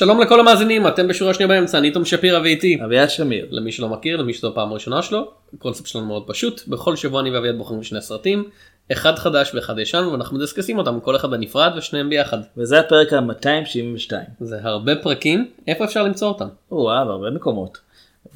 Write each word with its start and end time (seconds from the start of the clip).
שלום 0.00 0.20
לכל 0.20 0.40
המאזינים, 0.40 0.86
אתם 0.86 1.08
בשורה 1.08 1.34
שנייה 1.34 1.48
באמצע, 1.48 1.78
אני 1.78 1.90
תום 1.90 2.04
שפירא 2.04 2.40
ואיתי. 2.40 2.78
אביעד 2.84 3.10
שמיר. 3.10 3.46
למי 3.50 3.72
שלא 3.72 3.88
מכיר, 3.88 4.16
למי 4.16 4.34
שזו 4.34 4.48
הפעם 4.48 4.70
הראשונה 4.70 5.02
שלו, 5.02 5.30
הקונספט 5.54 5.86
שלנו 5.86 6.06
מאוד 6.06 6.22
פשוט, 6.26 6.68
בכל 6.68 6.96
שבוע 6.96 7.20
אני 7.20 7.30
ואביעד 7.30 7.58
בוחרים 7.58 7.82
שני 7.82 8.00
סרטים, 8.00 8.44
אחד 8.92 9.18
חדש 9.18 9.54
ואחד 9.54 9.78
ישן, 9.78 10.04
ואנחנו 10.12 10.38
מדסקסים 10.38 10.78
אותם 10.78 11.00
כל 11.00 11.16
אחד 11.16 11.30
בנפרד 11.30 11.72
ושניהם 11.76 12.08
ביחד. 12.08 12.38
וזה 12.56 12.80
הפרק 12.80 13.12
ה-272. 13.12 14.12
זה 14.40 14.58
הרבה 14.62 14.96
פרקים, 14.96 15.50
איפה 15.68 15.84
אפשר 15.84 16.02
למצוא 16.02 16.28
אותם? 16.28 16.48
וואו, 16.70 17.06
בהרבה 17.06 17.30
מקומות. 17.30 17.78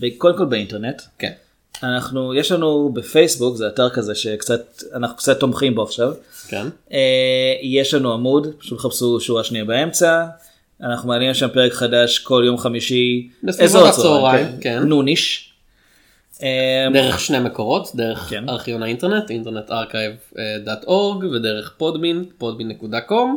וקודם 0.00 0.38
כל 0.38 0.44
באינטרנט. 0.44 1.02
כן. 1.18 1.32
אנחנו, 1.82 2.34
יש 2.34 2.52
לנו 2.52 2.90
בפייסבוק, 2.94 3.56
זה 3.56 3.68
אתר 3.68 3.90
כזה 3.90 4.14
שקצת, 4.14 4.82
אנחנו 4.94 5.16
קצת 5.16 5.40
תומכים 5.40 5.74
בו 5.74 5.82
עכשיו. 5.82 6.12
כן. 6.48 6.66
אה, 6.92 6.98
יש 7.62 7.94
לנו 7.94 8.12
עמוד, 8.12 8.46
פשוט 8.58 8.78
חפשו 8.80 9.20
שורה 9.20 9.44
שנייה 9.44 9.64
באמצע. 9.64 10.26
אנחנו 10.82 11.08
מעלים 11.08 11.34
שם 11.34 11.48
פרק 11.48 11.72
חדש 11.72 12.18
כל 12.18 12.42
יום 12.46 12.58
חמישי. 12.58 13.28
בסביבות 13.42 13.88
הצהריים, 13.88 14.46
כן. 14.60 14.82
noonish. 14.82 15.50
אה, 16.42 16.88
דרך 16.92 17.20
שני 17.20 17.38
מקורות, 17.38 17.90
דרך 17.94 18.18
כן. 18.18 18.48
ארכיון 18.48 18.82
האינטרנט, 18.82 19.30
Internet 19.30 19.70
Archive.org 19.70 21.24
ודרך 21.32 21.74
Podbean, 21.78 22.24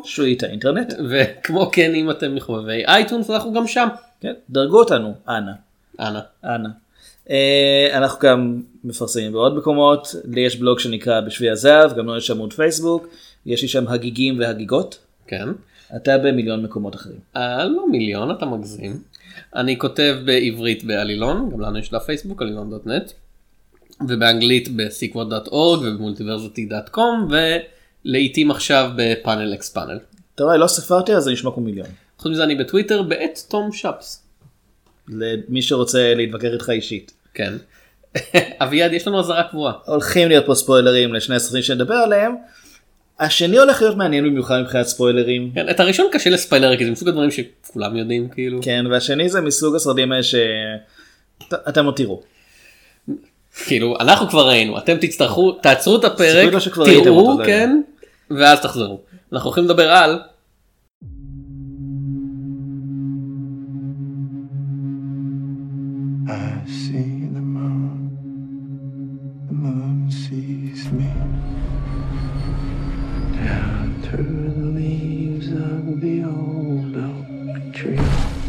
שוי 0.05 0.33
את 0.33 0.43
האינטרנט. 0.43 0.93
וכמו 1.09 1.69
כן 1.71 1.95
אם 1.95 2.11
אתם 2.11 2.35
מחובבי 2.35 2.85
iTunes 2.87 3.29
אנחנו 3.29 3.53
גם 3.53 3.67
שם. 3.67 3.87
כן, 4.21 4.33
דרגו 4.49 4.79
אותנו, 4.79 5.13
אנא. 5.29 5.51
אנא. 5.99 6.19
אנא. 6.45 6.69
אה, 7.29 7.89
אנחנו 7.93 8.19
גם 8.19 8.61
מפרסמים 8.83 9.31
בעוד 9.31 9.57
מקומות, 9.57 10.15
לי 10.25 10.41
יש 10.41 10.55
בלוג 10.55 10.79
שנקרא 10.79 11.21
בשבי 11.21 11.49
הזהב, 11.49 11.97
גם 11.97 12.05
לו 12.05 12.17
יש 12.17 12.31
עמוד 12.31 12.53
פייסבוק, 12.53 13.07
יש 13.45 13.61
לי 13.61 13.67
שם 13.67 13.87
הגיגים 13.87 14.39
והגיגות, 14.39 14.97
כן. 15.27 15.47
אתה 15.95 16.17
במיליון 16.17 16.63
מקומות 16.63 16.95
אחרים. 16.95 17.19
אה, 17.35 17.65
לא 17.65 17.89
מיליון, 17.91 18.31
אתה 18.31 18.45
מגזים. 18.45 19.01
אני 19.55 19.79
כותב 19.79 20.17
בעברית 20.25 20.83
בעלילון, 20.83 21.49
גם 21.53 21.61
לנו 21.61 21.77
יש 21.77 21.91
דף 21.91 22.03
פייסבוק, 22.03 22.41
עלילון.נט, 22.41 23.11
ובאנגלית 24.07 24.75
בסיקווד.org 24.75 25.79
ובמולטיברסיטי.com, 25.81 27.33
ולעיתים 28.05 28.51
עכשיו 28.51 28.91
בפאנל 28.95 29.53
אקס 29.53 29.69
פאנל. 29.69 29.99
אתה 30.35 30.43
רואה, 30.43 30.57
לא 30.57 30.67
ספרתי 30.67 31.15
אז 31.15 31.23
זה 31.23 31.31
נשמע 31.31 31.51
כמו 31.51 31.63
מיליון. 31.63 31.87
חוץ 32.17 32.31
מזה 32.31 32.43
אני 32.43 32.55
בטוויטר 32.55 33.01
בעת 33.01 33.43
תום 33.47 33.71
שפס. 33.71 34.23
למי 35.07 35.61
שרוצה 35.61 36.13
להתווכח 36.15 36.47
איתך 36.53 36.69
אישית. 36.69 37.11
כן. 37.33 37.53
אביעד 38.63 38.93
יש 38.93 39.07
לנו 39.07 39.19
אזהרה 39.19 39.43
קבועה. 39.43 39.73
הולכים 39.85 40.27
להיות 40.27 40.45
פה 40.45 40.55
ספוילרים 40.55 41.13
לשני 41.13 41.35
הסרטים 41.35 41.61
שנדבר 41.61 41.93
עליהם. 41.95 42.35
השני 43.19 43.57
הולך 43.57 43.81
להיות 43.81 43.97
מעניין 43.97 44.23
במיוחד 44.23 44.61
מבחינת 44.61 44.85
ספוילרים. 44.85 45.51
כן, 45.55 45.69
את 45.69 45.79
הראשון 45.79 46.07
קשה 46.11 46.29
לספיילר 46.29 46.77
כי 46.77 46.85
זה 46.85 46.91
מסוג 46.91 47.07
הדברים 47.07 47.31
שכולם 47.31 47.97
יודעים 47.97 48.29
כאילו. 48.29 48.59
כן, 48.61 48.85
והשני 48.89 49.29
זה 49.29 49.41
מסוג 49.41 49.75
הסרטים 49.75 50.11
האלה 50.11 50.23
שאתם 50.23 51.85
לא 51.85 51.91
תראו. 51.91 52.21
כאילו 53.65 53.95
אנחנו 53.99 54.29
כבר 54.29 54.47
ראינו 54.47 54.77
אתם 54.77 54.97
תצטרכו 54.97 55.51
תעצרו 55.51 55.95
את 55.95 56.03
הפרק 56.03 56.53
לא 56.53 56.59
תראו 57.03 57.37
כן 57.45 57.81
ואז 58.31 58.61
תחזרו. 58.61 58.99
אנחנו 59.33 59.47
הולכים 59.47 59.63
לדבר 59.63 59.91
על 59.91 60.19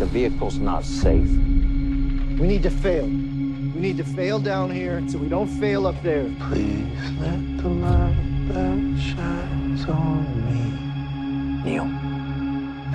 vehicle's 0.09 0.59
not 0.59 0.85
safe. 0.85 1.29
We 2.39 2.47
need 2.47 2.63
to 2.63 2.71
fail. 2.71 3.05
We 3.07 3.81
need 3.81 3.97
to 3.99 4.05
fail 4.05 4.39
down 4.39 4.71
here 4.71 5.03
so 5.09 5.19
we 5.19 5.29
don't 5.29 5.49
fail 5.49 5.87
up 5.87 6.01
there. 6.03 6.25
Please 6.49 7.11
let 7.21 7.59
the 7.59 7.69
light 7.69 8.49
that 8.49 9.01
shines 9.01 9.85
on 9.89 10.25
me. 10.47 11.71
Neil, 11.71 11.85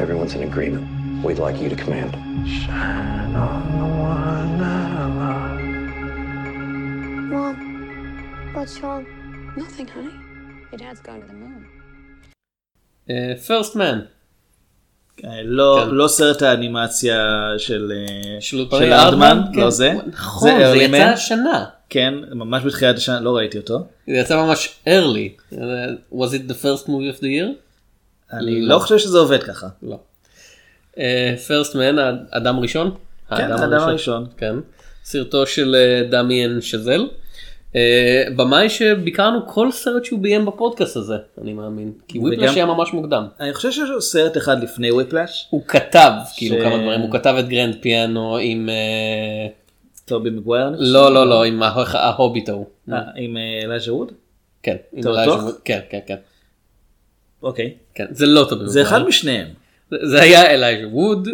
everyone's 0.01 0.33
in 0.33 0.43
agreement. 0.43 1.23
We'd 1.23 1.39
like 1.39 1.61
you 1.61 1.69
to 1.69 1.75
command. 1.75 2.11
Shine 2.47 3.35
on 3.35 3.71
the 3.71 3.85
one 3.85 4.61
I 4.61 5.05
love. 5.21 5.61
Mom, 7.31 8.53
what's 8.53 8.79
wrong? 8.81 9.05
Nothing, 9.55 9.87
honey. 9.87 10.13
Your 10.71 10.79
dad's 10.79 10.99
going 10.99 11.21
to 11.21 11.27
the 11.27 11.33
moon. 11.33 11.67
Uh, 13.09 13.35
first 13.35 13.75
man. 13.75 14.09
לא 15.43 15.83
כן. 15.85 15.95
לא 15.95 16.07
סרט 16.07 16.41
האנימציה 16.41 17.17
של 17.57 17.91
אה, 17.95 18.41
של 18.41 18.65
של 18.71 18.93
ארדמן, 18.93 19.41
כן. 19.53 19.59
לא 19.59 19.69
זה. 19.69 19.93
נכון 20.07 20.49
זה 20.49 20.73
Early 20.73 20.81
יצא 20.81 21.09
Man. 21.09 21.13
השנה 21.13 21.65
כן, 21.89 22.13
ממש 22.31 22.63
בתחילת 22.63 22.97
השנה, 22.97 23.19
לא 23.19 23.35
ראיתי 23.35 23.57
אותו. 23.57 23.87
זה 24.07 24.13
יצא 24.13 24.35
ממש 24.45 24.69
early 24.87 25.55
was 26.13 26.29
it 26.31 26.51
the 26.51 26.63
first 26.63 26.87
movie 26.87 27.17
of 27.17 27.19
the 27.19 27.25
year? 27.25 27.47
אני 28.33 28.61
לא. 28.61 28.75
לא 28.75 28.79
חושב 28.79 28.97
שזה 28.97 29.17
עובד 29.17 29.43
ככה. 29.43 29.67
לא. 29.83 29.99
פרסט 31.47 31.75
מן 31.75 31.99
האדם 32.31 32.59
ראשון? 32.59 32.95
כן, 33.29 33.51
האדם 33.51 33.73
הראשון. 33.73 34.25
כן. 34.37 34.55
סרטו 35.03 35.45
של 35.45 35.75
אה, 35.75 36.07
דמיאן 36.09 36.61
שזל. 36.61 37.07
אה, 37.75 38.23
במאי 38.35 38.69
שביקרנו 38.69 39.47
כל 39.47 39.71
סרט 39.71 40.05
שהוא 40.05 40.19
ביים 40.19 40.45
בפודקאסט 40.45 40.95
הזה 40.97 41.15
אני 41.41 41.53
מאמין 41.53 41.91
כי 42.07 42.19
Whiplash 42.19 42.55
היה 42.55 42.65
ממש 42.65 42.93
מוקדם. 42.93 43.25
אני 43.39 43.53
חושב 43.53 43.71
שיש 43.71 43.89
לו 43.89 44.01
סרט 44.01 44.37
אחד 44.37 44.63
לפני 44.63 44.91
Whiplash, 44.91 45.47
הוא 45.49 45.61
כתב 45.67 46.11
כאילו 46.37 46.55
כמה 46.61 46.77
דברים 46.77 46.99
הוא 47.01 47.11
כתב 47.11 47.35
את 47.39 47.47
Grand 47.47 47.75
Piano 47.81 48.37
עם 48.37 48.69
אה, 48.69 49.47
טובי 50.05 50.29
מגווייר. 50.29 50.69
לא 50.79 51.13
לא 51.13 51.27
לא 51.29 51.43
עם 51.43 51.63
ההוביט 51.93 52.49
ההוא. 52.49 52.65
אה, 52.91 52.97
עם 53.15 53.37
ווד? 53.89 54.11
כן. 54.63 54.75
ווד. 54.95 55.53
כן 55.65 55.79
כן 55.89 55.99
כן. 56.07 56.15
אוקיי. 57.43 57.73
כן 57.95 58.05
זה 58.11 58.25
לא 58.25 58.45
טוב. 58.49 58.65
זה 58.65 58.81
אחד 58.81 59.03
משניהם. 59.07 59.47
זה- 60.01 60.21
היה 60.21 60.45
אלייג'ה 60.53 60.87
ווד 60.87 61.27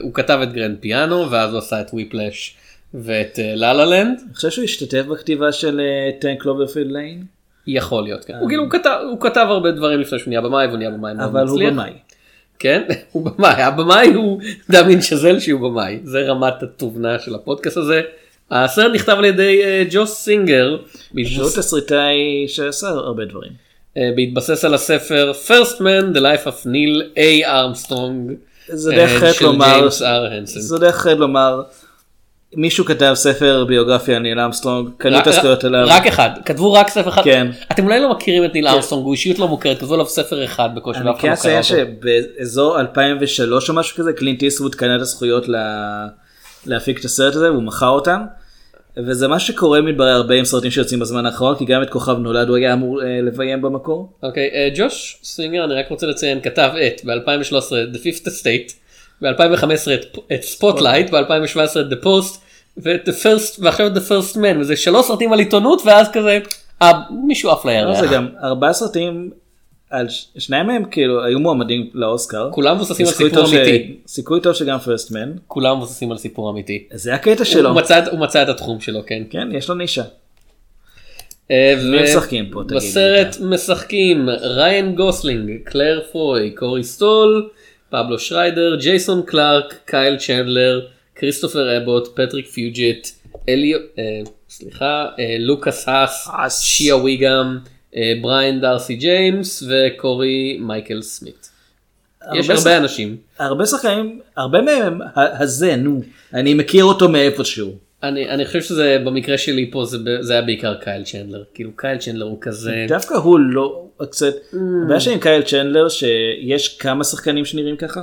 הוא 0.00 0.14
כתב 0.14 0.38
את 0.42 0.52
Grand 0.52 0.76
Piano 0.80 1.30
ואז 1.30 1.50
הוא 1.50 1.58
עשה 1.58 1.80
את 1.80 1.90
Whiplash 1.92 2.56
ואת 2.94 3.38
La 3.42 3.72
La 3.72 3.84
Land. 3.84 4.20
אני 4.26 4.34
חושב 4.34 4.50
שהוא 4.50 4.64
השתתף 4.64 5.02
בכתיבה 5.06 5.52
של 5.52 5.80
Ten 6.20 6.42
Cloverfield 6.42 6.92
Lane, 6.92 7.24
יכול 7.66 8.02
להיות 8.02 8.24
כן. 8.24 8.34
הוא 8.34 8.48
כאילו 8.48 8.62
הוא 9.10 9.20
כתב 9.20 9.46
הרבה 9.48 9.70
דברים 9.70 10.00
לפני 10.00 10.18
שהוא 10.18 10.28
נהיה 10.28 10.40
במאי 10.40 10.66
והוא 10.66 10.78
נהיה 10.78 10.90
במאי 10.90 11.12
אבל 11.24 11.46
הוא. 11.46 11.60
במאי. 11.66 11.90
כן 12.58 12.82
הוא 13.12 13.30
במאי 13.30 13.62
הבמאי 13.62 14.14
הוא 14.14 14.40
דמין 14.70 15.00
שזל 15.00 15.40
שהוא 15.40 15.60
במאי 15.60 16.00
זה 16.04 16.20
רמת 16.20 16.62
התובנה 16.62 17.18
של 17.18 17.34
הפודקאסט 17.34 17.76
הזה. 17.76 18.02
הסרט 18.50 18.92
נכתב 18.94 19.14
על 19.18 19.24
ידי 19.24 19.64
אה, 19.64 19.84
ג'וש 19.90 20.14
סינגר 20.14 20.76
שהוא 21.24 21.48
תסריטאי 21.48 22.44
שעשה 22.48 22.88
הרבה 22.88 23.24
דברים. 23.24 23.52
אה, 23.96 24.10
בהתבסס 24.16 24.64
על 24.64 24.74
הספר 24.74 25.32
First 25.46 25.76
Man 25.76 26.16
The 26.16 26.20
Life 26.20 26.46
of 26.46 26.66
Neil 26.66 27.16
A. 27.16 27.46
Armstrong 27.46 28.32
זה 28.68 28.90
אה, 28.90 28.96
דרך 28.96 29.10
אחרת 29.10 29.40
לומר. 29.42 29.88
זה 30.44 30.78
דרך 30.78 30.94
אחרת 30.94 31.18
לומר, 31.18 31.62
מישהו 32.56 32.84
כתב 32.84 33.12
ספר 33.14 33.64
ביוגרפיה 33.64 34.16
על 34.16 34.22
ניל 34.22 34.40
אמסטרונג, 34.40 34.88
קנו 34.96 35.18
את 35.18 35.26
הזכויות 35.26 35.64
עליו, 35.64 35.86
רק 35.88 36.06
אחד 36.06 36.30
כתבו 36.44 36.72
רק 36.72 36.88
ספר 36.88 37.08
אחד 37.08 37.22
כן. 37.24 37.46
אתם 37.72 37.84
אולי 37.84 38.00
לא 38.00 38.10
מכירים 38.10 38.44
את 38.44 38.54
ניל 38.54 38.68
ארמסטרונג 38.68 39.04
הוא 39.04 39.12
אישיות 39.12 39.38
לא 39.38 39.48
מוכרת 39.48 39.78
כתבו 39.78 39.94
עליו 39.94 40.06
ספר 40.06 40.44
אחד 40.44 40.68
בקושי 40.74 40.98
אני 41.00 41.08
ואף 41.10 41.16
אחד 41.16 41.22
כן 41.22 41.28
לא 41.28 41.34
אציין. 41.34 41.62
שבאזור 41.62 42.80
2003 42.80 43.68
או 43.70 43.74
משהו 43.74 43.96
כזה 43.96 44.12
קלינט 44.12 44.42
איסטווד 44.42 44.74
קנה 44.74 44.96
את 44.96 45.00
הזכויות 45.00 45.48
לה- 45.48 46.06
להפיק 46.66 47.00
את 47.00 47.04
הסרט 47.04 47.34
הזה 47.34 47.52
והוא 47.52 47.62
מכר 47.62 47.88
אותם. 47.88 48.20
וזה 48.96 49.28
מה 49.28 49.38
שקורה 49.40 49.80
מתברר 49.80 50.08
הרבה 50.16 50.34
עם 50.34 50.44
סרטים 50.44 50.70
שיוצאים 50.70 51.00
בזמן 51.00 51.26
האחרון 51.26 51.56
כי 51.56 51.64
גם 51.64 51.82
את 51.82 51.90
כוכב 51.90 52.18
נולד 52.18 52.48
הוא 52.48 52.56
היה 52.56 52.72
אמור 52.72 53.02
אה, 53.02 53.20
לביים 53.22 53.62
במקור. 53.62 54.12
אוקיי 54.22 54.50
אה, 54.54 54.68
ג'וש 54.76 55.16
סינגר 55.22 55.64
אני 55.64 55.74
רק 55.74 55.86
רוצה 55.90 56.06
לציין 56.06 56.40
כתב 56.40 56.70
את 56.86 57.00
ב-2013 57.04 57.52
The 57.94 57.98
Fifth 57.98 58.26
Estate 58.26 58.72
ב-2015 59.22 59.64
את- 59.94 60.18
את 60.32 60.42
Spotlight 60.42 61.10
ב-2017 61.10 61.58
את 61.80 61.92
The 61.92 62.04
Post 62.04 62.38
ואת 62.76 63.08
The 63.08 63.12
First 63.12 63.58
ועכשיו 63.58 63.86
את 63.86 63.92
The 63.96 64.00
First 64.10 64.36
Man 64.36 64.58
וזה 64.60 64.76
שלוש 64.76 65.06
סרטים 65.06 65.32
על 65.32 65.38
עיתונות 65.38 65.82
ואז 65.86 66.06
כזה 66.12 66.38
אה, 66.82 66.92
מישהו 67.26 67.50
עף 67.50 67.64
לא, 67.64 67.70
לירח. 67.72 68.00
זה 68.00 68.06
גם 68.06 68.28
ארבעה 68.42 68.72
סרטים, 68.72 69.30
על 69.90 70.08
ש- 70.08 70.26
שניים 70.38 70.66
מהם 70.66 70.84
כאילו 70.90 71.24
היו 71.24 71.38
מועמדים 71.38 71.90
לאוסקר. 71.94 72.48
כולם 72.52 72.76
מבוססים 72.76 73.06
על 73.06 73.12
סיפור 73.12 73.46
ש- 73.46 73.52
אמיתי. 73.54 73.96
סיכוי 74.06 74.40
טוב 74.40 74.52
שגם 74.52 74.78
First 74.78 75.08
Man. 75.08 75.32
כולם 75.46 75.76
מבוססים 75.76 76.12
על 76.12 76.18
סיפור 76.18 76.50
אמיתי. 76.50 76.84
זה 76.92 77.14
הקטע 77.14 77.44
שלו. 77.44 77.68
הוא 77.68 77.76
מצא 77.76 77.98
את- 77.98 78.08
הוא 78.08 78.18
מצא 78.20 78.42
את 78.42 78.48
התחום 78.48 78.80
שלו 78.80 79.00
כן. 79.06 79.22
כן 79.30 79.48
יש 79.52 79.68
לו 79.68 79.74
נישה. 79.74 80.02
אה, 81.50 81.74
מי 81.84 82.02
משחקים 82.02 82.50
פה, 82.52 82.62
תגיד? 82.64 82.76
בסרט 82.76 83.36
משחקים 83.40 84.28
ריאן 84.40 84.94
גוסלינג, 84.94 85.50
קלייר 85.64 86.00
פוי, 86.12 86.50
קורי 86.50 86.84
סטול, 86.84 87.48
פבלו 87.90 88.18
שריידר, 88.18 88.76
ג'ייסון 88.76 89.22
קלארק, 89.26 89.74
קייל 89.84 90.16
צ'נדלר, 90.16 90.80
כריסטופר 91.14 91.76
אבוט, 91.82 92.08
פטריק 92.20 92.46
פיוג'יט, 92.46 93.08
אליו, 93.48 93.78
אה, 93.98 94.04
סליחה, 94.48 95.06
אה, 95.18 95.36
לוקאס 95.38 95.84
האס. 95.88 96.60
שיי 96.60 96.96
וויגהאם, 96.96 97.58
אה, 97.96 98.12
בריאן 98.22 98.60
ד'ארסי 98.60 98.94
ג'יימס 98.94 99.62
וקורי 99.68 100.58
מייקל 100.60 101.02
סמית. 101.02 101.50
יש 102.34 102.50
הרבה 102.50 102.60
שח- 102.60 102.66
אנשים. 102.66 103.16
הרבה 103.38 103.66
שחקנים, 103.66 104.20
הרבה 104.36 104.62
מהם, 104.62 104.98
הזה, 105.16 105.76
נו, 105.76 106.02
אני 106.34 106.54
מכיר 106.54 106.84
אותו 106.84 107.08
מאיפשהו. 107.08 107.89
אני, 108.02 108.30
אני 108.30 108.46
חושב 108.46 108.62
שזה 108.62 108.98
במקרה 109.04 109.38
שלי 109.38 109.70
פה 109.70 109.84
זה, 109.84 109.98
זה 110.20 110.32
היה 110.32 110.42
בעיקר 110.42 110.74
קייל 110.74 111.04
צ'נדלר. 111.04 111.42
כאילו 111.54 111.70
קייל 111.76 111.98
צ'נדלר 111.98 112.26
הוא 112.26 112.38
כזה... 112.40 112.84
דווקא 112.88 113.14
הוא 113.14 113.38
לא, 113.38 113.86
קצת, 114.10 114.34
הבעיה 114.84 115.00
שלי 115.00 115.12
עם 115.12 115.20
קייל 115.20 115.42
צ'נדלר 115.42 115.88
שיש 115.88 116.78
כמה 116.78 117.04
שחקנים 117.04 117.44
שנראים 117.44 117.76
ככה, 117.76 118.02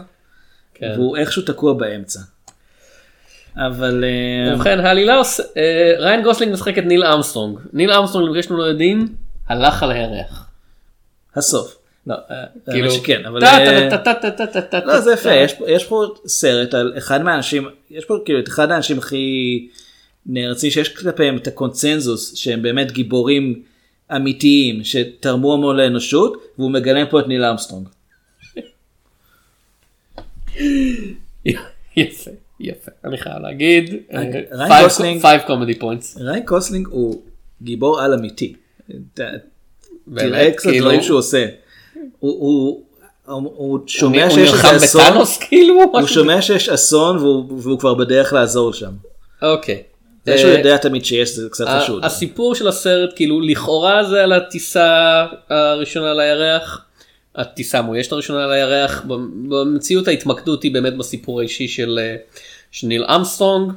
כן. 0.74 0.94
והוא 0.96 1.18
איכשהו 1.18 1.42
תקוע 1.42 1.74
באמצע. 1.74 2.20
אבל 3.58 4.04
אה, 4.04 4.56
ובכן 4.56 4.80
העלילה 4.80 5.16
עושה... 5.16 5.44
אה, 5.58 5.94
ריאן 6.00 6.24
גוסלינג 6.24 6.54
משחק 6.54 6.78
את 6.78 6.84
ניל 6.84 7.04
אמסטרונג. 7.04 7.60
ניל 7.74 7.92
אמסטרונג, 7.92 8.28
למקרה 8.28 8.44
שאתם 8.44 8.56
לא 8.56 8.64
יודעים, 8.64 9.08
הלך 9.48 9.84
על 9.84 9.92
הירח. 9.92 10.50
הסוף. 11.36 11.78
לא, 12.08 12.16
אה, 12.32 12.44
כאילו... 12.72 12.92
שכן, 12.92 13.26
אבל, 13.26 13.42
לא 14.86 15.00
זה 15.00 15.14
יפה, 15.14 15.30
יש 15.68 15.86
פה 15.86 16.06
סרט 16.28 16.74
על 16.74 16.94
אחד 16.98 17.24
מהאנשים, 17.24 17.68
יש 17.92 18.06
פה 18.06 18.18
כאילו 18.26 18.40
את 18.40 18.48
אחד 18.48 18.72
האנשים 18.72 18.98
הכי 18.98 19.68
נערצים 20.28 20.72
שיש 20.72 20.90
כלפיהם 20.90 21.38
את 21.38 21.48
הקונצנזוס 21.48 22.36
שהם 22.36 22.62
באמת 22.62 22.92
גיבורים 22.92 23.64
אמיתיים 24.16 24.84
שתרמו 24.84 25.54
המון 25.54 25.78
לאנושות 25.78 26.44
והוא 26.58 26.72
מגלם 26.72 27.06
פה 27.10 27.20
את 27.20 27.28
ניל 27.28 27.44
אמסטרונג. 27.44 27.88
יפה, 31.98 32.32
יפה. 32.60 32.92
אני 33.06 33.18
חייב 33.18 33.38
להגיד. 33.42 33.96
אה, 34.14 34.20
ריאן 34.52 34.72
five- 34.72 34.84
גוסלינג- 34.84 35.22
five 35.22 35.48
comedy 35.48 35.82
points. 35.82 36.22
ריאן 36.22 36.46
גוסלינג 36.46 36.88
הוא 36.88 37.22
גיבור 37.62 38.02
על 38.02 38.14
אמיתי. 38.14 38.54
תראה 40.16 40.52
קצת 40.52 40.70
כאילו, 40.70 40.86
דברים 40.86 41.02
שהוא 41.02 41.18
עושה. 41.20 41.46
הוא, 42.20 42.84
הוא, 43.34 43.80
שומע 43.88 44.24
הוא 44.24 44.34
שיש 44.34 44.50
אסון, 44.54 45.04
כאילו? 45.50 45.74
הוא 45.94 46.08
שומע 46.08 46.42
שיש 46.42 46.70
אסון 46.70 47.18
והוא 47.18 47.80
כבר 47.80 47.94
בדרך 47.94 48.34
לעזור 48.34 48.74
שם. 48.74 48.92
אוקיי. 49.42 49.84
זה 50.28 50.38
שהוא 50.38 50.52
אה, 50.52 50.58
יודע 50.58 50.78
תמיד 50.78 51.06
שיש 51.06 51.30
זה 51.30 51.50
קצת 51.50 51.66
חשוד. 51.68 52.06
הסיפור 52.06 52.56
של 52.56 52.68
הסרט 52.68 53.10
כאילו 53.16 53.42
לכאורה 53.42 54.04
זה 54.04 54.24
על 54.24 54.34
הטיסה 54.34 55.26
הראשונה 55.50 56.14
לירח. 56.14 56.86
הטיסה 57.36 57.80
המאוישת 57.80 58.12
הראשונה 58.12 58.48
לירח. 58.48 59.04
במציאות 59.50 60.08
ההתמקדות 60.08 60.64
היא 60.64 60.74
באמת 60.74 60.98
בסיפור 60.98 61.40
האישי 61.40 61.68
של 61.68 62.00
אה, 62.02 62.16
של 62.72 62.88
ניל 62.88 63.04
ארמסטרונג. 63.04 63.72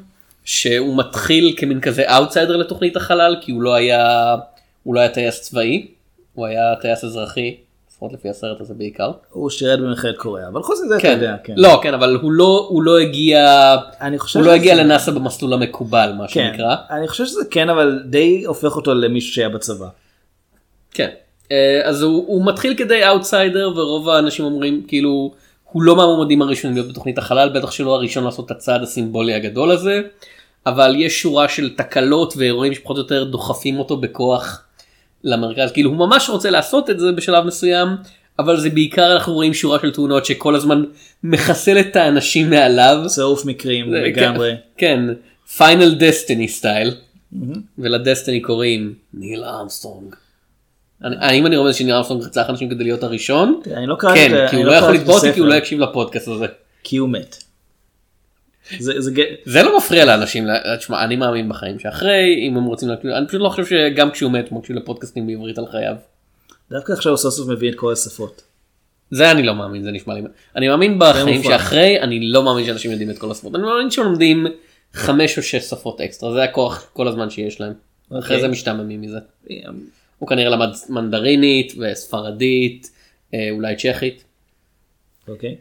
שהוא 0.44 0.97
מתחיל 0.97 1.55
כמין 1.56 1.81
כזה 1.81 2.02
אאוטסיידר 2.17 2.56
לתוכנית 2.56 2.97
החלל 2.97 3.37
כי 3.41 3.52
הוא 3.52 3.62
לא 3.62 3.75
היה 3.75 4.35
הוא 4.82 4.94
לא 4.94 5.00
היה 5.00 5.08
טייס 5.08 5.41
צבאי. 5.41 5.87
הוא 6.35 6.47
היה 6.47 6.76
טייס 6.81 7.05
אזרחי. 7.05 7.56
לפחות 8.00 8.12
לפי 8.12 8.29
הסרט 8.29 8.61
הזה 8.61 8.75
בעיקר. 8.75 9.11
הוא 9.31 9.50
שירת 9.50 9.79
במלחמת 9.79 10.17
קוריאה, 10.17 10.49
אבל 10.49 10.62
חוץ 10.62 10.79
מזה 10.85 10.97
אתה 10.97 11.02
כן. 11.02 11.12
יודע, 11.12 11.37
כן. 11.44 11.55
לא 11.56 11.81
כן 11.82 11.94
אבל 11.94 12.19
הוא 12.23 12.32
לא 12.32 12.67
הוא 12.70 12.82
לא 12.82 12.99
הגיע 12.99 13.76
אני 14.00 14.19
חושב 14.19 14.38
הוא 14.38 14.47
לא 14.47 14.52
הגיע 14.52 14.75
לנאסא 14.75 15.12
במסלול 15.12 15.52
המקובל 15.52 16.12
מה 16.19 16.29
כן, 16.29 16.50
שנקרא. 16.52 16.76
אני 16.91 17.08
חושב 17.08 17.26
שזה 17.26 17.41
כן, 17.50 17.69
אבל 17.69 18.02
די 18.06 18.44
הופך 18.47 18.76
אותו 18.76 18.94
למישהו 18.94 19.35
שהיה 19.35 19.49
בצבא. 19.49 19.88
כן. 20.91 21.08
אה, 21.52 21.81
אז 21.85 22.02
הוא, 22.02 22.25
הוא 22.26 22.47
מתחיל 22.47 22.75
כדי 22.76 23.08
אאוטסיידר 23.08 23.73
ורוב 23.76 24.08
האנשים 24.08 24.44
אומרים 24.44 24.82
כאילו 24.88 25.32
הוא 25.73 25.82
לא 25.82 25.97
מהמועמדים 25.97 26.43
הראשונים 26.43 26.76
להיות 26.76 26.88
בתוכנית 26.91 27.19
החלל 27.19 27.49
בטח 27.49 27.70
שלא 27.70 27.94
הראשון 27.94 28.25
לעשות 28.25 28.47
את 28.47 28.50
הצעד 28.50 28.82
הסימבולי 28.82 29.35
הגדול 29.35 29.70
הזה. 29.70 30.02
אבל 30.67 30.94
יש 30.99 31.20
שורה 31.20 31.49
של 31.49 31.76
תקלות 31.76 32.35
ואירועים 32.37 32.75
שפחות 32.75 32.97
או 32.97 33.02
יותר 33.02 33.25
דוחפים 33.25 33.79
אותו 33.79 33.97
בכוח 33.97 34.62
למרכז 35.25 35.72
כאילו 35.72 35.90
הוא 35.90 35.99
ממש 35.99 36.28
רוצה 36.31 36.50
לעשות 36.50 36.90
את 36.90 37.00
זה 37.00 37.12
בשלב 37.12 37.44
מסוים 37.44 37.88
אבל 38.38 38.61
זה 38.61 38.70
בעיקר 38.70 39.12
אנחנו 39.12 39.32
רואים 39.32 39.55
שורה 39.55 39.78
של 39.82 39.90
תאונות 39.93 40.25
שכל 40.26 40.55
הזמן 40.55 40.84
מחסל 41.25 41.81
את 41.81 41.96
האנשים 41.96 42.50
מעליו. 42.50 43.02
צירוף 43.06 43.44
מקרים 43.44 43.90
זה- 43.90 43.96
לגמרי. 44.00 44.55
כן, 44.76 45.00
Final 45.56 45.94
Destiny 45.94 46.49
style. 46.49 46.94
ול 47.79 47.92
destiny 47.92 48.41
קוראים 48.40 48.94
ניל 49.14 49.44
ארמסטרונג. 49.44 50.14
האם 51.02 51.46
אני 51.46 51.56
רומז 51.56 51.75
שניל 51.76 51.94
ארמסטרונג 51.94 52.23
רצח 52.25 52.46
אנשים 52.50 52.70
כדי 52.70 52.84
להיות 52.84 53.02
הראשון? 53.02 53.61
אני 53.76 53.87
לא 53.87 53.94
קראתי 53.99 54.26
את 54.26 54.31
כן, 54.31 54.46
כי 54.50 54.56
הוא 54.56 54.64
לא 54.64 54.73
יכול 54.73 54.81
קראתי 54.88 54.96
את 54.96 55.00
לתבוע 55.00 55.14
אותי 55.16 55.32
כי. 55.32 55.40
הוא 55.40 55.49
לא 55.49 55.55
יקשיב 55.55 55.81
לפודקאסט 55.81 56.28
הזה. 56.28 56.46
כי 56.82 56.96
הוא 56.96 57.08
מת. 57.08 57.44
זה 58.78 59.00
זה 59.00 59.11
זה 59.44 59.62
לא 59.62 59.78
מפריע 59.78 60.05
לאנשים, 60.05 60.46
לה- 60.46 60.76
תשמע, 60.76 61.05
אני 61.05 61.17
מאמין 61.17 61.49
בחיים 61.49 61.78
שאחרי, 61.78 62.49
אם 62.49 62.56
הם 62.56 62.64
רוצים 62.64 62.88
אני 62.90 63.26
פשוט 63.28 63.40
לא 63.40 63.49
חושב 63.49 63.67
שגם 63.67 64.11
כשהוא 64.11 64.32
מת 64.32 64.52
מקשיב 64.52 64.76
לפודקאסטים 64.76 65.26
בעברית 65.26 65.58
על 65.58 65.67
חייו. 65.67 65.94
דווקא 66.70 66.93
עכשיו 66.93 67.17
סוף 67.17 67.34
סוף 67.34 67.49
מבין 67.49 67.72
את 67.72 67.78
כל 67.78 67.93
השפות. 67.93 68.43
זה 69.11 69.31
אני 69.31 69.43
לא 69.43 69.55
מאמין, 69.55 69.82
זה 69.82 69.90
נשמע 69.90 70.14
לי... 70.14 70.20
אני 70.56 70.69
מאמין 70.69 70.99
בחיים. 70.99 71.43
שאחרי, 71.43 72.00
אני 72.00 72.20
לא 72.28 72.43
מאמין 72.44 72.67
שאנשים 72.67 72.90
יודעים 72.90 73.11
את 73.11 73.19
כל 73.19 73.31
השפות. 73.31 73.55
אני 73.55 73.62
מאמין 73.62 73.90
שהם 73.90 74.05
לומדים 74.05 74.46
חמש 74.94 75.38
או 75.38 75.43
שש 75.43 75.56
שפות 75.64 76.00
אקסטרה, 76.00 76.33
זה 76.33 76.42
הכוח 76.42 76.90
כל 76.92 77.09
הזמן 77.09 77.30
שיש 77.30 77.61
להם. 77.61 77.73
אחרי 78.09 78.18
אוקיי. 78.21 78.40
זה 78.40 78.49
משתעממים 78.49 79.00
מזה. 79.00 79.18
הוא 80.18 80.28
כנראה 80.28 80.50
למד 80.50 80.68
מנדרינית 80.88 81.73
וספרדית, 81.78 82.90
אה, 83.35 83.49
אולי 83.50 83.76
צ'כית. 83.76 84.25
אוקיי. 85.28 85.56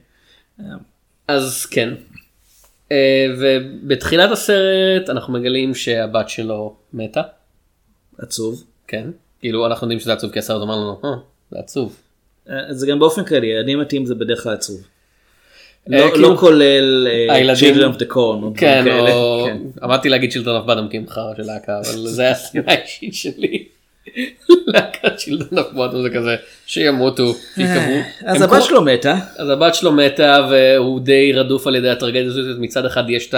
אז 1.27 1.65
כן. 1.65 1.89
אה, 2.91 3.25
ובתחילת 3.39 4.31
הסרט 4.31 5.09
אנחנו 5.09 5.33
מגלים 5.33 5.75
שהבת 5.75 6.29
שלו 6.29 6.75
מתה. 6.93 7.21
עצוב. 8.17 8.63
כן. 8.87 9.07
כאילו 9.39 9.65
אנחנו 9.65 9.85
יודעים 9.85 9.99
שזה 9.99 10.13
עצוב 10.13 10.31
כי 10.31 10.39
הסרט 10.39 10.61
אומר 10.61 10.75
לנו, 10.75 10.99
אה, 11.05 11.09
זה 11.51 11.59
עצוב. 11.59 11.95
אה, 12.49 12.55
זה 12.73 12.87
גם 12.87 12.99
באופן 12.99 13.25
כללי, 13.25 13.47
ילדים 13.47 13.79
מתים 13.79 14.05
זה 14.05 14.15
בדרך 14.15 14.43
כלל 14.43 14.53
עצוב. 14.53 14.81
אה, 15.93 15.97
לא 16.05 16.11
כאילו- 16.11 16.29
לא 16.33 16.37
כולל 16.37 17.07
הילדים- 17.29 17.75
Children 17.75 17.95
of 17.95 17.99
the 17.99 18.13
Corn. 18.13 18.57
כן. 18.59 18.85
או... 19.11 19.45
כן. 19.47 19.57
עמדתי 19.83 20.09
להגיד 20.09 20.31
שילטון 20.31 20.55
אף 20.55 20.63
בדם 20.65 20.87
כי 20.91 20.97
הם 20.97 21.07
חרא 21.09 21.35
של 21.37 21.43
להקה, 21.43 21.77
אבל 21.79 22.07
זה 22.07 22.29
הסצנה 22.31 22.61
האישית 22.67 23.13
שלי. 23.13 23.67
שילטון 25.19 25.57
אף 25.57 25.65
בדם 25.73 26.01
זה 26.01 26.09
כזה, 26.09 26.35
שימותו, 26.65 27.35
ייקבעו. 27.57 27.97
אז 28.25 28.41
הם 28.41 28.49
הבת 28.49 28.63
שלו 28.63 28.81
מתה. 28.81 29.15
אז 29.37 29.49
הבת 29.49 29.75
שלו 29.75 29.91
מתה 29.91 30.47
והוא 30.51 30.99
די 30.99 31.33
רדוף 31.33 31.67
על 31.67 31.75
ידי 31.75 31.89
הטרגדיה 31.89 32.27
הזאת 32.27 32.57
מצד 32.59 32.85
אחד 32.85 33.09
יש 33.09 33.29
את 33.29 33.35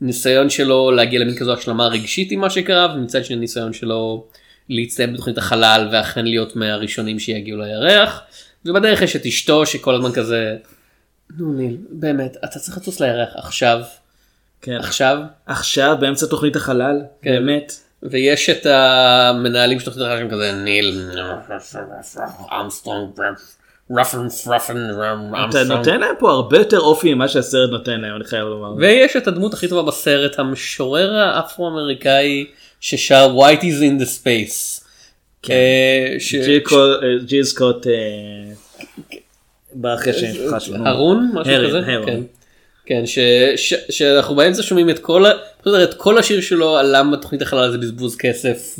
הניסיון 0.00 0.50
שלו 0.50 0.90
להגיע 0.90 1.20
למין 1.20 1.36
כזו 1.36 1.52
השלמה 1.52 1.86
רגשית 1.86 2.32
עם 2.32 2.40
מה 2.40 2.50
שקרה 2.50 2.94
ומצד 2.96 3.24
שני 3.24 3.36
ניסיון 3.36 3.72
שלו 3.72 4.26
להצטיין 4.68 5.12
בתוכנית 5.12 5.38
החלל 5.38 5.88
ואכן 5.92 6.24
להיות 6.24 6.56
מהראשונים 6.56 7.18
שיגיעו 7.18 7.60
לירח 7.60 8.20
ובדרך 8.66 9.02
יש 9.02 9.16
את 9.16 9.26
אשתו 9.26 9.66
שכל 9.66 9.94
הזמן 9.94 10.12
כזה 10.12 10.56
נו 11.38 11.52
ניל 11.52 11.76
באמת 11.90 12.36
אתה 12.44 12.58
צריך 12.58 12.76
לטוס 12.76 13.00
לירח 13.00 13.28
עכשיו 13.36 13.80
כן. 14.64 14.76
עכשיו 14.76 15.18
עכשיו 15.46 15.96
באמצע 16.00 16.26
תוכנית 16.26 16.56
החלל. 16.56 17.00
כן. 17.22 17.30
באמת. 17.30 17.72
ויש 18.10 18.50
את 18.50 18.66
המנהלים 18.66 19.78
של 19.80 19.84
תוכנית 19.84 20.06
החלל 20.06 20.18
שהם 20.18 20.30
כזה 20.30 20.52
ניל 20.52 21.10
אמסטרונג 22.60 23.08
רפן 23.98 24.28
פרפן 24.28 24.76
אתה 25.50 25.64
נותן 25.64 26.00
להם 26.00 26.14
פה 26.18 26.30
הרבה 26.30 26.58
יותר 26.58 26.80
אופי 26.80 27.14
ממה 27.14 27.28
שהסרט 27.28 27.70
נותן 27.70 28.00
להם 28.00 28.16
אני 28.16 28.24
חייב 28.24 28.44
לומר. 28.48 28.74
ויש 28.78 29.16
את 29.16 29.26
הדמות 29.26 29.54
הכי 29.54 29.68
טובה 29.68 29.82
בסרט 29.82 30.38
המשורר 30.38 31.14
האפרו-אמריקאי 31.14 32.46
ששר 32.80 33.36
White 33.38 33.60
is 33.60 33.64
in 33.82 34.02
the 34.02 34.06
space. 34.06 34.84
אה, 35.50 36.16
ג'יל 36.44 36.60
קו- 36.60 36.76
אה, 37.02 37.24
ג'יל 37.26 37.44
סקוט 37.44 37.86
אה, 37.86 37.92
בא 39.72 39.94
אחרי 39.94 40.12
שהמשפחה 40.12 40.60
שלו. 40.60 40.86
הרון 40.86 41.30
משהו 41.34 41.52
כזה 41.68 41.92
הרון. 41.92 42.26
כן. 42.86 43.06
ש- 43.06 43.18
ש- 43.56 43.74
שאנחנו 43.90 44.34
באמצע 44.34 44.62
שומעים 44.62 44.90
את 44.90 44.98
כל 44.98 45.24
את 45.84 45.94
כל 45.94 46.18
השיר 46.18 46.40
שלו 46.40 46.76
על 46.76 46.96
למה 46.98 47.16
תוכנית 47.16 47.42
החלל 47.42 47.70
זה 47.70 47.78
בזבוז 47.78 48.16
כסף 48.16 48.76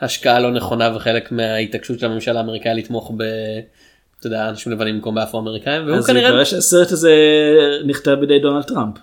והשקעה 0.00 0.40
לא 0.40 0.50
נכונה 0.50 0.96
וחלק 0.96 1.32
מההתעקשות 1.32 1.98
של 1.98 2.06
הממשל 2.06 2.36
האמריקאי 2.36 2.74
לתמוך 2.74 3.12
ב... 3.16 3.22
אתה 4.18 4.26
יודע 4.26 4.48
אנשים 4.48 4.72
לבנים 4.72 4.94
במקום 4.94 5.14
באפרו 5.14 5.40
אמריקאים 5.40 5.86
והוא 5.86 5.96
אז 5.96 6.06
כנראה 6.06 6.28
מתברר 6.28 6.44
שהסרט 6.44 6.92
הזה 6.92 7.14
נכתב 7.86 8.16
בידי 8.20 8.38
דונלד 8.38 8.64
טראמפ. 8.64 8.94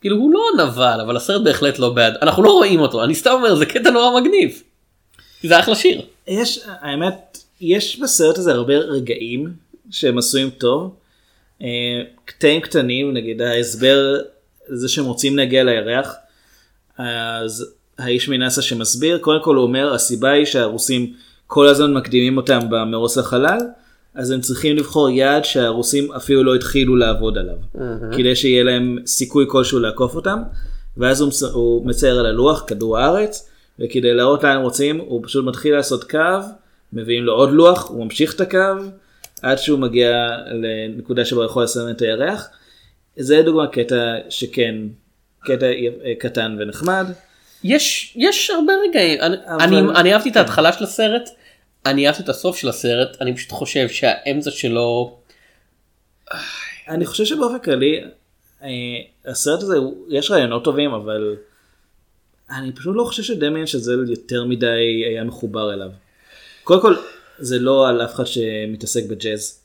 כאילו 0.00 0.16
הוא 0.16 0.32
לא 0.32 0.64
נבל 0.64 1.00
אבל 1.04 1.16
הסרט 1.16 1.42
בהחלט 1.42 1.78
לא 1.78 1.90
בעד 1.90 2.14
אנחנו 2.22 2.42
לא 2.42 2.50
רואים 2.52 2.80
אותו 2.80 3.04
אני 3.04 3.14
סתם 3.14 3.30
אומר 3.30 3.54
זה 3.54 3.66
קטע 3.66 3.90
נורא 3.90 4.20
מגניב. 4.20 4.62
זה 5.42 5.58
אחלה 5.58 5.74
שיר. 5.74 6.02
יש 6.28 6.60
האמת 6.80 7.38
יש 7.60 7.98
בסרט 7.98 8.38
הזה 8.38 8.52
הרבה 8.52 8.74
רגעים 8.74 9.52
שהם 9.90 10.18
עשויים 10.18 10.50
טוב. 10.50 10.94
אה, 11.62 12.02
קטעים 12.24 12.60
קטנים 12.60 13.14
נגיד 13.14 13.42
ההסבר 13.42 14.16
זה 14.68 14.88
שהם 14.88 15.04
רוצים 15.04 15.36
להגיע 15.36 15.64
לירח. 15.64 16.14
אז 16.98 17.74
האיש 17.98 18.28
מנאסא 18.28 18.60
שמסביר 18.62 19.18
קודם 19.18 19.42
כל 19.42 19.56
הוא 19.56 19.62
אומר 19.62 19.94
הסיבה 19.94 20.30
היא 20.30 20.44
שהרוסים 20.44 21.12
כל 21.46 21.66
הזמן 21.66 21.94
מקדימים 21.94 22.36
אותם 22.36 22.60
במרוץ 22.70 23.16
לחלל 23.16 23.58
אז 24.14 24.30
הם 24.30 24.40
צריכים 24.40 24.76
לבחור 24.76 25.10
יעד 25.10 25.44
שהרוסים 25.44 26.12
אפילו 26.12 26.44
לא 26.44 26.54
התחילו 26.54 26.96
לעבוד 26.96 27.38
עליו 27.38 27.56
כדי 28.12 28.36
שיהיה 28.36 28.64
להם 28.64 28.98
סיכוי 29.06 29.44
כלשהו 29.48 29.78
לעקוף 29.78 30.14
אותם 30.14 30.38
ואז 30.96 31.20
הוא, 31.20 31.32
הוא 31.52 31.86
מצייר 31.86 32.18
על 32.18 32.26
הלוח 32.26 32.64
כדור 32.66 32.98
הארץ 32.98 33.48
וכדי 33.78 34.14
להראות 34.14 34.44
לאן 34.44 34.62
רוצים 34.62 34.98
הוא 34.98 35.20
פשוט 35.24 35.44
מתחיל 35.44 35.74
לעשות 35.74 36.04
קו 36.04 36.38
מביאים 36.92 37.24
לו 37.24 37.32
עוד 37.32 37.50
לוח 37.52 37.88
הוא 37.88 38.04
ממשיך 38.04 38.34
את 38.34 38.40
הקו 38.40 38.58
עד 39.42 39.58
שהוא 39.58 39.78
מגיע 39.78 40.36
לנקודה 40.52 41.24
שבה 41.24 41.44
יכול 41.44 41.62
לסיים 41.64 41.90
את 41.90 42.02
הירח. 42.02 42.48
זה 43.16 43.42
דוגמה 43.42 43.66
קטע 43.66 44.14
שכן, 44.28 44.74
קטע 45.40 45.66
קטן 46.18 46.56
ונחמד. 46.60 47.06
יש 47.64 48.12
יש 48.16 48.50
הרבה 48.50 48.72
רגעים 48.88 49.20
אבל- 49.20 49.36
אני, 49.60 49.76
אני 50.00 50.14
אהבתי 50.14 50.28
את 50.28 50.34
כן. 50.34 50.40
ההתחלה 50.40 50.72
של 50.72 50.84
הסרט 50.84 51.28
אני 51.86 52.06
אהבתי 52.06 52.22
את 52.22 52.28
הסוף 52.28 52.56
של 52.56 52.68
הסרט 52.68 53.16
אני 53.20 53.36
פשוט 53.36 53.50
חושב 53.52 53.88
שהאמצע 53.88 54.50
שלו 54.50 55.18
אני 56.88 57.06
חושב 57.06 57.24
שבאופן 57.24 57.58
כללי 57.58 58.04
אה, 58.62 58.68
הסרט 59.26 59.62
הזה 59.62 59.76
יש 60.08 60.30
רעיונות 60.30 60.64
טובים 60.64 60.92
אבל 60.92 61.36
אני 62.50 62.72
פשוט 62.72 62.96
לא 62.96 63.04
חושב 63.04 63.22
שדמיאן 63.22 63.66
שאזל 63.66 64.10
יותר 64.10 64.44
מדי 64.44 65.04
היה 65.08 65.24
מחובר 65.24 65.74
אליו. 65.74 65.90
קודם 66.64 66.80
כל 66.82 66.94
זה 67.40 67.58
לא 67.58 67.88
על 67.88 68.04
אף 68.04 68.14
אחד 68.14 68.26
שמתעסק 68.26 69.04
בג'אז. 69.04 69.60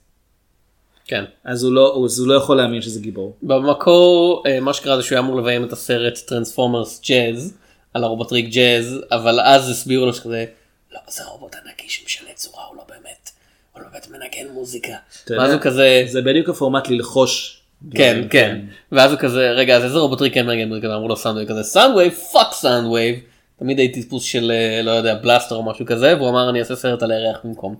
כן. 1.07 1.23
אז 1.43 1.63
הוא 1.63 1.73
לא, 1.73 2.01
אז 2.05 2.19
הוא 2.19 2.27
לא 2.27 2.33
יכול 2.33 2.57
להאמין 2.57 2.81
שזה 2.81 2.99
גיבור. 2.99 3.35
במקור 3.41 4.43
אה, 4.47 4.59
מה 4.59 4.73
שקרה 4.73 4.97
זה 4.97 5.03
שהוא 5.03 5.15
היה 5.15 5.19
אמור 5.19 5.35
לביים 5.35 5.63
את 5.63 5.73
הסרט 5.73 6.17
טרנספורמרס 6.27 7.01
ג'אז 7.09 7.53
על 7.93 8.03
הרובוטריק 8.03 8.45
ג'אז 8.49 8.99
אבל 9.11 9.39
אז 9.39 9.69
הסבירו 9.69 10.05
לו 10.05 10.13
שכזה 10.13 10.45
לא 10.91 10.99
זה 11.07 11.23
רובוט 11.23 11.55
ענקי 11.55 11.89
שמשנה 11.89 12.29
צורה 12.35 12.63
הוא 12.65 12.75
לא 12.75 12.83
באמת 12.89 13.29
הוא 13.73 13.81
לא 13.81 13.87
באמת 13.91 14.07
מנגן 14.09 14.53
מוזיקה. 14.53 14.93
ואז 15.29 15.51
הוא 15.53 15.61
כזה 15.61 16.03
זה 16.07 16.21
בדיוק 16.21 16.49
הפורמט 16.49 16.89
ללחוש. 16.89 17.61
כן 17.91 18.27
כן. 18.29 18.59
ואז 18.91 19.11
הוא 19.11 19.19
כזה 19.19 19.49
רגע 19.51 19.77
אז 19.77 19.83
איזה 19.83 19.97
רובוטריק 19.97 20.33
כן 20.33 20.45
מנגן 20.45 20.67
מוזיקה? 20.67 20.95
אמרו 20.95 21.07
לו 21.07 21.15
סאונדווייב 21.15 21.49
כזה 21.49 21.63
סאונדווייב 21.63 22.13
fuck 22.13 22.53
סאונדווייב 22.53 23.15
תמיד 23.59 23.79
הייתי 23.79 24.01
טיפוס 24.01 24.23
של 24.23 24.51
אה, 24.51 24.81
לא 24.83 24.91
יודע 24.91 25.15
בלאסטר 25.15 25.55
או 25.55 25.63
משהו 25.63 25.85
כזה 25.85 26.15
והוא 26.17 26.29
אמר 26.29 26.49
אני 26.49 26.59
אעשה 26.59 26.75
סרט 26.75 27.03
על 27.03 27.11
הירח 27.11 27.39
במקום. 27.43 27.75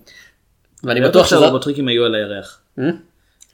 ואני 0.84 1.00
אני 1.00 1.08
בטוח 1.08 1.26
שזה 1.26 1.40
שהרובוטריקים 1.40 1.88
היו 1.88 2.04
על 2.04 2.14
הירח. 2.14 2.60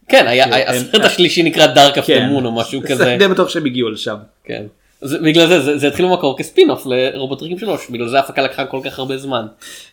כן 0.09 0.27
היה 0.27 0.45
כן, 0.45 0.65
הסרט 0.67 1.05
השלישי 1.05 1.43
נקרא 1.43 1.67
Dark 1.67 1.99
of 1.99 2.07
the 2.07 2.19
כן. 2.19 2.29
Moon 2.29 2.45
או 2.45 2.53
משהו 2.53 2.81
זה 2.81 2.89
כזה. 2.89 3.17
די 3.19 3.29
בטוח 3.29 3.49
שהם 3.49 3.65
הגיעו 3.65 3.91
לשם. 3.91 4.17
כן. 4.45 4.65
בגלל 5.03 5.47
זה, 5.47 5.79
זה 5.79 5.89
התחיל 5.89 6.07
במקור 6.07 6.39
כספינוף 6.39 6.87
לרובוטריקים 6.87 7.59
3 7.59 7.91
בגלל 7.91 8.09
זה 8.09 8.17
ההפקה 8.17 8.43
לקחה 8.43 8.67
כל 8.67 8.81
כך 8.85 8.99
הרבה 8.99 9.19
זמן. 9.19 9.47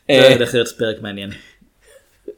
זה 0.08 0.14
אה, 0.14 0.34
הולך 0.34 0.54
להיות 0.54 0.68
פרק 0.68 1.02
מעניין. 1.02 1.30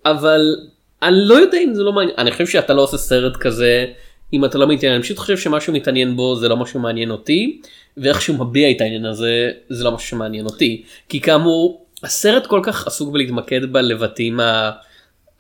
אבל 0.06 0.56
אני 1.02 1.16
לא 1.16 1.34
יודע 1.34 1.58
אם 1.58 1.74
זה 1.74 1.84
לא 1.84 1.94
מעניין 1.94 2.16
אני 2.18 2.32
חושב 2.32 2.48
שאתה 2.48 2.74
לא 2.74 2.82
עושה 2.82 2.98
סרט 2.98 3.38
כזה 3.38 3.86
אם 4.34 4.46
אתה 4.46 4.58
לא 4.58 4.68
מתעניין 4.68 4.94
אני 4.94 5.04
פשוט 5.04 5.18
חושב 5.18 5.38
שמשהו 5.38 5.74
מתעניין 5.74 6.16
בו 6.16 6.36
זה 6.36 6.50
לא 6.50 6.58
משהו 6.58 6.80
מעניין 6.80 7.12
אותי 7.12 7.62
ואיך 7.98 8.22
שהוא 8.22 8.40
מביע 8.40 8.72
את 8.72 8.82
העניין 8.82 9.06
הזה 9.06 9.52
זה 9.70 9.84
לא 9.84 9.92
משהו 9.92 10.08
שמעניין 10.08 10.46
אותי 10.46 10.84
כי 11.10 11.22
כאמור 11.22 11.86
הסרט 12.04 12.46
כל 12.46 12.60
כך 12.64 12.88
עסוק 12.88 13.14
בלהתמקד 13.14 13.66
בלבטים 13.74 14.40
ה... 14.40 14.72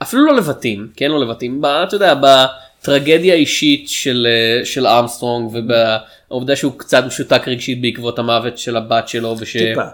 אפילו 0.01 0.25
לא 0.25 0.35
לבטים 0.35 0.87
כן 0.95 1.11
לא 1.11 1.19
לבטים 1.19 1.61
ב... 1.61 1.65
אתה 1.65 1.95
יודע 1.95 2.13
בטרגדיה 2.13 3.33
האישית 3.33 3.89
של 3.89 4.27
אה, 4.29 4.65
של 4.65 4.87
ארמסטרונג 4.87 5.51
ובעובדה 5.53 6.55
שהוא 6.55 6.73
קצת 6.77 7.03
משותק 7.07 7.47
רגשית 7.47 7.81
בעקבות 7.81 8.19
המוות 8.19 8.57
של 8.57 8.77
הבת 8.77 9.07
שלו 9.07 9.35
וש... 9.39 9.57
טיפה. 9.57 9.87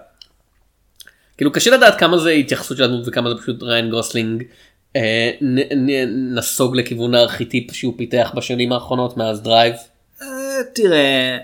כאילו 1.37 1.51
קשה 1.51 1.71
לדעת 1.71 1.99
כמה 1.99 2.17
זה 2.17 2.31
התייחסות 2.31 2.77
של 2.77 2.83
הדמות 2.83 3.07
וכמה 3.07 3.29
זה 3.29 3.35
פשוט 3.41 3.63
ריין 3.63 3.89
גוסלינג 3.89 4.43
אה, 4.95 5.31
נ, 5.41 5.59
נ, 5.59 5.89
נסוג 6.37 6.75
לכיוון 6.75 7.15
הארכיטיפ 7.15 7.73
שהוא 7.73 7.93
פיתח 7.97 8.31
בשנים 8.35 8.71
האחרונות 8.71 9.17
מאז 9.17 9.41
Drive. 9.41 9.73
אה, 10.21 10.27
תראה, 10.75 11.37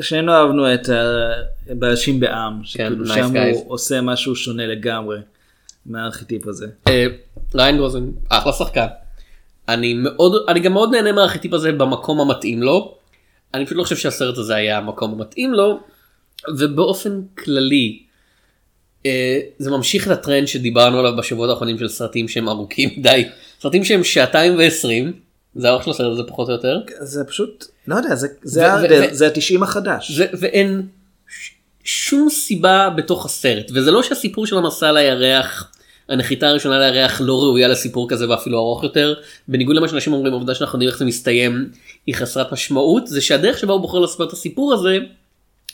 שנינו 0.00 0.32
אהבנו 0.32 0.74
את 0.74 0.88
הבלשים 1.70 2.20
בעם, 2.20 2.60
שכאילו 2.64 3.04
nice 3.04 3.14
שם 3.14 3.32
guys. 3.34 3.54
הוא 3.54 3.64
עושה 3.72 4.00
משהו 4.00 4.36
שונה 4.36 4.66
לגמרי 4.66 5.18
מהארכיטיפ 5.86 6.46
הזה. 6.46 6.66
אה, 6.88 7.06
ריין 7.54 7.78
גוסלינג 7.78 8.14
אחלה 8.28 8.52
שחקן. 8.52 8.86
אני 9.68 9.94
מאוד 9.94 10.32
אני 10.48 10.60
גם 10.60 10.72
מאוד 10.72 10.90
נהנה 10.90 11.12
מהארכיטיפ 11.12 11.52
הזה 11.52 11.72
במקום 11.72 12.20
המתאים 12.20 12.62
לו. 12.62 12.94
אני 13.54 13.66
פשוט 13.66 13.78
לא 13.78 13.82
חושב 13.82 13.96
שהסרט 13.96 14.38
הזה 14.38 14.54
היה 14.54 14.78
המקום 14.78 15.12
המתאים 15.12 15.54
לו. 15.54 15.80
ובאופן 16.58 17.20
כללי 17.38 18.02
אה, 19.06 19.40
זה 19.58 19.70
ממשיך 19.70 20.06
את 20.06 20.12
הטרנד 20.12 20.46
שדיברנו 20.46 20.98
עליו 20.98 21.16
בשבועות 21.16 21.50
האחרונים 21.50 21.78
של 21.78 21.88
סרטים 21.88 22.28
שהם 22.28 22.48
ארוכים 22.48 22.90
מדי 22.96 23.28
סרטים 23.60 23.84
שהם 23.84 24.04
שעתיים 24.04 24.58
ועשרים 24.58 25.12
זה 25.54 25.68
האורך 25.68 25.84
של 25.84 25.90
הסרט 25.90 26.12
הזה 26.12 26.22
פחות 26.28 26.48
או 26.48 26.52
יותר. 26.52 26.80
זה 27.00 27.24
פשוט, 27.24 27.64
לא 27.86 27.96
יודע, 27.96 28.14
זה- 28.14 28.26
ו- 28.28 28.48
זה 28.48 28.72
ה- 28.72 28.82
ו- 28.90 29.14
זה 29.14 29.26
ה-90 29.26 29.62
החדש. 29.62 30.10
זה, 30.10 30.26
ואין 30.40 30.82
שום 31.84 32.28
סיבה 32.30 32.90
בתוך 32.96 33.26
הסרט 33.26 33.70
וזה 33.74 33.90
לא 33.90 34.02
שהסיפור 34.02 34.46
של 34.46 34.56
המסע 34.56 34.92
לירח 34.92 35.72
הנחיתה 36.08 36.48
הראשונה 36.48 36.78
לירח 36.78 37.20
לא 37.20 37.38
ראויה 37.42 37.68
לסיפור 37.68 38.08
כזה 38.08 38.30
ואפילו 38.30 38.58
ארוך 38.58 38.82
יותר 38.82 39.14
בניגוד 39.48 39.76
למה 39.76 39.88
שאנשים 39.88 40.12
אומרים 40.12 40.32
העובדה 40.32 40.54
שאנחנו 40.54 40.76
יודעים 40.76 40.88
איך 40.88 40.98
זה 40.98 41.04
מסתיים 41.04 41.68
היא 42.06 42.14
חסרת 42.14 42.52
משמעות 42.52 43.06
זה 43.06 43.20
שהדרך 43.20 43.58
שבה 43.58 43.72
הוא 43.72 43.80
בוחר 43.80 43.98
לספר 43.98 44.24
את 44.24 44.32
הסיפור 44.32 44.74
הזה 44.74 44.98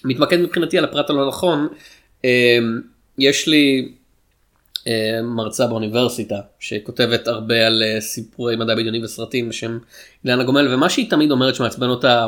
מתמקד 0.04 0.36
מבחינתי 0.40 0.78
על 0.78 0.84
הפרט 0.84 1.10
הלא 1.10 1.28
נכון. 1.28 1.68
אה, 2.24 2.58
יש 3.18 3.48
לי 3.48 3.92
מרצה 5.22 5.66
באוניברסיטה 5.66 6.36
שכותבת 6.58 7.28
הרבה 7.28 7.66
על 7.66 7.82
אה, 7.82 8.00
סיפורי 8.00 8.56
מדע 8.56 8.74
בדיוני 8.74 9.04
וסרטים 9.04 9.48
בשם 9.48 9.78
אילנה 10.24 10.44
גומל 10.44 10.74
ומה 10.74 10.88
שהיא 10.90 11.10
תמיד 11.10 11.30
אומרת 11.30 11.54
שמעצבן 11.54 11.88
אותה 11.88 12.26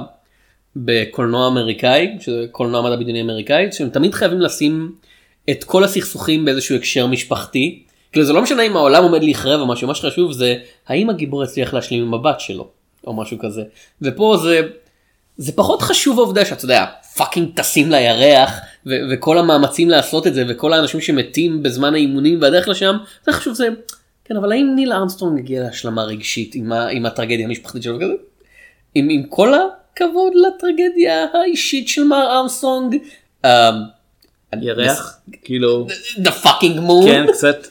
בקולנוע 0.76 1.49
אמריקאי 1.49 2.16
שזה 2.21 2.47
קולנוע 2.52 2.83
מדע 2.83 2.97
בדיוני 2.97 3.21
אמריקאי 3.21 3.73
שהם 3.73 3.88
תמיד 3.88 4.14
חייבים 4.14 4.40
לשים 4.40 4.92
את 5.50 5.64
כל 5.64 5.85
הסכסוכים 5.85 6.45
באיזשהו 6.45 6.76
הקשר 6.76 7.07
משפחתי. 7.07 7.83
כאילו 8.12 8.26
זה 8.26 8.33
לא 8.33 8.42
משנה 8.42 8.62
אם 8.62 8.76
העולם 8.76 9.02
עומד 9.02 9.23
להיחרב 9.23 9.61
או 9.61 9.66
משהו 9.66 9.88
מה 9.88 9.95
שחשוב 9.95 10.33
זה 10.33 10.57
האם 10.87 11.11
הגיבור 11.11 11.42
הצליח 11.42 11.75
להשלים 11.75 12.02
עם 12.02 12.14
הבת 12.14 12.40
שלו 12.40 12.69
או 13.07 13.12
משהו 13.12 13.38
כזה 13.38 13.62
ופה 14.02 14.37
זה 14.42 14.61
זה 15.42 15.52
פחות 15.52 15.82
חשוב 15.82 16.18
העובדה 16.18 16.44
שאתה 16.44 16.64
יודע 16.64 16.85
fucking 17.16 17.49
טסים 17.54 17.90
לירח 17.90 18.50
ו- 18.87 18.99
וכל 19.11 19.38
המאמצים 19.38 19.88
לעשות 19.88 20.26
את 20.26 20.35
זה 20.35 20.44
וכל 20.49 20.73
האנשים 20.73 21.00
שמתים 21.00 21.62
בזמן 21.62 21.94
האימונים 21.94 22.38
והדרך 22.42 22.68
לשם 22.68 22.97
זה 23.26 23.32
חשוב 23.32 23.54
זה 23.54 23.68
כן 24.25 24.37
אבל 24.37 24.52
האם 24.52 24.73
ניל 24.75 24.92
ארמסטרונג 24.92 25.38
הגיע 25.38 25.62
להשלמה 25.62 26.04
רגשית 26.04 26.54
עם, 26.54 26.73
ה- 26.73 26.88
עם 26.88 27.06
הטרגדיה 27.06 27.47
המשפחתית 27.47 27.82
שלו 27.82 27.97
וכזה 27.97 28.12
עם, 28.94 29.09
עם 29.11 29.23
כל 29.28 29.52
הכבוד 29.54 30.32
לטרגדיה 30.35 31.26
האישית 31.35 31.88
של 31.88 32.04
מר 32.04 32.38
ארמסטרונג. 32.38 32.97
אמ, 33.46 33.49
ירח, 34.62 35.20
כאילו, 35.42 35.87
the 36.16 36.44
fucking 36.44 36.76
moon. 36.88 37.04
כן, 37.04 37.26
קצת 37.32 37.66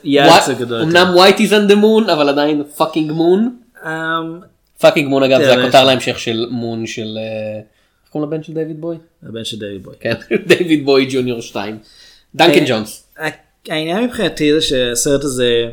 זה 0.45 0.53
גדול. 0.53 0.81
אמנם 0.81 1.15
whitey's 1.17 1.49
on 1.51 1.71
the 1.71 1.75
moon 1.75 2.11
אבל 2.13 2.29
עדיין 2.29 2.63
fucking 2.77 3.09
moon. 3.11 3.49
אמ, 3.87 4.39
fucking 4.79 5.07
moon 5.07 5.23
אגב 5.23 5.39
זה 5.39 5.45
תראה, 5.45 5.63
הכותר 5.63 5.85
להמשך 5.85 6.19
של 6.19 6.47
Moon 6.49 6.87
של 6.87 7.17
אה, 7.17 7.59
איך 8.03 8.09
קוראים 8.09 8.31
לבן 8.31 8.43
של 8.43 8.53
דיוויד 8.53 8.81
בואי? 8.81 8.97
הבן 9.23 9.45
של 9.45 9.59
דייוויד 9.59 9.83
בואי. 9.83 9.95
כן 9.99 10.13
דיוויד 10.57 10.85
בואי 10.85 11.07
ג'וניור 11.11 11.41
2. 11.41 11.77
דנקן 12.35 12.59
אה, 12.59 12.65
ג'ונס. 12.67 13.07
העניין 13.69 14.03
מבחינתי 14.03 14.53
זה 14.53 14.61
שהסרט 14.61 15.23
הזה 15.23 15.69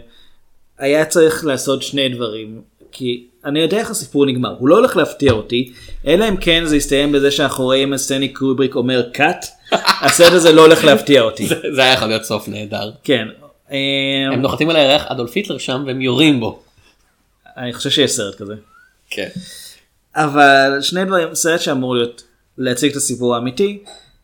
היה 0.78 1.04
צריך 1.04 1.44
לעשות 1.44 1.82
שני 1.82 2.08
דברים 2.08 2.60
כי 2.92 3.26
אני 3.44 3.60
יודע 3.60 3.78
איך 3.78 3.90
הסיפור 3.90 4.26
נגמר 4.26 4.54
הוא 4.58 4.68
לא 4.68 4.76
הולך 4.76 4.96
להפתיע 4.96 5.32
אותי 5.32 5.72
אלא 6.06 6.28
אם 6.28 6.36
כן 6.36 6.64
זה 6.64 6.76
יסתיים 6.76 7.12
בזה 7.12 7.30
שאנחנו 7.30 7.64
רואים 7.64 7.94
את 7.94 7.98
סטנלי 7.98 8.28
קובריק 8.28 8.74
אומר 8.74 9.08
cut 9.12 9.46
הסרט 10.04 10.32
הזה 10.32 10.52
לא 10.52 10.62
הולך 10.62 10.84
להפתיע 10.84 11.22
אותי 11.22 11.46
זה 11.46 11.54
זה 11.74 11.82
היה 11.82 11.92
יכול 11.92 12.08
להיות 12.08 12.24
סוף 12.24 12.48
נהדר. 12.48 12.90
כן 13.04 13.28
הם 14.32 14.42
נוחתים 14.42 14.70
על 14.70 14.76
הירח 14.76 15.06
אדולף 15.06 15.32
היטלר 15.34 15.58
שם 15.58 15.84
והם 15.86 16.00
יורים 16.00 16.40
בו. 16.40 16.62
אני 17.56 17.72
חושב 17.72 17.90
שיש 17.90 18.10
סרט 18.10 18.34
כזה 18.34 18.54
כן. 19.10 19.28
אבל 20.14 20.78
שני 20.80 21.04
דברים 21.04 21.34
סרט 21.34 21.60
שאמור 21.60 21.94
להיות 21.94 22.22
להציג 22.58 22.90
את 22.90 22.96
הסיפור 22.96 23.34
האמיתי 23.34 23.78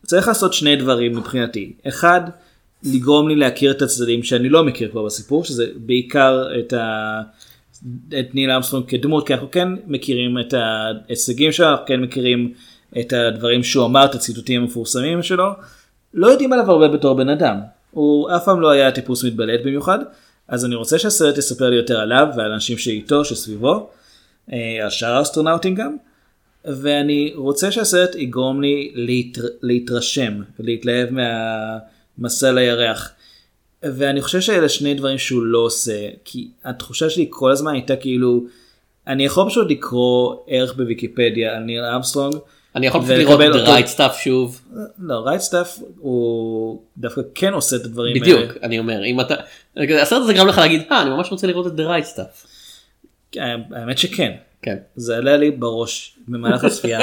צריך 0.05 0.27
לעשות 0.27 0.53
שני 0.53 0.75
דברים 0.75 1.17
מבחינתי. 1.17 1.73
אחד 1.87 2.21
לגרום 2.83 3.29
לי 3.29 3.35
להכיר 3.35 3.71
את 3.71 3.81
הצדדים 3.81 4.23
שאני 4.23 4.49
לא 4.49 4.63
מכיר 4.63 4.91
כבר 4.91 5.05
בסיפור 5.05 5.43
שזה 5.43 5.65
בעיקר 5.75 6.45
את, 6.59 6.73
ה... 6.73 7.21
את 8.19 8.35
ניל 8.35 8.51
אמסטרונג 8.51 8.85
כדמות 8.87 9.27
כי 9.27 9.33
אנחנו 9.33 9.51
כן 9.51 9.67
מכירים 9.87 10.39
את 10.39 10.53
ההישגים 10.53 11.51
שלו 11.51 11.67
אנחנו 11.67 11.85
כן 11.85 12.01
מכירים 12.01 12.53
את 12.99 13.13
הדברים 13.13 13.63
שהוא 13.63 13.85
אמר 13.85 14.05
את 14.05 14.15
הציטוטים 14.15 14.61
המפורסמים 14.61 15.23
שלו. 15.23 15.45
לא 16.13 16.27
יודעים 16.27 16.53
עליו 16.53 16.71
הרבה 16.71 16.87
בתור 16.87 17.15
בן 17.15 17.29
אדם. 17.29 17.57
הוא 17.91 18.29
אף 18.35 18.45
פעם 18.45 18.61
לא 18.61 18.69
היה 18.69 18.91
טיפוס 18.91 19.23
מתבלט 19.23 19.59
במיוחד 19.63 19.99
אז 20.47 20.65
אני 20.65 20.75
רוצה 20.75 20.99
שהסרט 20.99 21.37
יספר 21.37 21.69
לי 21.69 21.75
יותר 21.75 21.99
עליו 21.99 22.27
ועל 22.37 22.51
האנשים 22.51 22.77
שאיתו 22.77 23.25
שסביבו 23.25 23.89
על 24.83 24.89
שאר 24.89 25.15
האסטרונאוטים 25.15 25.75
גם. 25.75 25.97
ואני 26.65 27.33
רוצה 27.35 27.71
שהסרט 27.71 28.15
יגרום 28.15 28.61
לי 28.61 28.91
להתר... 28.95 29.41
להתרשם 29.61 30.41
ולהתלהב 30.59 31.09
מהמסע 31.11 32.51
לירח. 32.51 33.11
ואני 33.83 34.21
חושב 34.21 34.41
שאלה 34.41 34.69
שני 34.69 34.93
דברים 34.93 35.17
שהוא 35.17 35.43
לא 35.43 35.59
עושה 35.59 36.09
כי 36.25 36.47
התחושה 36.63 37.09
שלי 37.09 37.27
כל 37.29 37.51
הזמן 37.51 37.73
הייתה 37.73 37.95
כאילו 37.95 38.43
אני 39.07 39.25
יכול 39.25 39.49
פשוט 39.49 39.71
לקרוא 39.71 40.35
ערך 40.47 40.75
בוויקיפדיה 40.75 41.55
על 41.55 41.63
ניל 41.63 41.95
ארמסטרונג. 41.95 42.35
אני 42.75 42.87
יכול 42.87 43.01
פשוט 43.01 43.11
לראות 43.11 43.41
את 43.41 43.67
ה- 43.67 43.76
Right 43.76 43.97
Stuff 43.97 44.13
שוב. 44.23 44.61
לא 44.99 45.19
Right 45.19 45.41
Stuff 45.41 45.79
הוא 45.99 46.81
דווקא 46.97 47.21
כן 47.35 47.53
עושה 47.53 47.75
את 47.75 47.85
הדברים 47.85 48.21
בדיוק 48.21 48.39
האלה. 48.39 48.53
אני 48.63 48.79
אומר 48.79 49.05
אם 49.05 49.21
אתה 49.21 49.35
הסרט 50.01 50.21
הזה 50.21 50.33
גרם 50.33 50.47
לך 50.47 50.57
להגיד 50.57 50.81
אה 50.91 51.01
אני 51.01 51.09
ממש 51.09 51.31
רוצה 51.31 51.47
לראות 51.47 51.67
את 51.67 51.71
The 51.71 51.83
Right 51.83 52.15
Stuff. 52.15 52.52
האמת 53.71 53.97
שכן. 53.97 54.31
כן. 54.61 54.77
זה 54.95 55.17
עלה 55.17 55.37
לי 55.37 55.51
בראש 55.51 56.17
במהלך 56.27 56.63
הצפייה. 56.67 56.99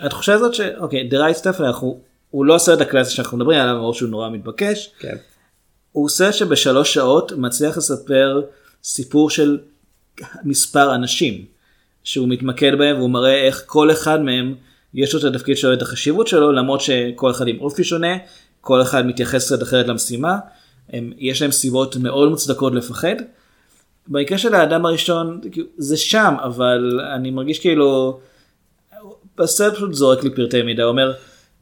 התחושה 0.00 0.34
הזאת 0.34 0.54
שאוקיי, 0.54 1.08
The 1.10 1.14
Right 1.14 1.42
Stuff 1.42 1.62
אנחנו, 1.64 2.00
הוא 2.30 2.44
לא 2.44 2.54
הסרט 2.54 2.80
הקלאסי 2.80 3.14
שאנחנו 3.14 3.38
מדברים 3.38 3.60
עליו, 3.60 3.74
למרות 3.74 3.94
שהוא 3.94 4.08
נורא 4.08 4.30
מתבקש. 4.30 4.90
כן. 4.98 5.16
הוא 5.92 6.08
סרט 6.08 6.34
שבשלוש 6.34 6.94
שעות 6.94 7.32
מצליח 7.32 7.76
לספר 7.76 8.42
סיפור 8.84 9.30
של 9.30 9.58
מספר 10.44 10.94
אנשים 10.94 11.44
שהוא 12.04 12.28
מתמקד 12.28 12.78
בהם 12.78 12.96
והוא 12.96 13.10
מראה 13.10 13.46
איך 13.46 13.62
כל 13.66 13.90
אחד 13.90 14.20
מהם 14.20 14.54
יש 14.94 15.14
לו 15.14 15.20
את 15.20 15.34
התפקיד 15.34 15.56
שלו 15.56 15.72
את 15.72 15.82
החשיבות 15.82 16.28
שלו 16.28 16.52
למרות 16.52 16.80
שכל 16.80 17.30
אחד 17.30 17.48
עם 17.48 17.60
אופי 17.60 17.84
שונה 17.84 18.16
כל 18.60 18.82
אחד 18.82 19.06
מתייחס 19.06 19.46
קצת 19.46 19.62
אחרת 19.62 19.88
למשימה 19.88 20.38
הם, 20.92 21.12
יש 21.18 21.42
להם 21.42 21.50
סיבות 21.50 21.96
מאוד 21.96 22.30
מוצדקות 22.30 22.74
לפחד. 22.74 23.16
במקרה 24.08 24.38
של 24.38 24.54
האדם 24.54 24.86
הראשון 24.86 25.40
כאילו, 25.52 25.66
זה 25.76 25.96
שם 25.96 26.34
אבל 26.42 27.00
אני 27.14 27.30
מרגיש 27.30 27.58
כאילו 27.58 28.18
הסרט 29.38 29.74
פשוט 29.74 29.94
זורק 29.94 30.24
לי 30.24 30.30
פרטי 30.30 30.62
מידע 30.62 30.84
אומר 30.84 31.12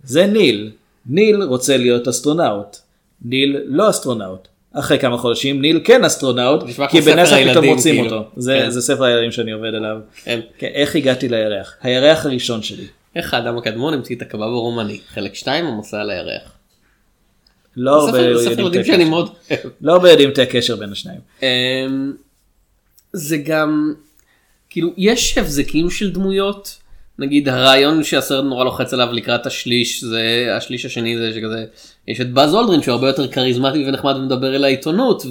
זה 0.04 0.26
ניל 0.26 0.70
ניל 1.06 1.42
רוצה 1.42 1.76
להיות 1.76 2.08
אסטרונאוט 2.08 2.76
ניל 3.24 3.56
לא 3.66 3.90
אסטרונאוט. 3.90 4.48
אחרי 4.72 4.98
כמה 4.98 5.18
חודשים 5.18 5.60
ניל 5.60 5.80
כן 5.84 6.04
אסטרונאוט 6.04 6.62
כי 6.90 7.00
בנאס"א 7.00 7.32
פתאום 7.50 7.64
רוצים 7.64 8.02
כאילו. 8.02 8.16
אותו 8.16 8.30
זה, 8.36 8.58
כן. 8.62 8.70
זה 8.70 8.82
ספר 8.82 9.04
הילדים 9.04 9.32
שאני 9.32 9.52
עובד 9.52 9.74
עליו. 9.74 9.96
כן. 10.24 10.40
כן, 10.58 10.70
איך 10.74 10.96
הגעתי 10.96 11.28
לירח 11.28 11.76
הירח 11.82 12.26
הראשון 12.26 12.62
שלי 12.62 12.86
איך 13.16 13.34
האדם 13.34 13.58
הקדמון 13.58 13.94
המציא 13.94 14.16
את 14.16 14.22
הקבב 14.22 14.42
הרומני 14.42 15.00
חלק 15.08 15.34
2 15.34 15.66
המסע 15.66 16.00
על 16.00 16.10
הירח. 16.10 16.52
לא. 17.76 18.08
לא 19.80 19.92
הרבה 19.92 20.10
יודעים 20.10 20.30
את 20.30 20.38
הקשר 20.38 20.76
בין 20.76 20.92
השניים. 20.92 21.20
זה 23.16 23.36
גם 23.36 23.92
כאילו 24.70 24.90
יש 24.96 25.38
הבזקים 25.38 25.90
של 25.90 26.10
דמויות 26.10 26.78
נגיד 27.18 27.48
הרעיון 27.48 28.04
שהסרט 28.04 28.44
נורא 28.44 28.64
לוחץ 28.64 28.92
עליו 28.94 29.08
לקראת 29.12 29.46
השליש 29.46 30.04
זה 30.04 30.48
השליש 30.56 30.84
השני 30.84 31.18
זה 31.18 31.32
שכזה 31.34 31.64
יש 32.08 32.20
את 32.20 32.32
באז 32.32 32.54
אולדרין 32.54 32.82
שהוא 32.82 32.92
הרבה 32.92 33.06
יותר 33.06 33.28
כריזמטי 33.28 33.84
ונחמד 33.88 34.16
ומדבר 34.16 34.56
אל 34.56 34.64
העיתונות 34.64 35.22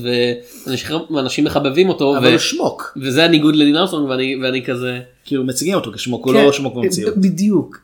ואנשים- 1.12 1.46
מחבבים 1.46 1.90
אותו 1.90 2.18
אבל 2.18 2.28
ו- 2.28 2.32
הוא 2.32 2.38
שמוק 2.38 2.98
וזה 3.02 3.24
הניגוד 3.24 3.56
לדין 3.56 3.76
ארסונג 3.78 4.10
ואני 4.10 4.36
ואני 4.44 4.66
כזה. 4.66 5.00
כאילו 5.26 5.44
מציגים 5.44 5.74
אותו 5.76 5.92
כשמוק 5.92 6.26
הוא 6.26 6.34
כן, 6.34 6.46
לא 6.46 6.52
שמוק 6.54 6.76
במציאות. 6.76 7.18
בדיוק. 7.18 7.78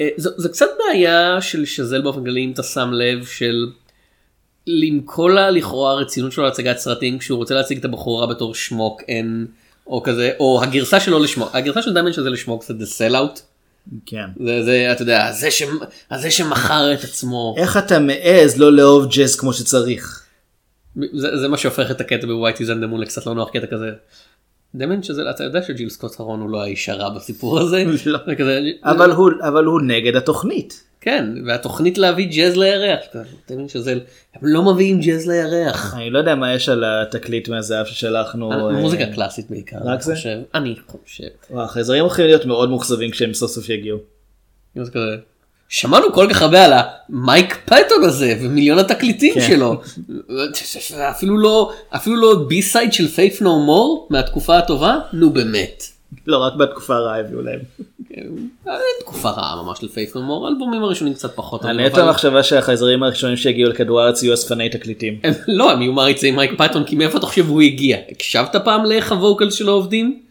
אה, 0.00 0.08
זו, 0.16 0.30
זו 0.36 0.48
קצת 0.50 0.66
בעיה 0.78 1.40
של 1.40 1.64
שזל 1.64 2.00
באופן 2.00 2.24
כללי 2.24 2.44
אם 2.44 2.50
אתה 2.50 2.62
שם 2.62 2.90
לב 2.92 3.26
של 3.26 3.66
עם 4.66 5.00
כל 5.04 5.38
הלכאורה 5.38 5.92
הרצינות 5.92 6.32
שלו 6.32 6.44
להצגת 6.44 6.78
סרטים 6.78 7.18
כשהוא 7.18 7.38
רוצה 7.38 7.54
להציג 7.54 7.78
את 7.78 7.84
הבחורה 7.84 8.26
בתור 8.26 8.54
שמוק 8.54 9.02
אין 9.08 9.46
או 9.86 10.02
כזה 10.02 10.30
או 10.40 10.62
הגרסה 10.62 11.00
שלו 11.00 11.18
לשמוק 11.18 11.50
הגרסה 11.54 11.82
של 11.82 11.92
דיימן 11.92 12.12
שזה 12.12 12.30
לשמוק 12.30 12.64
זה 12.64 12.74
the 12.74 12.86
sellout 12.86 13.40
כן. 14.06 14.26
זה 14.44 14.62
זה 14.62 14.92
אתה 14.92 15.02
יודע 15.02 15.32
זה, 15.32 15.50
ש, 15.50 15.62
זה 16.16 16.30
שמכר 16.30 16.94
את 16.94 17.04
עצמו 17.04 17.54
איך 17.58 17.76
אתה 17.76 17.98
מעז 17.98 18.58
לא 18.58 18.72
לאהוב 18.72 19.06
ג'אז 19.10 19.36
כמו 19.36 19.52
שצריך. 19.52 20.22
זה, 21.12 21.36
זה 21.36 21.48
מה 21.48 21.56
שהופך 21.56 21.90
את 21.90 22.00
הקטע 22.00 22.26
בווייט 22.26 22.60
איז 22.60 22.70
אנדמון 22.70 23.00
לקצת 23.00 23.26
לא 23.26 23.34
נוח 23.34 23.50
קטע 23.50 23.66
כזה. 23.66 23.90
דיימן 24.74 25.02
שזה 25.02 25.30
אתה 25.30 25.44
יודע 25.44 25.62
שג'יל 25.62 25.88
סקוט 25.88 26.20
הרון 26.20 26.40
הוא 26.40 26.50
לא 26.50 26.62
האיש 26.62 26.88
הרע 26.88 27.08
בסיפור 27.08 27.60
הזה. 27.60 27.84
לא. 28.06 28.18
זה 28.26 28.34
כזה, 28.34 28.60
אבל 28.82 29.10
הוא 29.10 29.30
אבל 29.48 29.64
הוא 29.64 29.80
נגד 29.80 30.16
התוכנית. 30.16 30.84
כן, 31.04 31.24
והתוכנית 31.46 31.98
להביא 31.98 32.28
ג'אז 32.30 32.56
לירח. 32.56 33.00
אתה 33.10 33.54
מבין 33.54 33.68
שזה, 33.68 33.92
הם 33.92 34.40
לא 34.42 34.62
מביאים 34.72 35.00
ג'אז 35.00 35.28
לירח. 35.28 35.94
אני 35.94 36.10
לא 36.10 36.18
יודע 36.18 36.34
מה 36.34 36.54
יש 36.54 36.68
על 36.68 36.84
התקליט 36.84 37.48
מהזהב 37.48 37.86
ששלחנו. 37.86 38.52
אה, 38.52 38.72
מוזיקה 38.72 39.04
קלאסית 39.14 39.50
בעיקר. 39.50 39.76
רק 39.84 40.08
אני 40.08 40.16
זה? 40.16 40.42
אני 40.54 40.74
חושב. 40.86 41.24
וואו, 41.50 41.64
החייזרים 41.64 42.00
הולכים 42.00 42.26
להיות 42.26 42.46
מאוד 42.46 42.70
מאוכזבים 42.70 43.10
כשהם 43.10 43.34
סוף 43.34 43.50
סוף 43.50 43.68
יגיעו. 43.68 43.98
שמענו 45.68 46.12
כל 46.12 46.26
כך 46.30 46.42
הרבה 46.42 46.64
על 46.64 46.72
המייק 46.72 47.58
פאטון 47.64 48.04
הזה 48.04 48.34
ומיליון 48.40 48.78
התקליטים 48.78 49.34
כן. 49.34 49.40
שלו. 49.40 49.80
אפילו 51.10 51.38
לא 51.38 51.72
אפילו 51.96 52.16
לא 52.16 52.44
B-side 52.48 52.92
של 52.92 53.08
פיית' 53.08 53.42
נו 53.42 53.64
מור 53.64 54.08
מהתקופה 54.10 54.58
הטובה 54.58 54.98
נו 55.12 55.30
באמת. 55.30 55.84
לא 56.26 56.38
רק 56.38 56.54
בתקופה 56.54 56.96
הרעה 56.96 57.20
הביאו 57.20 57.42
להם. 57.42 57.60
אין 58.66 59.00
תקופה 59.00 59.30
רעה 59.30 59.62
ממש 59.62 59.78
של 59.78 59.88
פיית' 59.88 60.16
נו 60.16 60.22
מור 60.22 60.46
האלבומים 60.46 60.82
הראשונים 60.82 61.14
קצת 61.14 61.36
פחות. 61.36 61.64
אני 61.64 61.86
את 61.86 61.98
המחשבה 61.98 62.42
שהחייזרים 62.42 63.02
הראשונים 63.02 63.36
שהגיעו 63.36 63.70
לכדור 63.70 64.00
הארץ 64.00 64.22
יהיו 64.22 64.34
אספני 64.34 64.68
תקליטים. 64.68 65.18
לא 65.48 65.70
הם 65.70 65.82
יהיו 65.82 65.92
מעריצי 65.92 66.30
מייק 66.30 66.50
פאטון 66.56 66.84
כי 66.84 66.96
מאיפה 66.96 67.18
אתה 67.18 67.26
חושב 67.26 67.48
הוא 67.48 67.62
הגיע 67.62 67.98
הקשבת 68.10 68.56
פעם 68.64 68.84
לאיך 68.84 69.12
ה 69.12 69.18
vocals 69.18 69.54
שלו 69.54 69.72
עובדים? 69.72 70.22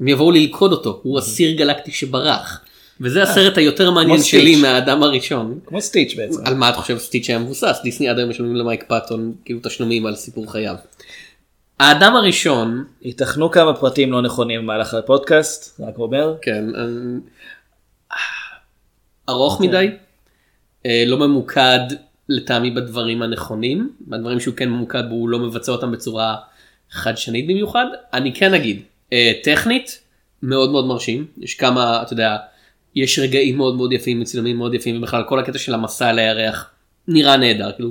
הם 0.00 0.08
יבואו 0.08 0.30
ללכוד 0.30 0.72
אותו 0.72 1.00
הוא 1.02 1.18
אסיר 1.18 1.50
גלקטי 1.50 1.92
שברח. 1.92 2.60
וזה 3.00 3.22
הסרט 3.22 3.58
היותר 3.58 3.90
מעניין 3.90 4.22
שלי. 4.22 4.56
מהאדם 4.56 5.02
הראשון. 5.02 5.58
כמו 5.66 5.80
סטיץ' 5.80 6.14
בעצם. 6.16 6.46
על 6.46 6.54
מה 6.54 6.68
אתה 6.68 6.76
חושב 6.76 6.98
סטיץ' 6.98 7.28
היה 7.28 7.38
מבוסס 7.38 7.80
דיסני 7.82 8.08
עד 8.08 8.18
היום 8.18 8.30
משלמים 8.30 8.56
למייק 8.56 8.84
פאטון 8.88 9.32
כאילו 9.44 9.60
תשלומים 9.62 10.06
על 10.06 10.16
סיפור 10.16 10.52
חייו. 10.52 10.74
האדם 11.80 12.16
הראשון 12.16 12.84
ייתכנו 13.02 13.50
כמה 13.50 13.74
פרטים 13.74 14.12
לא 14.12 14.22
נכונים 14.22 14.62
במהלך 14.62 14.94
הפודקאסט, 14.94 15.80
רק 15.80 15.98
אומר. 15.98 16.34
כן 16.42 16.64
ארוך 19.28 19.60
מדי 19.60 19.90
אה, 20.86 21.04
לא 21.06 21.18
ממוקד 21.18 21.80
לטעמי 22.28 22.70
בדברים 22.70 23.22
הנכונים 23.22 23.92
בדברים 24.00 24.40
שהוא 24.40 24.54
כן 24.54 24.68
ממוקד 24.68 25.02
בו 25.08 25.14
הוא 25.14 25.28
לא 25.28 25.38
מבצע 25.38 25.72
אותם 25.72 25.92
בצורה 25.92 26.36
חדשנית 26.90 27.46
במיוחד 27.46 27.86
אני 28.14 28.34
כן 28.34 28.54
אגיד 28.54 28.82
אה, 29.12 29.32
טכנית 29.42 30.02
מאוד 30.42 30.70
מאוד 30.70 30.86
מרשים 30.86 31.26
יש 31.38 31.54
כמה 31.54 32.02
אתה 32.02 32.12
יודע 32.12 32.36
יש 32.94 33.18
רגעים 33.18 33.56
מאוד 33.56 33.76
מאוד 33.76 33.92
יפים 33.92 34.20
מצילומים 34.20 34.56
מאוד 34.56 34.74
יפים 34.74 34.98
ובכלל 34.98 35.22
כל 35.28 35.38
הקטע 35.38 35.58
של 35.58 35.74
המסע 35.74 36.08
על 36.08 36.18
הירח 36.18 36.70
נראה 37.08 37.36
נהדר 37.36 37.72
כאילו. 37.72 37.90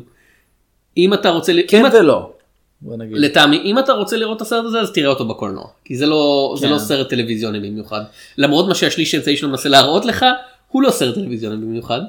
אם 0.98 1.13
אתה 1.13 1.30
רוצה 1.30 1.54
כן 1.67 1.84
ולא. 1.93 2.34
בוא 2.81 2.97
נגיד. 2.97 3.17
לטעמי 3.17 3.61
אם 3.63 3.79
אתה 3.79 3.93
רוצה 3.93 4.17
לראות 4.17 4.38
את 4.38 4.41
הסרט 4.41 4.65
הזה 4.65 4.79
אז 4.79 4.91
תראה 4.91 5.09
אותו 5.09 5.27
בקולנוע 5.27 5.67
כי 5.85 5.97
זה 5.97 6.05
לא 6.05 6.55
זה 6.59 6.67
כן. 6.67 6.73
לא 6.73 6.79
סרט 6.79 7.09
טלוויזיוני 7.09 7.59
במיוחד 7.59 8.01
למרות 8.38 8.67
מה 8.67 8.75
שהשליש 8.75 9.13
האמצעי 9.13 9.38
שלו 9.38 9.49
מנסה 9.49 9.69
להראות 9.69 10.05
לך 10.05 10.25
הוא 10.67 10.81
לא 10.83 10.91
סרט 10.91 11.15
טלוויזיוני 11.15 11.55
במיוחד. 11.55 12.01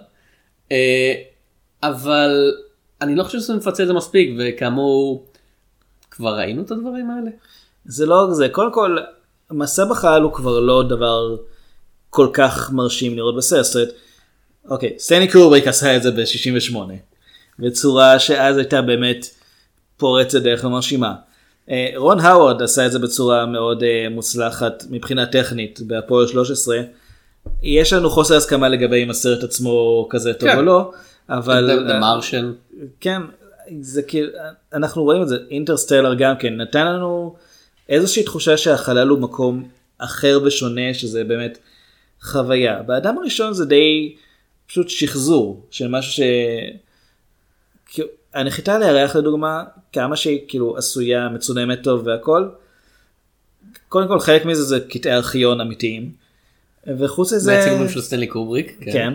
אה, 0.72 1.14
אבל 1.83 2.52
אני 3.00 3.14
לא 3.14 3.22
חושב 3.22 3.38
שזה 3.38 3.55
מפצה 3.55 3.83
את 3.83 3.88
זה 3.88 3.94
מספיק 3.94 4.31
וכאמור 4.38 5.26
כבר 6.11 6.37
ראינו 6.37 6.62
את 6.62 6.70
הדברים 6.70 7.11
האלה. 7.11 7.31
זה 7.85 8.07
לא 8.07 8.24
רק 8.24 8.31
זה, 8.33 8.48
קודם 8.48 8.72
כל, 8.72 8.98
מסע 9.50 9.85
בחלל 9.85 10.22
הוא 10.22 10.33
כבר 10.33 10.61
לא 10.61 10.83
דבר 10.88 11.37
כל 12.11 12.29
כך 12.33 12.72
מרשים 12.72 13.16
לראות 13.16 13.37
בסרט. 13.37 13.88
אוקיי, 14.68 14.94
סטני 14.98 15.33
קורבריק 15.33 15.66
עשה 15.66 15.96
את 15.96 16.02
זה 16.02 16.11
ב-68, 16.11 16.76
בצורה 17.59 18.18
שאז 18.18 18.57
הייתה 18.57 18.83
באמת 18.83 19.26
פורצת 19.97 20.43
דרך 20.43 20.65
ומרשימה. 20.65 21.15
אה, 21.71 21.91
רון 21.97 22.21
האוורד 22.21 22.63
עשה 22.63 22.87
את 22.87 22.93
זה 22.93 22.99
בצורה 22.99 23.47
מאוד 23.47 23.83
אה, 23.83 24.07
מוצלחת 24.11 24.85
מבחינה 24.91 25.27
טכנית 25.27 25.81
בהפועל 25.81 26.27
13. 26.27 26.79
יש 27.63 27.93
לנו 27.93 28.11
חוסר 28.11 28.37
הסכמה 28.37 28.69
לגבי 28.69 29.03
אם 29.03 29.11
הסרט 29.11 29.45
עצמו 29.45 30.07
כזה 30.11 30.35
טוב 30.35 30.49
כן. 30.49 30.57
או 30.57 30.63
לא, 30.63 30.93
אבל... 31.29 31.87
דה 31.89 32.01
מרשן. 32.01 32.53
כן, 33.01 33.23
זה 33.81 34.03
כאילו, 34.03 34.33
אנחנו 34.73 35.03
רואים 35.03 35.23
את 35.23 35.29
זה, 35.29 35.37
אינטרסטלר 35.51 36.15
גם 36.15 36.37
כן, 36.37 36.57
נתן 36.57 36.87
לנו 36.87 37.35
איזושהי 37.89 38.23
תחושה 38.23 38.57
שהחלל 38.57 39.09
הוא 39.09 39.19
מקום 39.19 39.69
אחר 39.99 40.41
ושונה, 40.45 40.95
שזה 40.95 41.25
באמת 41.25 41.59
חוויה. 42.23 42.83
באדם 42.83 43.19
הראשון 43.19 43.53
זה 43.53 43.65
די 43.65 44.15
פשוט 44.67 44.89
שחזור 44.89 45.67
של 45.71 45.89
משהו 45.89 46.13
ש... 46.13 46.21
הנחיתה 48.37 48.75
על 48.75 48.83
הירח 48.83 49.16
לדוגמה, 49.16 49.64
כמה 49.92 50.16
שהיא 50.16 50.40
כאילו 50.49 50.77
עשויה, 50.77 51.29
מצולמת 51.29 51.83
טוב 51.83 52.07
והכל, 52.07 52.49
קודם 53.88 54.09
כל 54.09 54.20
חלק 54.20 54.44
מזה 54.44 54.62
זה 54.62 54.81
קטעי 54.81 55.12
ארכיון 55.12 55.61
אמיתיים. 55.61 56.12
וחוץ 56.99 57.31
זה 57.31 57.37
מזה, 57.37 57.61
הצילומים 57.61 57.88
של 57.88 58.01
סטנלי 58.01 58.27
קובריק. 58.27 58.79
כן, 58.81 59.14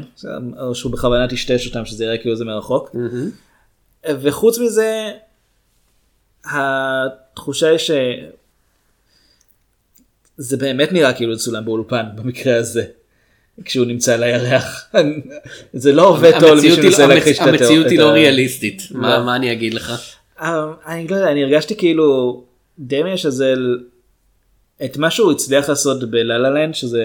או 0.60 0.76
שהוא 0.76 0.92
בכוונה 0.92 1.28
טשטש 1.28 1.68
אותם 1.68 1.86
שזה 1.86 2.06
יראה 2.06 2.18
כאילו 2.18 2.36
זה 2.36 2.46
מרחוק. 2.46 2.96
וחוץ 4.22 4.60
מזה, 4.60 5.12
התחושה 6.46 7.70
היא 7.70 7.78
שזה 7.78 8.28
באמת 10.58 10.92
נראה 10.92 11.14
כאילו 11.14 11.38
צולם 11.38 11.66
באולפן 11.66 12.06
במקרה 12.16 12.58
הזה. 12.58 12.86
כשהוא 13.66 13.86
נמצא 13.86 14.14
על 14.14 14.24
הירח. 14.24 14.90
זה 15.74 15.92
לא 15.94 16.08
עובד 16.08 16.32
טוב 16.40 16.50
למי 16.58 16.72
שמנסה 16.72 17.08
לא- 17.08 17.14
להכחיש 17.14 17.38
את 17.38 17.42
התיאור- 17.42 17.50
המציאות 17.62 17.88
היא 17.88 18.00
לא 18.00 18.10
ריאליסטית 18.10 18.82
מה 18.92 19.18
לא. 19.18 19.26
מה 19.26 19.36
אני 19.36 19.52
אגיד 19.52 19.74
לך. 19.74 20.14
אה, 20.42 20.66
אני 20.88 21.08
לא 21.08 21.16
יודע, 21.16 21.32
אני 21.32 21.44
הרגשתי 21.44 21.76
כאילו 21.76 22.44
דמיה 22.80 23.18
שזל 23.18 23.78
את 24.86 24.98
מה 24.98 25.12
שהוא 25.12 25.32
הצליח 25.32 25.70
לעשות 25.70 26.12
בלה-לה 26.12 26.50
לנד 26.50 26.76
שזה 26.76 27.04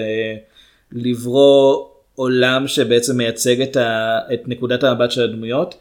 לברוא 0.91 1.85
עולם 2.15 2.67
שבעצם 2.67 3.17
מייצג 3.17 3.61
את, 3.61 3.77
ה, 3.77 4.19
את 4.33 4.41
נקודת 4.47 4.83
המבט 4.83 5.11
של 5.11 5.23
הדמויות. 5.23 5.75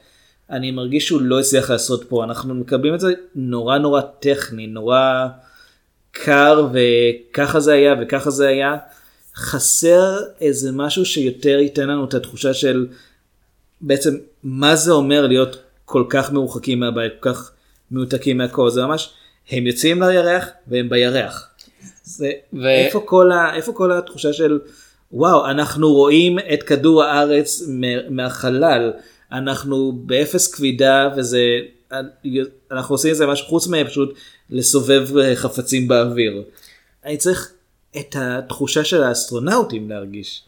אני 0.50 0.70
מרגיש 0.70 1.06
שהוא 1.06 1.22
לא 1.22 1.40
הצליח 1.40 1.70
לעשות 1.70 2.04
פה 2.08 2.24
אנחנו 2.24 2.54
מקבלים 2.54 2.94
את 2.94 3.00
זה 3.00 3.12
נורא 3.34 3.78
נורא 3.78 4.00
טכני 4.20 4.66
נורא 4.66 5.26
קר 6.12 6.66
וככה 6.72 7.60
זה 7.60 7.72
היה 7.72 7.94
וככה 8.02 8.30
זה 8.30 8.48
היה. 8.48 8.76
חסר 9.36 10.18
איזה 10.40 10.72
משהו 10.72 11.04
שיותר 11.04 11.58
ייתן 11.58 11.88
לנו 11.88 12.04
את 12.04 12.14
התחושה 12.14 12.54
של 12.54 12.86
בעצם 13.80 14.16
מה 14.42 14.76
זה 14.76 14.92
אומר 14.92 15.26
להיות 15.26 15.58
כל 15.84 16.04
כך 16.08 16.32
מרוחקים 16.32 16.80
מהבית, 16.80 17.12
כל 17.20 17.32
כך 17.32 17.52
מנותקים 17.90 18.38
מהכל, 18.38 18.70
זה 18.70 18.82
ממש, 18.82 19.10
הם 19.50 19.66
יוצאים 19.66 20.02
לירח 20.02 20.48
והם 20.66 20.88
בירח. 20.88 21.48
זה, 22.04 22.30
ו- 22.52 22.68
איפה, 22.68 23.00
כל 23.00 23.32
ה, 23.32 23.54
איפה 23.54 23.72
כל 23.72 23.92
התחושה 23.92 24.32
של 24.32 24.58
וואו 25.12 25.46
אנחנו 25.50 25.92
רואים 25.92 26.38
את 26.38 26.62
כדור 26.62 27.02
הארץ 27.02 27.62
מהחלל, 28.10 28.92
אנחנו 29.32 29.92
באפס 29.92 30.54
כבידה 30.54 31.08
וזה, 31.16 31.40
אנחנו 32.70 32.94
עושים 32.94 33.10
איזה 33.10 33.26
משהו 33.26 33.46
חוץ 33.46 33.68
מפשוט 33.68 34.14
לסובב 34.50 35.16
אה, 35.18 35.36
חפצים 35.36 35.88
באוויר. 35.88 36.42
אני 37.04 37.16
צריך 37.16 37.52
את 37.98 38.16
התחושה 38.18 38.84
של 38.84 39.02
האסטרונאוטים 39.02 39.90
להרגיש. 39.90 40.42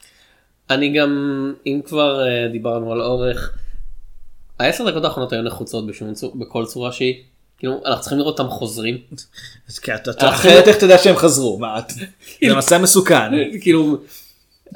אני 0.70 0.92
גם, 0.92 1.12
אם 1.66 1.80
כבר 1.84 2.20
אה, 2.26 2.48
דיברנו 2.52 2.92
על 2.92 3.02
אורך, 3.02 3.52
העשר 4.60 4.90
דקות 4.90 5.04
האחרונות 5.04 5.32
היו 5.32 5.42
נחוצות 5.42 5.86
בשום 5.86 6.08
בכל 6.34 6.64
צורה 6.66 6.92
שהיא. 6.92 7.14
כאילו, 7.58 7.80
אנחנו 7.86 8.00
צריכים 8.00 8.18
לראות 8.18 8.40
אותם 8.40 8.50
חוזרים. 8.50 8.98
אז 9.68 9.78
כי 9.78 9.94
אתה, 9.94 10.10
אנחנו- 10.10 10.28
אחרת 10.28 10.68
איך 10.68 10.76
אתה 10.76 10.84
יודע 10.84 10.98
שהם 10.98 11.16
חזרו? 11.16 11.58
מה, 11.58 11.78
את- 11.78 11.90
זה 11.90 12.54
מסע 12.56 12.78
מסוכן. 12.78 13.30
כאילו, 13.62 13.96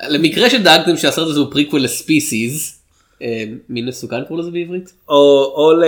למקרה 0.09 0.51
שדאגתם 0.51 0.97
שהסרט 0.97 1.29
הזה 1.29 1.41
הוא 1.41 1.51
פריקוול 1.53 1.83
ל 1.83 1.93
Species, 1.93 2.79
אה, 3.23 3.45
מין 3.69 3.87
מסוכן 3.87 4.25
קראו 4.25 4.39
לזה 4.39 4.51
בעברית? 4.51 4.93
או, 5.09 5.15
או, 5.57 5.73
ל, 5.73 5.85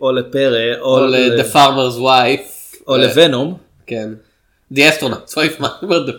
או 0.00 0.12
לפרא, 0.12 0.58
או, 0.80 0.98
או 0.98 1.06
ל- 1.06 1.16
ל-The 1.16 1.54
Farmer's 1.54 1.98
Wife. 2.00 2.76
או 2.86 2.94
אה, 2.94 2.98
לוונום. 2.98 3.56
כן. 3.86 4.10
The 4.74 4.78
Astronaut's 4.78 5.32
Wife, 5.32 5.60
מה 5.60 5.68
אני 5.68 5.82
אומר? 5.82 6.18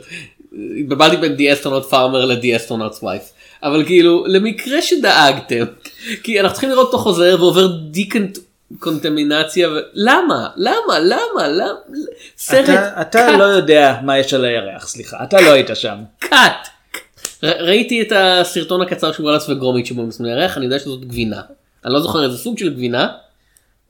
התבלבלתי 0.80 1.18
בין 1.18 1.36
The 1.36 1.58
Astronaut 1.58 1.92
Farmer 1.92 2.26
ל-The 2.26 2.60
Astronaut's 2.60 3.04
Wife. 3.04 3.38
אבל 3.64 3.86
כאילו, 3.86 4.26
למקרה 4.28 4.82
שדאגתם, 4.82 5.66
כי 6.24 6.40
אנחנו 6.40 6.54
צריכים 6.54 6.70
לראות 6.70 6.86
אותו 6.86 6.98
חוזר 6.98 7.36
ועובר 7.40 7.68
דיקונטמינציה, 8.72 9.70
ו... 9.70 9.74
למה? 9.94 10.50
למה? 10.56 11.00
למה? 11.00 11.48
למה? 11.48 11.80
סרט 12.38 12.70
אתה, 12.70 13.02
אתה 13.02 13.38
לא 13.38 13.44
יודע 13.44 13.96
מה 14.04 14.20
יש 14.20 14.34
על 14.34 14.46
הירח, 14.46 14.88
סליחה, 14.88 15.24
אתה 15.24 15.42
לא 15.42 15.52
היית 15.52 15.70
שם. 15.74 15.98
קאט. 16.20 16.68
ראיתי 17.44 18.02
את 18.02 18.12
הסרטון 18.16 18.82
הקצר 18.82 19.12
של 19.12 19.24
וואלאס 19.24 19.50
וגרומית 19.50 19.86
שבו 19.86 20.02
הם 20.02 20.08
נוסעים 20.08 20.32
לירח, 20.32 20.58
אני 20.58 20.66
יודע 20.66 20.80
שזאת 20.80 21.06
גבינה. 21.06 21.42
אני 21.86 21.94
לא 21.94 22.00
זוכר 22.00 22.24
איזה 22.24 22.38
סוג 22.38 22.58
של 22.58 22.74
גבינה, 22.74 23.08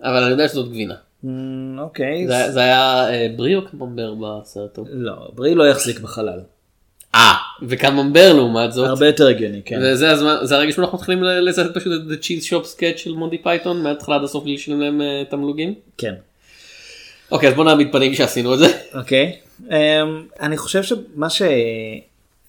אבל 0.04 0.24
אני 0.24 0.32
יודע 0.32 0.48
שזאת 0.48 0.70
גבינה. 0.70 0.96
אוקיי. 1.77 2.27
זה 2.27 2.51
זה 2.51 2.60
היה 2.60 3.10
אה, 3.10 3.27
ברי 3.36 3.56
או 3.56 3.65
קממבר 3.65 4.13
בסרט? 4.13 4.80
לא, 4.89 5.13
ברי 5.36 5.56
לא 5.56 5.69
יחזיק 5.69 5.99
בחלל. 5.99 6.39
אה, 7.15 7.34
וקממבר 7.62 8.34
לעומת 8.34 8.71
זאת. 8.71 8.88
הרבה 8.88 9.08
יותר 9.08 9.27
הגיוני, 9.27 9.62
כן. 9.65 9.80
וזה 9.84 10.12
הזמן, 10.12 10.36
זה 10.43 10.56
הרגע 10.56 10.71
שאנחנו 10.71 10.97
מתחילים 10.97 11.23
לצאת 11.23 11.77
פשוט 11.77 11.93
את 11.93 12.12
The 12.12 12.23
Cheese 12.23 12.43
Shop 12.43 12.65
Sketch 12.65 12.97
של 12.97 13.13
מונטי 13.13 13.38
פייתון 13.38 13.84
מההתחלה 13.84 14.15
עד 14.15 14.23
הסוף 14.23 14.43
בלי 14.43 14.53
לשלם 14.53 14.82
להם 14.82 15.01
אה, 15.01 15.23
תמלוגים. 15.30 15.73
כן. 15.97 16.13
אוקיי 17.32 17.49
אז 17.49 17.56
בוא 17.56 17.63
נעמיד 17.63 17.91
פנים 17.91 18.13
שעשינו 18.13 18.53
את 18.53 18.60
זה. 18.60 18.67
אוקיי. 18.99 19.36
אמ, 19.69 20.25
אני 20.39 20.58
חושב 20.58 20.84
שמה 20.84 21.30
ש... 21.30 21.41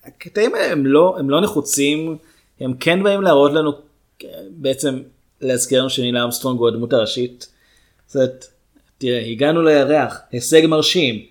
הקטעים 0.04 0.54
האלה 0.54 0.72
הם 0.72 0.86
לא, 0.86 1.16
הם 1.18 1.30
לא 1.30 1.40
נחוצים, 1.40 2.16
הם 2.60 2.74
כן 2.80 3.02
באים 3.02 3.22
להראות 3.22 3.52
לנו, 3.52 3.72
בעצם 4.50 4.98
להזכיר 5.40 5.80
לנו 5.80 5.90
שניל 5.90 6.18
אמסטרונג 6.18 6.58
הוא 6.58 6.68
הדמות 6.68 6.92
הראשית. 6.92 7.48
זאת 8.06 8.16
אומרת, 8.16 8.46
תראה, 8.98 9.20
הגענו 9.20 9.62
לירח, 9.62 10.18
הישג 10.32 10.66
מרשים, 10.66 11.24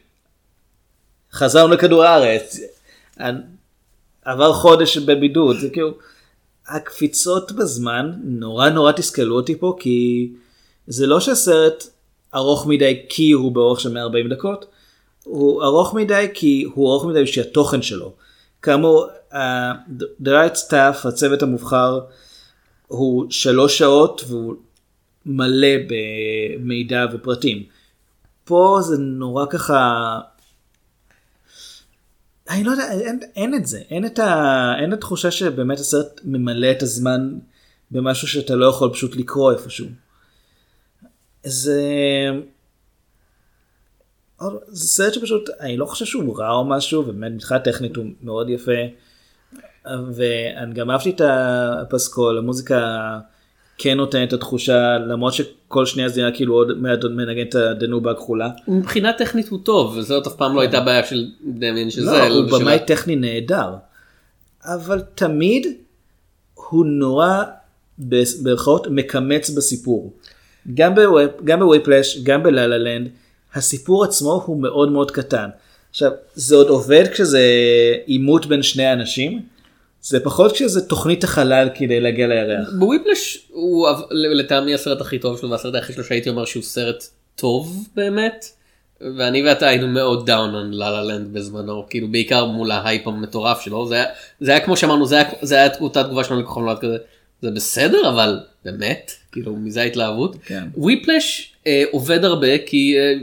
חזרנו 1.34 1.74
לכדור 1.74 2.04
הארץ, 2.04 2.60
עבר 4.26 4.54
חודש 4.54 4.98
בבידוד, 4.98 5.60
זה 5.60 5.70
כאילו, 5.70 5.92
הקפיצות 6.68 7.52
בזמן 7.52 8.12
נורא 8.24 8.70
נורא 8.70 8.92
תסכלו 8.92 9.36
אותי 9.36 9.60
פה, 9.60 9.76
כי 9.80 10.30
זה 10.88 11.08
לא 11.08 11.20
שהסרט 11.20 11.88
ארוך 12.36 12.68
מדי 12.68 13.06
כי 13.10 13.32
הוא 13.32 13.52
באורך 13.52 13.80
של 13.80 13.94
140 13.94 14.30
דקות, 14.30 14.66
הוא 15.24 15.64
ארוך 15.64 15.94
מדי 15.94 16.28
כי 16.34 16.66
הוא 16.74 16.92
ארוך 16.92 17.06
מדי 17.06 17.24
בשביל 17.24 17.46
התוכן 17.46 17.82
שלו. 17.82 18.14
כאמור, 18.62 19.08
uh, 19.32 19.36
The 20.24 20.28
Right 20.28 20.56
Staff, 20.56 21.08
הצוות 21.08 21.42
המובחר, 21.42 22.00
הוא 22.88 23.26
שלוש 23.30 23.78
שעות 23.78 24.24
והוא 24.28 24.56
מלא 25.28 25.68
במידע 25.88 27.06
ופרטים. 27.14 27.64
פה 28.44 28.80
זה 28.82 28.98
נורא 28.98 29.46
ככה... 29.50 30.20
אני 32.50 32.64
לא 32.64 32.72
יודע, 32.72 32.92
אין, 32.92 33.20
אין 33.36 33.56
את 33.56 33.66
זה, 33.66 33.80
אין 33.90 34.06
את, 34.06 34.20
ה, 34.20 34.74
אין 34.80 34.94
את 34.94 34.98
התחושה 34.98 35.32
שבאמת 35.32 35.80
הסרט 35.80 36.22
ממלא 36.24 36.72
את 36.72 36.84
הזמן 36.84 37.40
במשהו 37.92 38.28
שאתה 38.28 38.56
לא 38.56 38.66
יכול 38.66 38.94
פשוט 38.94 39.16
לקרוא 39.16 39.52
איפשהו. 39.52 39.88
זה... 41.44 41.82
זה 44.68 44.88
סרט 44.88 45.14
שפשוט, 45.14 45.50
אני 45.60 45.78
לא 45.78 45.86
חושב 45.86 46.06
שהוא 46.06 46.40
רע 46.40 46.50
או 46.50 46.66
משהו, 46.66 47.02
ובאמת 47.02 47.32
מבחינה 47.32 47.60
טכנית 47.60 47.96
הוא 47.96 48.06
מאוד 48.22 48.50
יפה. 48.50 48.72
ואני 49.86 50.74
גם 50.74 50.92
אהבתי 50.92 51.10
את 51.10 51.22
הפסקול, 51.22 52.38
המוזיקה 52.38 53.20
כן 53.78 53.98
נותנת 53.98 54.28
את 54.28 54.34
התחושה, 54.34 54.98
למרות 54.98 55.34
שכל 55.34 55.86
שנייה 55.86 56.10
זה 56.10 56.22
נראה 56.22 56.32
כאילו 56.32 56.54
עוד 56.54 56.78
מעט 56.82 57.04
עוד 57.04 57.12
מנגן 57.12 57.42
את 57.50 57.56
הדנובה 57.56 58.12
הכחולה. 58.12 58.50
מבחינה 58.68 59.14
טכנית 59.14 59.48
הוא 59.48 59.60
טוב 59.64 59.98
וזאת 59.98 60.28
אף 60.28 60.36
פעם 60.36 60.56
לא 60.56 60.62
הייתה 60.62 60.80
בעיה 60.80 61.06
של 61.06 61.26
דמיין 61.46 61.90
שזה. 61.90 62.06
לא, 62.06 62.28
הוא 62.28 62.60
במאי 62.60 62.78
טכני 62.88 63.16
נהדר. 63.16 63.70
אבל 64.66 65.02
תמיד 65.16 65.68
הוא 66.54 66.86
נורא, 66.86 67.44
ב- 68.00 68.24
במירכאות, 68.44 68.88
מקמץ 68.92 69.50
בסיפור. 69.50 70.14
גם 70.74 70.96
בווי- 70.96 71.26
גם 71.44 71.60
בוויפלאש, 71.60 72.18
גם 72.24 72.44
בלה-לה 72.44 72.78
לנד, 72.78 73.10
הסיפור 73.54 74.04
עצמו 74.04 74.44
הוא 74.46 74.62
מאוד 74.62 74.92
מאוד 74.92 75.12
קטן. 75.12 75.50
עכשיו, 75.90 76.12
זה 76.36 76.56
עוד 76.56 76.68
עובד 76.68 77.04
כשזה 77.14 77.42
עימות 78.06 78.46
בין 78.46 78.62
שני 78.64 78.94
אנשים, 78.94 79.42
זה 80.02 80.20
פחות 80.20 80.52
כשזה 80.52 80.88
תוכנית 80.88 81.24
החלל 81.24 81.70
כדי 81.76 82.00
להגיע 82.00 82.28
לירח. 82.28 82.70
וויפלאש 82.80 83.48
הוא 83.50 83.88
לטעמי 84.12 84.74
הסרט 84.74 85.02
הכי 85.02 85.20
טוב 85.20 85.38
שלו 85.38 85.50
והסרט 85.50 85.76
היחיד 85.76 85.96
שלו 85.96 86.04
שהייתי 86.04 86.30
אומר 86.30 86.46
שהוא 86.46 86.64
סרט 86.64 87.04
טוב 87.36 87.88
באמת. 87.96 88.46
ואני 89.02 89.44
ואתה 89.44 89.68
היינו 89.68 89.88
מאוד 89.88 90.26
down 90.26 90.56
על 90.56 90.70
לה 90.72 90.90
לה 90.90 91.04
לנד 91.04 91.34
בזמנו 91.34 91.86
כאילו 91.90 92.08
בעיקר 92.08 92.46
מול 92.46 92.72
ההייפ 92.72 93.08
המטורף 93.08 93.62
שלו 93.62 93.88
זה 93.88 93.96
היה 93.96 94.06
זה 94.40 94.52
היה 94.52 94.60
כמו 94.60 94.78
שאמרנו 94.78 95.06
זה 95.06 95.16
היה 95.16 95.30
זה 95.42 95.56
היה 95.56 95.70
אותה 95.80 96.04
תגובה 96.04 96.24
שלנו 96.24 96.42
לכוכב 96.42 96.62
נולד 96.62 96.80
כזה 96.80 96.98
זה 97.42 97.52
בסדר 97.52 98.10
אבל 98.10 98.40
באמת 98.66 99.12
כאילו 99.32 99.56
מה 99.56 99.69
זה 99.69 99.82
ההתלהבות 99.82 100.36
כן. 100.46 100.64
וויפלאש 100.76 101.54
עובד 101.92 102.26
הרבה 102.26 102.58
כי 102.58 102.96
אה, 102.98 103.14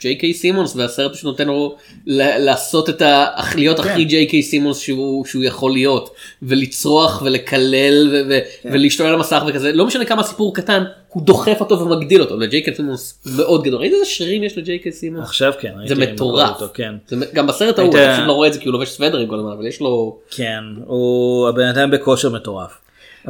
ג'יי 0.00 0.14
קיי 0.14 0.34
סימונס 0.34 0.76
והסרט 0.76 1.12
פשוט 1.12 1.24
נותן 1.24 1.46
לו 1.46 1.76
לעשות 2.06 2.88
את 2.88 3.02
ה... 3.02 3.26
להיות 3.56 3.78
הכי 3.78 4.04
ג'יי 4.04 4.26
קיי 4.26 4.42
סימונס 4.42 4.78
שהוא, 4.78 5.24
שהוא 5.24 5.44
יכול 5.44 5.72
להיות 5.72 6.10
ולצרוח 6.42 7.22
ולקלל 7.24 8.24
ו- 8.30 8.38
ולהשתולל 8.64 9.08
על 9.08 9.14
המסך 9.14 9.42
וכזה 9.46 9.72
לא 9.72 9.86
משנה 9.86 10.04
כמה 10.04 10.20
הסיפור 10.20 10.54
קטן 10.54 10.84
הוא 11.08 11.22
דוחף 11.22 11.56
אותו 11.60 11.80
ומגדיל 11.80 12.20
אותו 12.20 12.34
וג'יי 12.40 12.62
קיי 12.62 12.74
סימונס 12.74 13.18
מאוד 13.36 13.62
גדול 13.62 13.80
ראית 13.80 13.92
איזה 13.92 14.04
שרירים 14.04 14.44
יש 14.44 14.58
לג'יי 14.58 14.78
קיי 14.78 14.92
סימונס 14.92 15.24
עכשיו 15.24 15.52
כן, 15.60 15.72
זה 15.86 15.94
מטורף 15.94 16.48
אותו, 16.60 16.72
כן. 16.74 16.94
זה, 17.08 17.16
גם 17.34 17.46
בסרט 17.46 17.78
ההוא 17.78 17.94
היית- 17.96 18.04
אתה 18.08 18.14
פשוט 18.16 18.26
לא 18.26 18.32
רואה 18.32 18.48
את 18.48 18.52
זה 18.52 18.58
כי 18.58 18.68
הוא 18.68 18.72
לובש 18.72 18.88
סוודרים 18.88 19.28
כל 19.28 19.38
הזמן 19.38 19.52
אבל 19.52 19.66
יש 19.66 19.80
לו 19.80 20.18
כן, 20.30 20.64
הוא 20.86 21.48
הבן 21.48 21.66
אדם 21.66 21.90
בכושר 21.90 22.30
מטורף. 22.30 22.70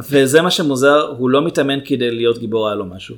וזה 0.09 0.41
מה 0.41 0.51
שמוזר, 0.51 1.13
הוא 1.17 1.29
לא 1.29 1.41
מתאמן 1.45 1.79
כדי 1.85 2.11
להיות 2.11 2.37
גיבור 2.37 2.69
על 2.69 2.79
או 2.79 2.85
משהו. 2.85 3.15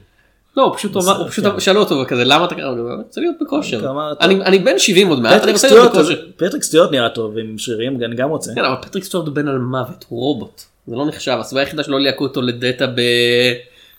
לא 0.58 0.64
הוא 0.64 0.76
פשוט 0.78 0.96
אמר 0.98 1.18
הוא 1.18 1.30
פשוט 1.30 1.46
כן. 1.46 1.60
שאלו 1.60 1.80
אותו 1.80 2.04
כזה 2.08 2.24
למה 2.24 2.46
אתה 2.46 2.56
אני 2.56 2.64
רוצה 3.08 3.22
להיות 3.22 3.36
בכושר 3.42 3.82
אני 4.22 4.60
בן 4.60 4.80
70 4.80 5.08
עוד 5.08 5.20
מעט 5.22 5.44
אני 5.44 5.52
רוצה 5.52 5.68
להיות 5.70 5.92
בכושר. 5.92 6.26
פטריק 6.38 6.64
סטיוארט 6.64 6.92
נראה 6.92 7.10
טוב 7.10 7.38
עם 7.38 7.58
שרירים, 7.58 8.04
אני 8.04 8.16
גם 8.16 8.30
רוצה. 8.30 8.52
כן 8.56 8.66
אבל 8.66 8.76
פטריק 8.82 9.04
סטיוארט 9.04 9.28
הוא 9.28 9.36
בן 9.36 9.48
אלמוות 9.48 10.06
הוא 10.10 10.20
רובוט 10.20 10.62
זה 10.88 10.96
לא 10.96 11.06
נחשב 11.06 11.38
הסיבה 11.40 11.62
היחידה 11.62 11.84
שלא 11.84 12.00
ליהקו 12.00 12.24
אותו 12.24 12.42
לדאטה 12.42 12.86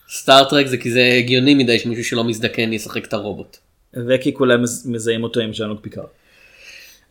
בסטארטרק 0.09 0.67
זה 0.67 0.77
כי 0.77 0.91
זה 0.91 1.13
הגיוני 1.17 1.55
מדי 1.55 1.79
שמישהו 1.79 2.03
שלא 2.03 2.23
מזדקן 2.23 2.73
ישחק 2.73 3.05
את 3.05 3.13
הרובוט. 3.13 3.57
וכי 4.07 4.33
כולם 4.33 4.61
מז- 4.61 4.87
מזהים 4.89 5.23
אותו 5.23 5.39
עם 5.39 5.53
ז'אן 5.53 5.68
לוק 5.68 5.79
פיקארד. 5.81 6.03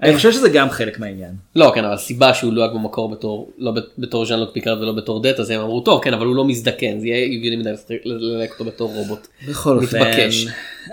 אני 0.02 0.16
חושב 0.16 0.32
שזה 0.32 0.48
גם 0.48 0.70
חלק 0.70 0.98
מהעניין. 0.98 1.30
לא 1.56 1.72
כן 1.74 1.84
אבל 1.84 1.94
הסיבה 1.94 2.34
שהוא 2.34 2.52
לוהק 2.52 2.72
במקור 2.72 3.08
בתור 3.10 3.50
לא 3.58 3.70
בת- 3.70 3.88
בתור 3.98 4.26
ז'אן 4.26 4.40
לוק 4.40 4.50
פיקארד 4.52 4.82
ולא 4.82 4.92
בתור 4.92 5.22
דאטה 5.22 5.44
זה 5.44 5.54
הם 5.54 5.60
אמרו 5.60 5.80
טוב 5.80 6.04
כן 6.04 6.14
אבל 6.14 6.26
הוא 6.26 6.36
לא 6.36 6.44
מזדקן 6.44 7.00
זה 7.00 7.06
יהיה 7.06 7.24
הגיוני 7.24 7.56
מדי 7.56 7.70
ללהק 8.04 8.50
אותו 8.52 8.64
בתור 8.64 8.94
רובוט. 8.94 9.26
בכל 9.48 9.78
אופן. 9.78 9.98
מתבקש. 10.02 10.46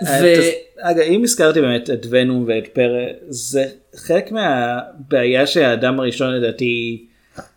אה, 0.06 0.50
אגב, 0.80 1.00
אם 1.00 1.22
הזכרתי 1.22 1.60
באמת 1.60 1.90
את 1.90 2.06
ונום 2.10 2.44
ואת 2.48 2.68
פרא, 2.72 3.00
זה 3.28 3.64
חלק 3.96 4.32
מהבעיה 4.32 5.46
שהאדם 5.46 6.00
הראשון 6.00 6.34
לדעתי, 6.34 7.04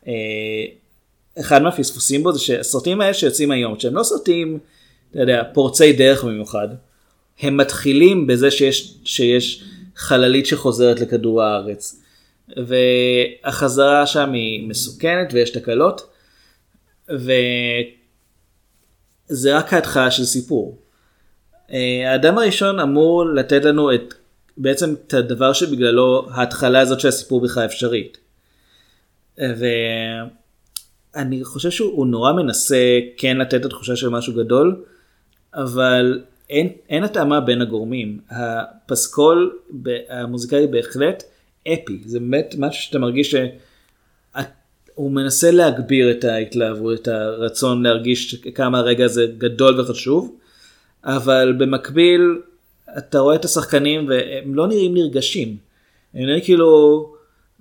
אה, 0.07 0.13
אחד 1.39 1.61
מהפספוסים 1.61 2.23
בו 2.23 2.31
זה 2.31 2.39
שהסרטים 2.39 3.01
האלה 3.01 3.13
שיוצאים 3.13 3.51
היום, 3.51 3.79
שהם 3.79 3.95
לא 3.95 4.03
סרטים, 4.03 4.59
אתה 5.11 5.19
יודע, 5.21 5.43
פורצי 5.53 5.93
דרך 5.93 6.23
במיוחד, 6.23 6.67
הם 7.41 7.57
מתחילים 7.57 8.27
בזה 8.27 8.51
שיש, 8.51 8.93
שיש 9.05 9.63
חללית 9.95 10.45
שחוזרת 10.45 10.99
לכדור 10.99 11.43
הארץ. 11.43 12.01
והחזרה 12.57 14.07
שם 14.07 14.33
היא 14.33 14.69
מסוכנת 14.69 15.33
ויש 15.33 15.49
תקלות. 15.49 16.09
וזה 17.09 17.27
רק 19.57 19.73
ההתחלה 19.73 20.11
של 20.11 20.23
סיפור. 20.23 20.77
אה, 21.71 22.11
האדם 22.11 22.37
הראשון 22.37 22.79
אמור 22.79 23.25
לתת 23.25 23.65
לנו 23.65 23.93
את 23.93 24.13
בעצם 24.57 24.95
את 25.07 25.13
הדבר 25.13 25.53
שבגללו 25.53 26.27
ההתחלה 26.31 26.79
הזאת 26.79 26.99
של 26.99 27.07
הסיפור 27.07 27.41
בכלל 27.41 27.65
אפשרית. 27.65 28.17
ואני 29.37 31.43
חושב 31.43 31.71
שהוא 31.71 32.07
נורא 32.07 32.33
מנסה 32.33 32.99
כן 33.17 33.37
לתת 33.37 33.53
את 33.53 33.65
התחושה 33.65 33.95
של 33.95 34.09
משהו 34.09 34.33
גדול, 34.33 34.83
אבל 35.53 36.21
אין, 36.49 36.69
אין 36.89 37.03
התאמה 37.03 37.41
בין 37.41 37.61
הגורמים. 37.61 38.19
הפסקול 38.29 39.57
המוזיקלי 40.09 40.67
בהחלט 40.67 41.23
אפי, 41.67 41.99
זה 42.05 42.19
באמת 42.19 42.55
משהו 42.57 42.83
שאתה 42.83 42.99
מרגיש 42.99 43.35
שהוא 43.35 45.11
מנסה 45.11 45.51
להגביר 45.51 46.11
את 46.11 46.23
ההתלהבות, 46.23 47.01
את 47.01 47.07
הרצון 47.07 47.83
להרגיש 47.83 48.35
כמה 48.35 48.77
הרגע 48.79 49.05
הזה 49.05 49.27
גדול 49.37 49.79
וחשוב, 49.81 50.35
אבל 51.03 51.53
במקביל 51.57 52.21
אתה 52.97 53.19
רואה 53.19 53.35
את 53.35 53.45
השחקנים 53.45 54.07
והם 54.09 54.55
לא 54.55 54.67
נראים 54.67 54.93
נרגשים. 54.93 55.57
הם 56.13 56.25
נראים 56.25 56.41
כאילו, 56.43 57.11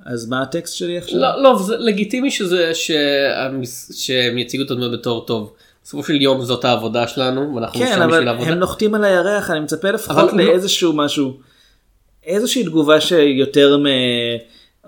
אז 0.05 0.29
מה 0.29 0.43
הטקסט 0.43 0.77
שלי 0.77 0.99
עכשיו? 0.99 1.19
לא, 1.19 1.43
לא, 1.43 1.59
זה 1.59 1.77
לגיטימי 1.77 2.31
שזה, 2.31 2.75
שהמס- 2.75 3.93
שהם 3.95 4.39
יציגו 4.39 4.63
את 4.65 4.71
הדמות 4.71 4.93
בתור 4.93 5.27
טוב. 5.27 5.53
בסופו 5.85 6.05
של 6.05 6.23
יום 6.23 6.45
זאת 6.45 6.65
העבודה 6.65 7.09
שלנו 7.09 7.55
ואנחנו 7.55 7.81
כן, 7.81 8.03
אבל 8.03 8.29
העבודה. 8.29 8.51
הם 8.51 8.59
נוחתים 8.59 8.95
על 8.95 9.05
הירח, 9.05 9.51
אני 9.51 9.61
מצפה 9.61 9.91
לפחות 9.91 10.33
לא- 10.33 10.45
לאיזשהו 10.45 10.93
משהו, 10.93 11.37
איזושהי 12.27 12.65
תגובה 12.65 13.01
שיותר 13.01 13.79
מ... 13.79 13.87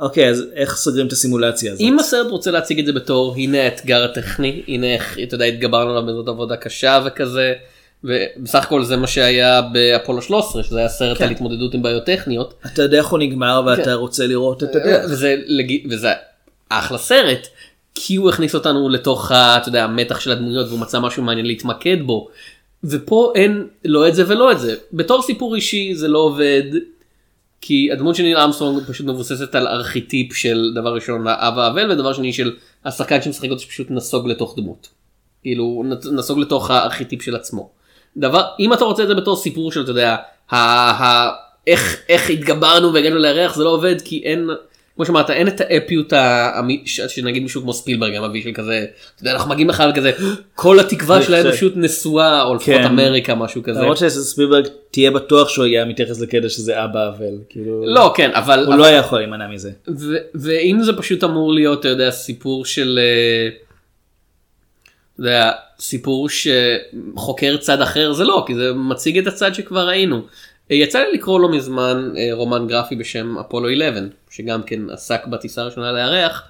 אוקיי, 0.01 0.31
אז 0.31 0.45
איך 0.55 0.77
סוגרים 0.77 1.07
את 1.07 1.13
הסימולציה 1.13 1.73
הזאת? 1.73 1.81
אם 1.81 1.99
הסרט 1.99 2.31
רוצה 2.31 2.51
להציג 2.51 2.79
את 2.79 2.87
זה 2.87 2.93
בתור 2.93 3.35
הנה 3.37 3.63
האתגר 3.63 4.05
הטכני 4.05 4.63
הנה 4.69 4.95
איך 4.95 5.19
אתה 5.23 5.35
יודע 5.35 5.45
התגברנו 5.45 5.91
עליו 5.91 6.07
בזאת 6.07 6.29
עבודה 6.29 6.57
קשה 6.57 7.03
וכזה 7.07 7.55
ובסך 8.05 8.65
הכל 8.65 8.85
זה 8.85 8.97
מה 8.97 9.07
שהיה 9.07 9.63
באפולו 9.63 10.23
13 10.23 10.63
שזה 10.63 10.79
היה 10.79 10.89
סרט 10.89 11.19
כן. 11.19 11.25
על 11.25 11.31
התמודדות 11.31 11.75
עם 11.75 11.83
בעיות 11.83 12.05
טכניות 12.05 12.55
אתה 12.67 12.83
יודע 12.83 12.99
איך 12.99 13.07
הוא 13.07 13.19
נגמר 13.19 13.63
ואתה 13.67 13.85
כן. 13.85 13.93
רוצה 13.93 14.27
לראות 14.27 14.63
את 14.63 14.77
הדרך. 14.77 15.05
וזה, 15.05 15.37
וזה 15.91 16.09
אחלה 16.69 16.99
סרט 16.99 17.49
כי 17.99 18.17
הוא 18.17 18.29
הכניס 18.31 18.55
אותנו 18.55 18.89
לתוך 18.89 19.33
אתה 19.33 19.69
יודע, 19.69 19.85
המתח 19.85 20.21
של 20.21 20.33
הדמויות 20.33 20.67
והוא 20.69 20.81
מצא 20.81 21.01
משהו 21.01 21.23
מעניין 21.23 21.47
להתמקד 21.47 21.97
בו. 22.03 22.29
ופה 22.85 23.33
אין 23.35 23.67
לא 23.85 24.09
את 24.09 24.15
זה 24.15 24.25
ולא 24.29 24.53
את 24.53 24.61
זה 24.61 24.75
בתור 24.93 25.23
סיפור 25.23 25.55
אישי 25.55 25.95
זה 25.95 26.09
לא 26.09 26.19
עובד. 26.19 26.63
כי 27.61 27.89
הדמות 27.93 28.15
של 28.15 28.23
ניל 28.23 28.37
אמסטרונג 28.37 28.83
פשוט 28.89 29.07
מבוססת 29.07 29.55
על 29.55 29.67
ארכיטיפ 29.67 30.33
של 30.33 30.73
דבר 30.75 30.95
ראשון 30.95 31.27
האב 31.27 31.59
האבל 31.59 31.93
ודבר 31.93 32.13
שני 32.13 32.33
של 32.33 32.53
השחקן 32.85 33.23
שמשחק 33.23 33.51
אותו 33.51 33.63
שפשוט 33.63 33.91
נסוג 33.91 34.29
לתוך 34.29 34.57
דמות. 34.57 34.89
כאילו 35.43 35.85
נסוג 36.13 36.39
לתוך 36.39 36.71
הארכיטיפ 36.71 37.23
של 37.23 37.37
עצמו. 37.37 37.71
דבר 38.17 38.45
אם 38.61 38.73
אתה 38.73 38.85
רוצה 38.85 39.03
את 39.03 39.09
זה 39.09 39.15
בתור 39.15 39.37
סיפור 39.37 39.73
של 39.73 39.83
אתה 39.83 39.91
יודע 39.91 40.17
ה, 40.51 40.57
ה, 40.57 41.31
איך 41.67 42.03
איך 42.09 42.31
התגברנו 42.31 42.95
והגענו 42.95 43.19
לירח 43.19 43.57
זה 43.57 43.65
לא 43.65 43.71
עובד 43.71 44.01
כי 44.01 44.23
אין 44.25 44.49
כמו 44.97 45.07
שאמרת 45.07 45.31
אין 45.31 45.49
את 45.49 45.61
האפיות 45.61 46.13
שנגיד 46.87 47.43
מישהו 47.43 47.63
כמו 47.63 47.73
ספילברג 47.73 48.15
המביא 48.15 48.43
של 48.43 48.51
כזה 48.55 48.87
אתה 49.15 49.23
יודע, 49.23 49.33
אנחנו 49.33 49.51
מגיעים 49.51 49.69
לך 49.69 49.85
וכזה 49.91 50.13
כל 50.55 50.81
התקווה 50.81 51.23
של 51.23 51.35
האנושות 51.35 51.73
נשואה 51.77 52.43
או 52.43 52.55
לפחות 52.55 52.75
כן. 52.75 52.85
אמריקה 52.85 53.35
משהו 53.35 53.63
כזה. 53.63 53.81
למרות 53.81 53.97
שספילברג 53.97 54.67
תהיה 54.91 55.11
בטוח 55.11 55.49
שהוא 55.49 55.65
היה 55.65 55.85
מתייחס 55.85 56.21
לקטע 56.21 56.49
שזה 56.49 56.85
אבא 56.85 57.09
אבל 57.09 57.35
כאילו 57.49 57.87
לא 57.87 58.13
כן 58.17 58.31
אבל 58.35 58.67
הוא 58.67 58.75
לא 58.75 58.85
היה 58.85 58.97
יכול 58.97 59.19
להימנע 59.19 59.49
מזה. 59.49 59.71
ואם 60.35 60.79
זה 60.83 60.93
פשוט 60.97 61.25
אמור 61.25 61.53
להיות 61.53 61.81
אתה 61.81 61.89
יודע 61.89 62.11
סיפור 62.11 62.65
של 62.65 62.99
אה, 63.03 63.49
אתה 65.15 65.25
יודע, 65.25 65.53
סיפור 65.79 66.29
שחוקר 66.29 67.57
צד 67.57 67.81
אחר 67.81 68.13
זה 68.13 68.25
לא 68.25 68.45
כי 68.47 68.55
זה 68.55 68.73
מציג 68.73 69.19
את 69.19 69.27
הצד 69.27 69.55
שכבר 69.55 69.89
ראינו. 69.89 70.23
יצא 70.71 70.99
לי 70.99 71.13
לקרוא 71.13 71.41
לא 71.41 71.51
מזמן 71.51 72.13
אה, 72.17 72.29
רומן 72.33 72.67
גרפי 72.67 72.97
בשם 72.97 73.39
אפולו 73.39 73.69
11 73.69 74.03
שגם 74.31 74.63
כן 74.63 74.91
עסק 74.91 75.27
בטיסה 75.27 75.63
הראשונה 75.63 75.93
לירח. 75.93 76.43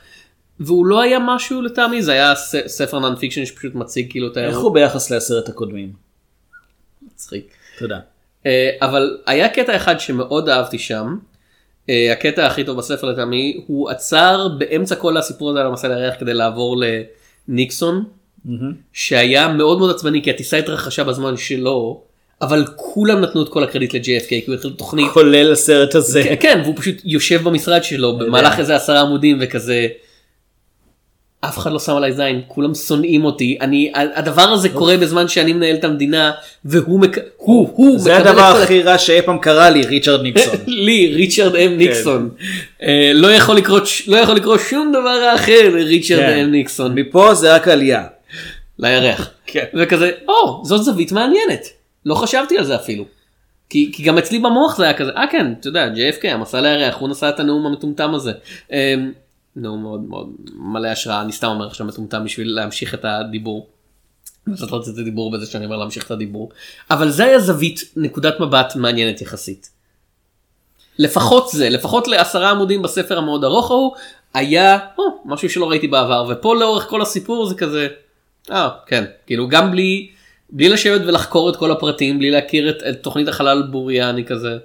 והוא 0.61 0.87
לא 0.87 1.01
היה 1.01 1.19
משהו 1.19 1.63
לטעמי 1.63 2.03
זה 2.03 2.13
היה 2.13 2.35
ספר 2.67 2.99
non-fiction 2.99 3.45
שפשוט 3.45 3.75
מציג 3.75 4.11
כאילו 4.11 4.27
את 4.27 4.37
איך 4.37 4.47
האירוע. 4.47 4.63
הוא 4.63 4.75
ביחס 4.75 5.11
לעשרת 5.11 5.49
הקודמים? 5.49 5.93
מצחיק. 7.03 7.55
תודה. 7.79 7.99
אה, 8.47 8.71
אבל 8.81 9.19
היה 9.27 9.49
קטע 9.49 9.77
אחד 9.77 10.01
שמאוד 10.01 10.49
אהבתי 10.49 10.79
שם. 10.79 11.17
אה, 11.89 12.13
הקטע 12.13 12.47
הכי 12.47 12.65
טוב 12.65 12.79
בספר 12.79 13.07
לטעמי 13.07 13.65
הוא 13.67 13.91
עצר 13.91 14.49
באמצע 14.59 14.97
כל 14.97 15.17
הסיפור 15.17 15.51
הזה 15.51 15.61
על 15.61 15.67
המסע 15.67 15.89
לירח 15.89 16.15
כדי 16.21 16.35
לעבור 16.35 16.77
לניקסון 17.49 18.05
שהיה 18.93 19.49
מאוד 19.49 19.79
מאוד 19.79 19.91
עצבני 19.91 20.23
כי 20.23 20.31
הטיסה 20.31 20.57
התרחשה 20.57 21.05
בזמן 21.05 21.37
שלו 21.37 22.03
אבל 22.43 22.65
כולם 22.77 23.21
נתנו 23.21 23.43
את 23.43 23.49
כל 23.49 23.65
הקרדיט 23.65 23.95
ל-JFK 23.95 24.29
כי 24.29 24.45
הוא 24.47 24.55
התחיל 24.55 24.71
תוכנית 24.71 25.07
כולל 25.13 25.53
הסרט 25.53 25.95
הזה. 25.95 26.23
כן, 26.25 26.35
כן 26.41 26.61
והוא 26.65 26.75
פשוט 26.77 26.95
יושב 27.05 27.43
במשרד 27.43 27.85
שלו 27.85 28.19
במהלך 28.19 28.59
איזה 28.59 28.77
עשרה 28.77 29.01
עמודים 29.01 29.39
וכזה. 29.41 29.87
אף 31.41 31.59
אחד 31.59 31.73
לא 31.73 31.79
שם 31.79 31.97
עליי 31.97 32.13
זין 32.13 32.41
כולם 32.49 32.75
שונאים 32.75 33.25
אותי 33.25 33.59
אני 33.61 33.93
הדבר 33.95 34.43
הזה 34.43 34.69
קורה 34.69 34.97
בזמן 34.97 35.29
שאני 35.29 35.53
מנהל 35.53 35.75
את 35.77 35.85
המדינה 35.85 36.33
והוא 36.65 37.01
מק... 37.01 37.19
הוא 37.37 37.71
הוא 37.75 37.99
זה 37.99 38.17
הדבר 38.17 38.41
הכי 38.63 38.83
רע 38.83 38.99
שאי 38.99 39.23
פעם 39.23 39.39
קרה 39.39 39.71
לי 39.71 39.83
ריצ'רד 39.83 40.23
ניקסון. 40.27 40.55
לי 40.67 41.13
ריצ'רד 41.15 41.57
אם 41.57 41.77
ניקסון 41.79 42.29
אה, 42.83 43.11
לא 43.15 43.29
יכול 43.33 43.57
לקרות 43.57 43.87
ש- 43.87 44.09
לא 44.09 44.17
יכול 44.17 44.35
לקרות 44.37 44.61
שום 44.71 44.93
דבר 44.93 45.33
אחר 45.35 45.71
לריצ'רד 45.75 46.19
כן. 46.21 46.39
אם 46.39 46.51
ניקסון 46.51 46.95
מפה 46.95 47.35
זה 47.35 47.55
רק 47.55 47.69
עלייה. 47.69 48.05
לירח 48.79 49.31
כן. 49.47 49.65
וכזה 49.75 50.11
או 50.29 50.63
זאת 50.65 50.83
זווית 50.85 51.13
מעניינת 51.13 51.69
לא 52.07 52.15
חשבתי 52.15 52.59
על 52.59 52.65
זה 52.65 52.77
אפילו. 52.77 53.05
כי, 53.71 53.93
כי 53.95 54.03
גם 54.03 54.19
אצלי 54.19 54.39
במוח 54.39 54.77
זה 54.77 54.85
היה 54.85 54.95
כזה 54.95 55.11
אה 55.17 55.27
כן 55.33 55.53
אתה 55.61 55.69
יודע 55.69 55.89
JFK 55.95 56.29
המסע 56.29 56.61
לירח 56.61 56.97
הוא 56.97 57.09
נשא 57.09 57.29
את 57.29 57.41
הנאום 57.41 57.67
המטומטם 57.67 58.15
הזה. 58.15 58.33
אה, 58.73 58.95
נאום 59.57 59.83
מאוד 59.83 60.01
מאוד 60.01 60.29
מלא 60.55 60.89
השראה 60.89 61.23
אני 61.23 61.33
סתם 61.33 61.47
אומר 61.47 61.67
עכשיו 61.67 61.87
מטומטם 61.87 62.25
בשביל 62.25 62.55
להמשיך 62.55 62.95
את 62.95 63.05
הדיבור. 63.05 63.67
לעשות 64.47 64.71
לא 64.71 64.83
את 64.93 64.99
הדיבור 64.99 65.31
בזה 65.31 65.47
שאני 65.47 65.65
אומר 65.65 65.77
להמשיך 65.77 66.07
את 66.07 66.11
הדיבור 66.11 66.51
אבל 66.91 67.11
זה 67.11 67.25
היה 67.25 67.39
זווית 67.39 67.81
נקודת 67.97 68.41
מבט 68.41 68.77
מעניינת 68.77 69.21
יחסית. 69.21 69.71
לפחות 70.99 71.49
זה 71.53 71.69
לפחות 71.69 72.09
לעשרה 72.09 72.51
עמודים 72.51 72.83
בספר 72.83 73.19
המאוד 73.19 73.45
ארוך 73.45 73.71
ההוא 73.71 73.95
היה 74.35 74.79
או, 74.99 75.05
משהו 75.25 75.51
שלא 75.51 75.71
ראיתי 75.71 75.89
בעבר 75.89 76.27
ופה 76.29 76.55
לאורך 76.55 76.87
כל 76.89 77.03
הסיפור 77.03 77.47
זה 77.47 77.55
כזה. 77.55 77.89
אה 78.51 78.69
כן 78.87 79.05
כאילו 79.27 79.49
גם 79.49 79.71
בלי 79.71 80.09
בלי 80.51 80.69
לשבת 80.69 81.01
ולחקור 81.07 81.51
את 81.51 81.57
כל 81.57 81.71
הפרטים 81.71 82.19
בלי 82.19 82.31
להכיר 82.31 82.71
את, 82.71 82.83
את 82.91 83.03
תוכנית 83.03 83.29
החלל 83.29 83.63
בוריאני 83.71 84.25
כזה. 84.25 84.57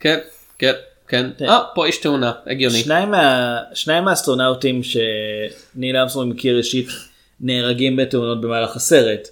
כן 0.00 0.18
כן 0.58 0.72
כן 1.08 1.30
אה, 1.42 1.58
פה 1.74 1.88
יש 1.88 1.98
תאונה 1.98 2.32
הגיוני. 2.46 2.78
שניים 2.78 3.10
מה- 3.10 3.58
שניים 3.74 4.04
מהאסטרונאוטים 4.04 4.80
שניל 4.82 5.96
אמסטרונג 5.96 6.34
מכיר 6.34 6.56
אישית 6.58 6.88
נהרגים 7.40 7.96
בתאונות 7.96 8.40
במהלך 8.40 8.76
הסרט. 8.76 9.28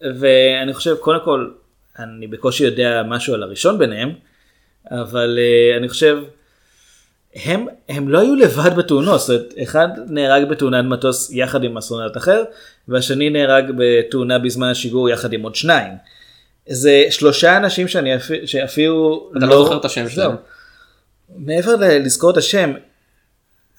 ואני 0.00 0.74
חושב 0.74 0.94
קודם 0.96 1.18
כל 1.24 1.50
אני 1.98 2.26
בקושי 2.26 2.64
יודע 2.64 3.02
משהו 3.06 3.34
על 3.34 3.42
הראשון 3.42 3.78
ביניהם 3.78 4.12
אבל 4.90 5.38
אה, 5.38 5.76
אני 5.76 5.88
חושב 5.88 6.18
הם 7.44 7.66
הם 7.88 8.08
לא 8.08 8.18
היו 8.18 8.34
לבד 8.34 8.74
בתאונות 8.76 9.20
זאת 9.20 9.28
אומרת 9.30 9.54
אחד 9.62 9.88
נהרג 10.08 10.44
בתאונת 10.48 10.84
מטוס 10.84 11.30
יחד 11.32 11.64
עם 11.64 11.78
אסטרונאוט 11.78 12.16
אחר 12.16 12.42
והשני 12.88 13.30
נהרג 13.30 13.64
בתאונה 13.76 14.38
בזמן 14.38 14.68
השיגור 14.68 15.08
יחד 15.10 15.32
עם 15.32 15.42
עוד 15.42 15.54
שניים. 15.54 15.92
זה 16.68 17.04
שלושה 17.10 17.56
אנשים 17.56 17.88
שאני 17.88 18.16
אפ- 18.16 18.30
שאפילו 18.46 19.30
אתה 19.36 19.46
לא 19.46 19.56
זוכר 19.64 19.76
את 19.76 19.84
השם. 19.84 20.08
שלהם. 20.08 20.36
מעבר 21.36 21.74
לזכור 21.80 22.30
את 22.30 22.36
השם, 22.36 22.72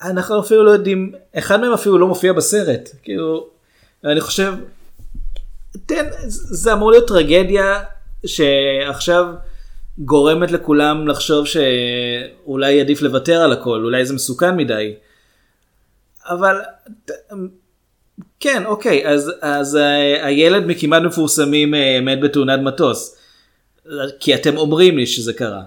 אנחנו 0.02 0.39
אפילו 0.39 0.63
לא 0.63 0.72
יודעים, 0.72 1.12
אחד 1.38 1.62
מהם 1.62 1.74
אפילו 1.74 1.98
לא 1.98 2.08
מופיע 2.08 2.34
בסרט, 2.34 2.89
כאילו, 3.04 3.48
אני 4.06 4.22
חושב, 4.22 4.54
תן, 5.86 6.06
זה 6.28 6.74
אמור 6.74 6.91
להיות 6.91 7.08
טרגדיה 7.08 7.80
שעכשיו 8.26 9.26
גורמת 10.00 10.52
לכולם 10.52 11.08
לחשוב 11.08 11.46
שאולי 11.46 12.82
עדיף 12.82 13.02
לוותר 13.02 13.42
על 13.42 13.52
הכל, 13.52 13.82
אולי 13.84 14.06
זה 14.06 14.14
מסוכן 14.14 14.56
מדי. 14.58 14.94
אבל 16.26 16.56
כן, 18.40 18.66
אוקיי, 18.66 19.08
אז, 19.08 19.32
אז 19.42 19.76
ה- 19.76 20.26
הילד 20.26 20.66
מכמעט 20.66 21.02
מפורסמים 21.04 21.76
אה, 21.76 22.00
מת 22.02 22.20
בתאונת 22.22 22.60
מטוס. 22.60 23.16
כי 24.20 24.36
אתם 24.36 24.58
אומרים 24.58 24.98
לי 24.98 25.06
שזה 25.08 25.34
קרה. 25.34 25.64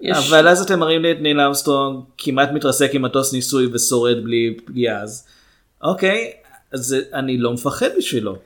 יש- 0.00 0.16
אבל 0.16 0.48
אז 0.48 0.62
אתם 0.62 0.78
מראים 0.78 1.02
לי 1.02 1.12
את 1.12 1.16
ניל 1.20 1.40
אמסטרונג 1.40 2.00
כמעט 2.18 2.52
מתרסק 2.52 2.90
עם 2.94 3.02
מטוס 3.02 3.32
ניסוי 3.32 3.66
ושורד 3.72 4.24
בלי 4.24 4.56
פגיעה 4.66 5.02
אז. 5.02 5.26
אוקיי, 5.82 6.32
אז 6.72 6.96
אני 7.12 7.38
לא 7.38 7.52
מפחד 7.52 7.88
בשבילו. 7.98 8.36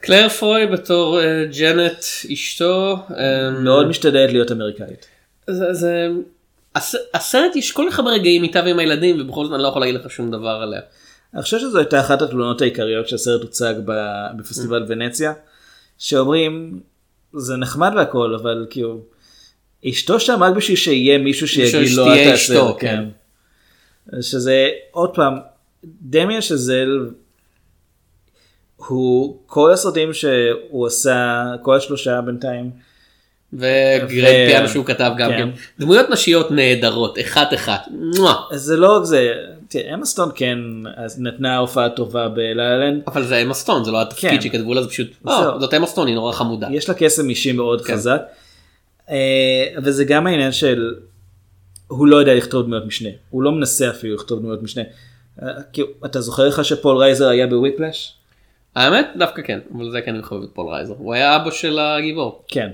קלר 0.00 0.28
פוי 0.28 0.66
בתור 0.66 1.20
אה, 1.20 1.44
ג'נט 1.58 2.04
אשתו 2.32 2.98
אה, 3.10 3.50
מאוד 3.50 3.88
משתדלת 3.88 4.32
להיות 4.32 4.52
אמריקאית. 4.52 5.06
זה, 5.46 5.74
זה... 5.74 6.08
הס... 6.74 6.94
הסרט 7.14 7.56
יש 7.56 7.72
כל 7.72 7.88
כך 7.90 7.98
הרבה 7.98 8.10
רגעים 8.10 8.42
איתה 8.42 8.60
ועם 8.64 8.78
הילדים 8.78 9.20
ובכל 9.20 9.44
זאת 9.44 9.54
אני 9.54 9.62
לא 9.62 9.68
יכול 9.68 9.82
להגיד 9.82 9.94
לך 9.94 10.10
שום 10.10 10.30
דבר 10.30 10.60
עליה. 10.62 10.80
אני 11.34 11.42
חושב 11.42 11.58
שזו 11.58 11.78
הייתה 11.78 12.00
אחת 12.00 12.22
התלונות 12.22 12.62
העיקריות 12.62 13.08
שהסרט 13.08 13.42
הוצג 13.42 13.74
ב- 13.84 14.26
בפסטיבל 14.38 14.84
ונציה, 14.88 15.32
שאומרים 15.98 16.80
זה 17.32 17.56
נחמד 17.56 17.92
והכל 17.96 18.34
אבל 18.34 18.66
כאילו 18.70 19.00
אשתו 19.88 20.20
שם 20.20 20.42
רק 20.42 20.54
בשביל 20.54 20.76
שיהיה 20.76 21.18
מישהו 21.18 21.48
שיגיד 21.48 21.92
לו 21.92 22.06
אל 22.06 22.30
תעשה, 22.30 22.62
כן. 22.78 23.04
שזה 24.20 24.68
עוד 24.90 25.14
פעם 25.14 25.34
דמיאן 25.84 26.40
שזל 26.40 27.08
הוא 28.76 29.36
כל 29.46 29.72
הסרטים 29.72 30.14
שהוא 30.14 30.86
עשה 30.86 31.44
כל 31.62 31.76
השלושה 31.76 32.20
בינתיים 32.20 32.70
וגרג 33.52 34.04
ו- 34.04 34.46
פיאנו 34.50 34.68
שהוא 34.68 34.84
כתב 34.84 35.10
גם 35.18 35.30
כן. 35.30 35.36
כן. 35.38 35.48
דמויות 35.78 36.10
נשיות 36.10 36.50
נהדרות 36.50 37.18
אחת 37.20 37.54
אחת. 37.54 37.80
זה 38.52 38.76
לא 38.76 38.96
רק 38.96 39.04
זה 39.04 39.32
תראה, 39.68 39.94
אמה 39.94 40.04
סטון 40.06 40.30
כן 40.34 40.58
נתנה 41.18 41.56
הופעה 41.58 41.88
טובה 41.88 42.28
בלה-לה-לנד 42.28 43.02
אבל 43.06 43.24
זה 43.24 43.36
אמה 43.36 43.54
סטון 43.54 43.84
זה 43.84 43.90
לא 43.90 44.02
התפקיד 44.02 44.30
כן. 44.30 44.40
שכתבו 44.40 44.74
לה 44.74 44.82
זה 44.82 44.88
פשוט. 44.88 45.06
"אה, 45.28 45.58
זאת 45.60 45.74
אמה 45.74 45.86
סטון 45.86 46.06
היא 46.06 46.14
נורא 46.14 46.32
חמודה. 46.32 46.68
יש 46.70 46.88
לה 46.88 46.94
קסם 46.94 47.28
אישי 47.28 47.52
מאוד 47.52 47.84
כן. 47.86 47.92
חזק. 47.94 48.22
אה, 49.10 49.16
וזה 49.82 50.04
גם 50.04 50.26
העניין 50.26 50.52
של 50.52 50.94
הוא 51.88 52.06
לא 52.06 52.16
יודע 52.16 52.34
לכתוב 52.34 52.66
דמויות 52.66 52.84
משנה 52.86 53.08
הוא 53.30 53.42
לא 53.42 53.52
מנסה 53.52 53.90
אפילו 53.90 54.14
לכתוב 54.14 54.38
דמויות 54.40 54.62
משנה. 54.62 54.82
אה, 55.42 55.48
אתה 56.04 56.20
זוכר 56.20 56.48
לך 56.48 56.64
שפול 56.64 56.96
רייזר 56.96 57.28
היה 57.28 57.46
בוויפלאש? 57.46 58.12
האמת 58.76 59.06
דווקא 59.16 59.42
כן 59.42 59.58
אבל 59.76 59.90
זה 59.90 60.00
כן 60.00 60.10
אני 60.10 60.18
מחבב 60.18 60.42
את 60.42 60.48
פול 60.52 60.66
רייזר 60.74 60.94
הוא 60.98 61.14
היה 61.14 61.36
אבא 61.36 61.50
של 61.50 61.78
הגיבור 61.78 62.42
כן. 62.48 62.68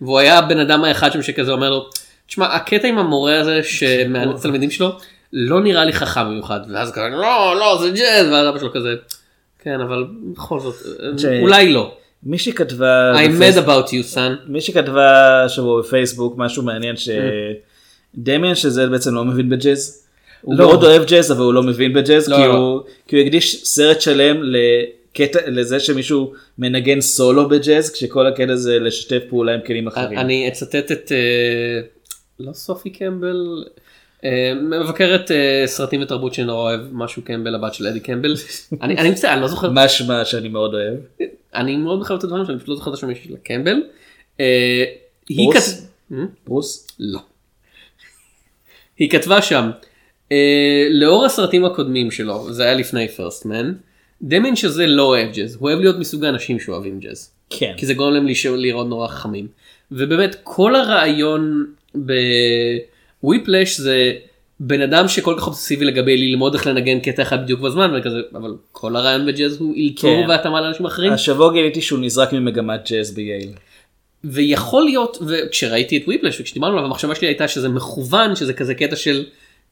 והוא 0.00 0.18
היה 0.18 0.38
הבן 0.38 0.58
אדם 0.58 0.84
האחד 0.84 1.12
שם 1.12 1.22
שכזה 1.22 1.52
אומר 1.52 1.70
לו 1.70 1.86
תשמע 2.26 2.46
הקטע 2.46 2.88
עם 2.88 2.98
המורה 2.98 3.40
הזה 3.40 3.62
שמאנץ 3.62 4.42
תלמידים 4.42 4.70
שלו 4.70 4.92
לא 5.32 5.60
נראה 5.60 5.84
לי 5.84 5.92
חכם 5.92 6.24
במיוחד 6.24 6.60
ואז 6.72 6.92
כזה 6.92 7.08
לא 7.08 7.56
לא 7.58 7.78
זה 7.82 7.90
ג'אז 7.90 8.26
ואז 8.26 8.48
אבא 8.48 8.58
שלו 8.58 8.72
כזה 8.72 8.94
כן 9.62 9.80
אבל 9.80 10.04
בכל 10.32 10.60
זאת 10.60 10.74
אולי 11.40 11.72
לא 11.72 11.94
מי 12.22 12.38
שכתבה 12.38 13.12
I 13.14 13.28
בפייס- 13.28 13.56
mad 13.56 13.66
about 13.66 13.88
you 13.88 14.14
son 14.16 14.30
מי 14.46 14.60
שכתבה 14.60 15.08
שבוע 15.48 15.80
בפייסבוק 15.82 16.34
משהו 16.38 16.62
מעניין 16.62 16.94
שדמיאן 18.16 18.54
שזה 18.54 18.86
בעצם 18.86 19.14
לא 19.14 19.24
מבין 19.24 19.48
בג'אז. 19.48 20.02
הוא 20.42 20.54
לא. 20.58 20.66
מאוד 20.66 20.84
אוהב 20.84 21.04
ג'אז 21.04 21.32
אבל 21.32 21.40
הוא 21.40 21.54
לא 21.54 21.62
מבין 21.62 21.92
בג'אז 21.92 22.28
לא, 22.28 22.36
כי 22.36 22.42
לא. 22.42 22.54
הוא 22.54 22.80
כי 23.08 23.16
הוא 23.16 23.24
הקדיש 23.24 23.64
סרט 23.64 24.00
שלם 24.00 24.42
לקטע 25.20 25.38
לזה 25.46 25.80
שמישהו 25.80 26.32
מנגן 26.58 27.00
סולו 27.00 27.48
בג'אז 27.48 27.90
כשכל 27.90 28.26
הקטע 28.26 28.56
זה 28.56 28.78
לשתף 28.78 29.22
פעולה 29.28 29.54
עם 29.54 29.60
כלים 29.66 29.86
אחרים. 29.86 30.18
אני 30.18 30.48
אצטט 30.48 30.92
את 30.92 31.12
אה, 31.12 31.80
לא 32.40 32.52
סופי 32.52 32.90
קמבל 32.90 33.64
אה, 34.24 34.52
מבקרת 34.54 35.30
אה, 35.30 35.62
סרטים 35.66 36.02
ותרבות 36.02 36.34
שאני 36.34 36.46
נורא 36.46 36.62
אוהב 36.62 36.80
משהו 36.92 37.22
קמבל 37.22 37.54
הבת 37.54 37.74
של 37.74 37.86
אדי 37.86 38.00
קמבל 38.00 38.34
אני 38.82 38.96
אני 38.96 39.10
מצטער 39.10 39.32
אני 39.32 39.40
לא 39.40 39.48
זוכר 39.48 39.70
משמע 39.72 40.24
שאני 40.24 40.48
מאוד 40.48 40.74
אוהב. 40.74 40.94
אני 41.54 41.76
מאוד 41.76 41.98
מחבב 41.98 42.18
את 42.18 42.24
הדברים 42.24 42.44
שאני 42.44 42.58
פשוט 42.58 42.68
לא 42.68 42.76
זוכר 42.76 42.90
את 42.90 42.96
השם 42.96 43.14
של 43.14 43.36
קמבל. 43.44 43.82
ברוס? 46.46 46.86
לא. 46.98 47.20
היא 48.98 49.10
כתבה 49.10 49.42
שם 49.42 49.70
לאור 50.90 51.24
הסרטים 51.24 51.64
הקודמים 51.64 52.10
שלו 52.10 52.52
זה 52.52 52.64
היה 52.64 52.74
לפני 52.74 53.08
פרסט 53.08 53.46
מן 53.46 53.72
דמיין 54.22 54.56
שזה 54.56 54.86
לא 54.86 55.02
אוהב 55.02 55.32
ג'אז 55.32 55.54
הוא 55.54 55.68
אוהב 55.68 55.80
להיות 55.80 55.98
מסוג 55.98 56.24
האנשים 56.24 56.60
שאוהבים 56.60 57.00
ג'אז. 57.00 57.30
כן. 57.50 57.72
כי 57.76 57.86
זה 57.86 57.94
גורם 57.94 58.12
להם 58.12 58.26
לראות 58.56 58.86
נורא 58.86 59.08
חכמים. 59.08 59.46
ובאמת 59.92 60.36
כל 60.42 60.74
הרעיון 60.74 61.66
בוויפלש 63.22 63.80
זה 63.80 64.12
בן 64.60 64.80
אדם 64.80 65.08
שכל 65.08 65.34
כך 65.38 65.46
אובססיבי 65.46 65.84
לגבי 65.84 66.16
ללמוד 66.16 66.54
איך 66.54 66.66
לנגן 66.66 67.00
קטע 67.00 67.22
אחד 67.22 67.42
בדיוק 67.42 67.60
בזמן 67.60 67.94
וכזה 67.98 68.20
אבל 68.34 68.54
כל 68.72 68.96
הרעיון 68.96 69.26
בג'אז 69.26 69.60
הוא 69.60 69.74
אלתור 69.76 70.22
כן. 70.22 70.28
והתאמה 70.28 70.60
לאנשים 70.60 70.86
אחרים 70.86 71.12
השבוע 71.12 71.52
גיליתי 71.52 71.82
שהוא 71.82 71.98
נזרק 71.98 72.32
ממגמת 72.32 72.90
ג'אז 72.90 73.14
בייל. 73.14 73.48
ויכול 74.24 74.84
להיות 74.84 75.18
וכשראיתי 75.26 75.96
את 75.96 76.02
וויפלש 76.06 76.40
וכשדיברנו 76.40 76.72
עליו 76.72 76.86
המחשבה 76.86 77.14
שלי 77.14 77.28
הייתה 77.28 77.48
שזה 77.48 77.68
מכוון 77.68 78.36
שזה 78.36 78.52
כזה 78.52 78.74
קטע 78.74 78.96
של 78.96 79.24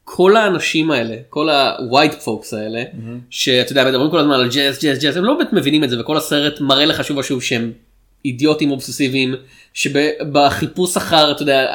כל 0.07 0.35
האנשים 0.37 0.91
האלה 0.91 1.15
כל 1.29 1.49
ה-white 1.49 2.25
folks 2.25 2.55
האלה 2.57 2.83
שאתה 3.29 3.71
יודע 3.71 3.85
מדברים 3.85 4.11
כל 4.11 4.19
הזמן 4.19 4.33
על 4.35 4.49
ג'אז 4.49 4.79
ג'אז 4.83 4.99
ג'אז 4.99 5.17
הם 5.17 5.23
לא 5.25 5.33
באמת 5.33 5.53
מבינים 5.53 5.83
את 5.83 5.89
זה 5.89 5.99
וכל 6.01 6.17
הסרט 6.17 6.61
מראה 6.61 6.85
לך 6.85 7.03
שוב 7.03 7.17
ושוב 7.17 7.41
שהם 7.43 7.71
אידיוטים 8.25 8.71
אובססיביים 8.71 9.35
שבחיפוש 9.73 10.97
אחר 10.97 11.31
אתה 11.31 11.41
יודע 11.41 11.67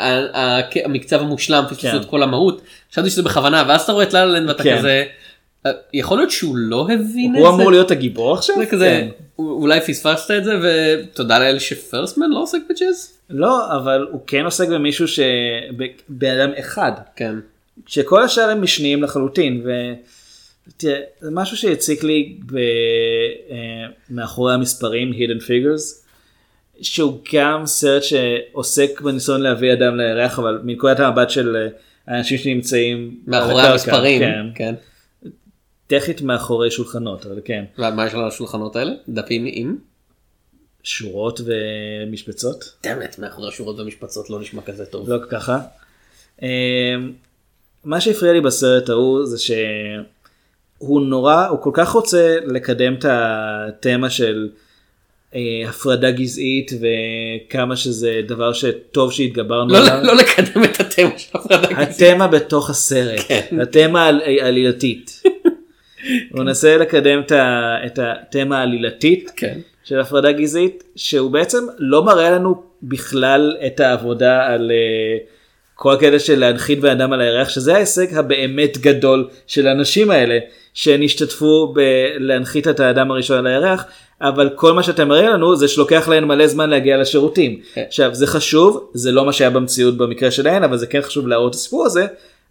המקצב 0.84 1.20
המושלם 1.20 1.64
פספסו 1.70 1.80
כן. 1.90 1.96
את 1.96 2.04
כל 2.04 2.22
המהות 2.22 2.60
חשבתי 2.92 3.10
שזה 3.10 3.22
בכוונה 3.22 3.64
ואז 3.68 3.80
אתה 3.82 3.92
רואה 3.92 4.04
את 4.04 4.12
ללנד 4.12 4.48
ואתה 4.48 4.62
כן. 4.62 4.78
כזה 4.78 5.04
"אה, 5.66 5.70
יכול 5.92 6.18
להיות 6.18 6.30
שהוא 6.30 6.56
לא 6.56 6.84
הבין 6.92 7.32
את 7.34 7.40
הוא 7.40 7.48
זה. 7.48 7.54
אמור 7.56 7.70
להיות 7.70 7.90
הגיבור 7.90 8.34
עכשיו? 8.34 8.56
זה 8.58 8.66
כזה 8.66 8.86
כן. 8.86 9.08
אולי 9.38 9.80
פספסת 9.80 10.30
את 10.30 10.44
זה 10.44 10.52
ותודה 10.62 11.38
לאל 11.38 11.58
שפרסטמן 11.58 12.30
לא 12.30 12.42
עוסק 12.42 12.58
בג'אז. 12.70 13.12
לא, 13.30 13.76
אבל 13.76 14.06
הוא 14.10 14.20
כן 14.26 14.44
עוסק 14.44 14.68
במישהו 14.68 15.08
ש... 15.08 15.20
ב- 15.76 15.84
בן 16.08 16.40
אדם 16.40 16.50
אחד. 16.58 16.92
כן. 17.16 17.34
שכל 17.86 18.22
השאר 18.22 18.50
הם 18.50 18.62
משניים 18.62 19.02
לחלוטין. 19.02 19.62
ו... 19.64 19.70
תראה, 20.76 21.00
זה 21.20 21.30
משהו 21.30 21.56
שהציק 21.56 22.02
לי 22.02 22.38
ב... 22.46 22.56
אה, 22.56 23.86
מאחורי 24.10 24.54
המספרים, 24.54 25.12
Hidden 25.12 25.42
Figures, 25.42 26.06
שהוא 26.82 27.18
גם 27.34 27.66
סרט 27.66 28.02
שעוסק 28.02 29.00
בניסיון 29.00 29.40
להביא 29.40 29.72
אדם 29.72 29.96
לירח, 29.96 30.38
אבל 30.38 30.60
מנקודת 30.64 31.00
המבט 31.00 31.30
של 31.30 31.56
אה, 31.56 31.68
האנשים 32.06 32.38
שנמצאים 32.38 33.20
מאחורי 33.26 33.62
הקרקע, 33.62 33.72
המספרים. 33.72 34.20
כן, 34.20 34.46
כן. 34.54 34.74
טכנית 35.86 36.22
מאחורי 36.22 36.70
שולחנות, 36.70 37.26
אבל 37.26 37.40
כן, 37.44 37.64
ומה 37.78 38.06
יש 38.06 38.12
לנו 38.12 38.22
על 38.22 38.28
השולחנות 38.28 38.76
האלה? 38.76 38.92
דפים 39.08 39.44
עם? 39.46 39.76
שורות 40.82 41.40
ומשבצות. 41.44 42.76
דמת 42.82 43.18
מאחורי 43.18 43.48
השורות 43.48 43.78
והמשפצות 43.78 44.30
לא 44.30 44.40
נשמע 44.40 44.62
כזה 44.62 44.86
טוב. 44.86 45.10
לא 45.10 45.18
ככה. 45.30 45.58
מה 47.84 48.00
שהפריע 48.00 48.32
לי 48.32 48.40
בסרט 48.40 48.88
ההוא 48.88 49.24
זה 49.26 49.38
שהוא 49.38 51.02
נורא, 51.02 51.46
הוא 51.46 51.58
כל 51.62 51.70
כך 51.74 51.88
רוצה 51.88 52.36
לקדם 52.46 52.94
את 52.94 53.04
התמה 53.08 54.10
של 54.10 54.48
אה, 55.34 55.40
הפרדה 55.68 56.10
גזעית 56.10 56.70
וכמה 56.80 57.76
שזה 57.76 58.20
דבר 58.26 58.52
שטוב 58.52 59.12
שהתגברנו 59.12 59.72
לא- 59.72 59.78
עליו. 59.78 60.00
לא 60.02 60.16
לקדם 60.16 60.64
את 60.64 60.80
התמה 60.80 61.18
של 61.18 61.38
הפרדה 61.38 61.66
גזעית. 61.72 62.02
התמה 62.02 62.28
בתוך 62.28 62.70
הסרט, 62.70 63.20
כן. 63.28 63.60
התמה 63.62 64.02
העל- 64.04 64.22
העלילתית. 64.40 65.22
הוא 66.32 66.40
מנסה 66.44 66.76
לקדם 66.76 67.20
את 67.20 67.32
את 67.86 67.98
התמה 68.02 68.58
העלילתית 68.58 69.30
כן. 69.36 69.58
של 69.84 70.00
הפרדה 70.00 70.32
גזעית 70.32 70.84
שהוא 70.96 71.30
בעצם 71.30 71.66
לא 71.78 72.04
מראה 72.04 72.30
לנו 72.30 72.62
בכלל 72.82 73.56
את 73.66 73.80
העבודה 73.80 74.46
על 74.46 74.70
uh, 74.70 75.26
כל 75.82 75.92
הקטע 75.92 76.18
של 76.18 76.38
להנחית 76.38 76.80
בן 76.80 76.90
אדם 76.90 77.12
על 77.12 77.20
הירח 77.20 77.48
שזה 77.48 77.74
ההישג 77.74 78.14
הבאמת 78.14 78.78
גדול 78.78 79.28
של 79.46 79.66
האנשים 79.66 80.10
האלה 80.10 80.38
שהן 80.74 81.02
השתתפו 81.02 81.74
בלהנחית 81.74 82.68
את 82.68 82.80
האדם 82.80 83.10
הראשון 83.10 83.38
על 83.38 83.46
הירח 83.46 83.84
אבל 84.20 84.48
כל 84.54 84.72
מה 84.72 84.82
שאתה 84.82 85.04
מראה 85.04 85.30
לנו 85.30 85.56
זה 85.56 85.68
שלוקח 85.68 86.08
להן 86.08 86.24
מלא 86.24 86.46
זמן 86.46 86.70
להגיע 86.70 86.96
לשירותים. 86.96 87.60
כן. 87.74 87.84
עכשיו 87.86 88.14
זה 88.14 88.26
חשוב 88.26 88.90
זה 88.94 89.12
לא 89.12 89.24
מה 89.24 89.32
שהיה 89.32 89.50
במציאות 89.50 89.96
במקרה 89.96 90.30
שלהן 90.30 90.62
אבל 90.62 90.76
זה 90.76 90.86
כן 90.86 91.00
חשוב 91.00 91.28
להראות 91.28 91.50
את 91.50 91.54
הסיפור 91.54 91.86
הזה. 91.86 92.06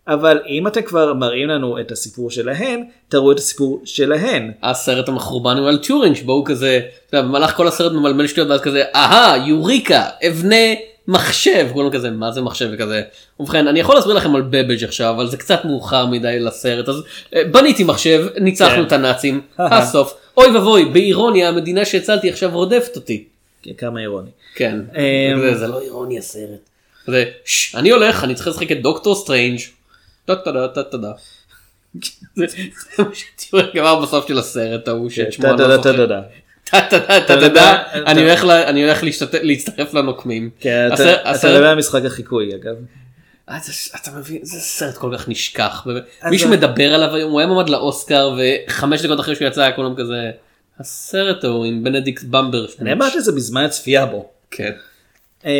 אבל 0.07 0.39
אם 0.47 0.67
אתם 0.67 0.81
כבר 0.81 1.13
מראים 1.13 1.47
לנו 1.47 1.79
את 1.79 1.91
הסיפור 1.91 2.31
שלהן 2.31 2.83
תראו 3.09 3.31
את 3.31 3.37
הסיפור 3.37 3.81
שלהן. 3.85 4.51
הסרט 4.63 5.09
המחורבן 5.09 5.57
הוא 5.57 5.67
על 5.67 5.77
טיורינג 5.77 6.15
שבו 6.15 6.33
הוא 6.33 6.45
כזה, 6.45 6.79
אתה 7.09 7.17
יודע, 7.17 7.27
במהלך 7.27 7.55
כל 7.55 7.67
הסרט 7.67 7.91
ממלמל 7.91 8.27
שטויות 8.27 8.49
ואז 8.49 8.61
כזה, 8.61 8.83
אהה, 8.95 9.47
יוריקה, 9.47 10.05
אבנה 10.27 10.73
מחשב, 11.09 11.67
כולם 11.73 11.89
כזה, 11.91 12.11
מה 12.11 12.31
זה 12.31 12.41
מחשב 12.41 12.69
וכזה. 12.73 13.01
ובכן, 13.39 13.67
אני 13.67 13.79
יכול 13.79 13.95
להסביר 13.95 14.13
לכם 14.13 14.35
על 14.35 14.41
בבג' 14.41 14.83
עכשיו, 14.83 15.13
אבל 15.15 15.27
זה 15.27 15.37
קצת 15.37 15.65
מאוחר 15.65 16.05
מדי 16.05 16.39
לסרט, 16.39 16.89
אז 16.89 16.95
אה, 17.35 17.43
בניתי 17.51 17.83
מחשב, 17.83 18.27
ניצחנו 18.41 18.75
כן. 18.75 18.83
את 18.83 18.91
הנאצים, 18.91 19.41
הסוף, 19.59 20.13
אוי 20.37 20.47
ואבוי, 20.51 20.85
באירוניה, 20.85 21.49
המדינה 21.49 21.85
שהצלתי 21.85 22.29
עכשיו 22.29 22.49
רודפת 22.53 22.95
אותי. 22.95 23.23
כן, 23.63 23.71
כמה 23.77 23.99
אירוני. 23.99 24.29
כן, 24.55 24.79
אמ, 24.95 25.55
זה, 25.55 25.67
לא 25.67 25.81
אירוני 25.81 26.19
הסרט. 26.19 26.59
זה, 27.07 27.25
"ש, 27.45 27.75
אני 27.75 27.89
הולך, 27.89 28.23
אני 28.23 28.35
צריך 28.35 28.47
לשחק 28.47 28.71
את 28.71 28.81
דוקטור 28.81 29.15
סטרנג'. 29.15 29.59
טה 30.25 30.35
טה 30.35 30.51
טה 30.51 30.67
טה 30.67 30.83
טה 30.83 30.97
טה. 30.97 31.11
זה 32.35 32.45
מה 32.97 33.05
שטיורינג 33.13 33.77
אמר 33.77 34.01
בסוף 34.01 34.27
של 34.27 34.39
הסרט 34.39 34.87
ההוא 34.87 35.09
שאת 35.09 35.33
שמו 35.33 35.47
אני 35.47 35.57
לא 35.57 35.77
זוכר. 35.77 36.21
אני 38.67 38.83
הולך 38.83 39.03
להצטרף 39.43 39.93
לנוקמים. 39.93 40.49
כן, 40.59 40.89
אתה- 40.93 41.47
מדבר 41.49 41.67
על 41.67 41.77
משחק 41.77 42.05
החיקוי 42.05 42.55
אגב. 42.55 42.75
אה, 43.49 43.57
אתה 44.01 44.11
מבין 44.11 44.39
זה 44.43 44.59
סרט 44.59 44.97
כל 44.97 45.15
כך 45.17 45.29
נשכח 45.29 45.87
מישהו 46.29 46.49
מדבר 46.49 46.93
עליו 46.93 47.15
היום 47.15 47.31
הוא 47.31 47.39
היה 47.39 47.47
מועמד 47.47 47.69
לאוסקר 47.69 48.31
וחמש 48.37 49.01
דקות 49.01 49.19
אחרי 49.19 49.35
שהוא 49.35 49.47
יצא 49.47 49.71
כולם 49.75 49.95
כזה 49.95 50.31
הסרט 50.79 51.43
ההוא 51.43 51.65
עם 51.65 51.83
בנדיקט 51.83 52.23
במבר. 52.23 52.65
אני 52.81 52.93
אמרתי 52.93 53.17
את 53.17 53.23
זה 53.23 53.31
בזמן 53.31 53.63
הצפייה 53.63 54.05
בו. 54.05 54.29
כן. 54.51 54.71
אה, 55.45 55.51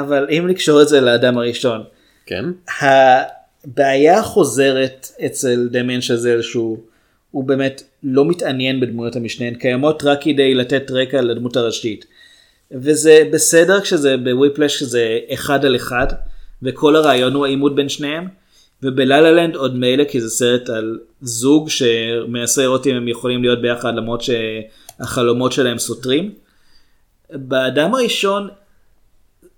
אבל 0.00 0.26
אם 0.30 0.46
לקשור 0.48 0.82
את 0.82 0.88
זה 0.88 1.00
לאדם 1.00 1.38
הראשון, 1.38 1.82
כן. 2.26 2.44
הבעיה 2.80 4.18
החוזרת 4.18 5.08
אצל 5.26 5.68
דמיין 5.70 6.00
שזל 6.00 6.42
שהוא 6.42 6.78
הוא 7.32 7.44
באמת 7.44 7.82
לא 8.02 8.24
מתעניין 8.24 8.80
בדמויות 8.80 9.16
המשנה, 9.16 9.46
הן 9.46 9.54
קיימות 9.54 10.02
רק 10.04 10.18
כדי 10.22 10.54
לתת 10.54 10.90
רקע 10.90 11.20
לדמות 11.20 11.56
הראשית. 11.56 12.04
וזה 12.72 13.22
בסדר 13.32 13.80
כשזה 13.80 14.16
בוויפלש 14.16 14.78
שזה 14.78 15.18
אחד 15.34 15.64
על 15.64 15.76
אחד, 15.76 16.06
וכל 16.62 16.96
הרעיון 16.96 17.34
הוא 17.34 17.46
העימות 17.46 17.74
בין 17.74 17.88
שניהם, 17.88 18.28
ובללה 18.82 19.30
לנד 19.30 19.54
עוד 19.54 19.76
מילא 19.76 20.04
כי 20.04 20.20
זה 20.20 20.30
סרט 20.30 20.68
על 20.68 20.98
זוג 21.22 21.68
שמנסה 21.68 22.62
לראות 22.62 22.86
אם 22.86 22.94
הם 22.94 23.08
יכולים 23.08 23.42
להיות 23.42 23.62
ביחד 23.62 23.94
למרות 23.94 24.22
שהחלומות 24.22 25.52
שלהם 25.52 25.78
סותרים. 25.78 26.34
באדם 27.30 27.94
הראשון 27.94 28.48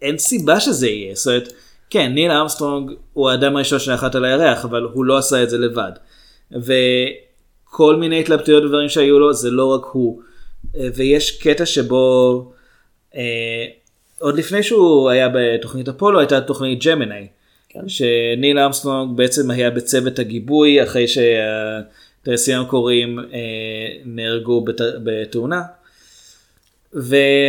אין 0.03 0.18
סיבה 0.18 0.61
שזה 0.61 0.89
יהיה, 0.89 1.14
זאת 1.14 1.27
אומרת, 1.27 1.53
כן, 1.91 2.12
ניל 2.12 2.31
ארמסטרונג 2.31 2.91
הוא 3.12 3.31
האדם 3.31 3.57
הראשון 3.57 3.79
שנחת 3.79 4.14
על 4.14 4.25
הירח, 4.25 4.64
אבל 4.64 4.83
הוא 4.83 5.05
לא 5.05 5.18
עשה 5.18 5.43
את 5.43 5.51
זה 5.51 5.59
לבד. 5.59 5.93
וכל 7.75 7.97
מיני 7.97 8.20
התלבטויות 8.20 8.64
ודברים 8.64 8.89
שהיו 8.89 9.18
לו, 9.18 9.33
זה 9.33 9.51
לא 9.51 9.75
רק 9.75 9.85
הוא. 9.85 10.22
ויש 10.75 11.39
קטע 11.39 11.66
שבו, 11.66 12.53
אה, 13.16 13.66
עוד 14.18 14.39
לפני 14.39 14.62
שהוא 14.62 15.11
היה 15.11 15.29
בתוכנית 15.35 15.89
אפולו, 15.89 16.18
הייתה 16.18 16.41
תוכנית 16.41 16.85
ג'מיני. 16.85 17.27
כן. 17.68 17.89
שניל 17.89 18.59
ארמסטרונג 18.59 19.16
בעצם 19.16 19.51
היה 19.51 19.70
בצוות 19.70 20.18
הגיבוי 20.18 20.83
אחרי 20.83 21.07
שהטייסים 21.09 22.59
המקוריים 22.59 23.18
אה, 23.18 23.25
נהרגו 24.05 24.64
בת, 24.64 24.81
בתאונה. 25.05 25.62
והוא 26.93 27.47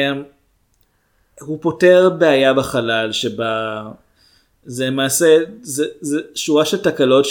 פותר 1.62 2.10
בעיה 2.18 2.54
בחלל 2.54 3.12
שבה 3.12 3.84
זה 4.66 4.88
למעשה, 4.88 5.38
זה, 5.62 5.86
זה 6.02 6.22
שורה 6.36 6.66
של 6.66 6.78
תקלות 6.78 7.26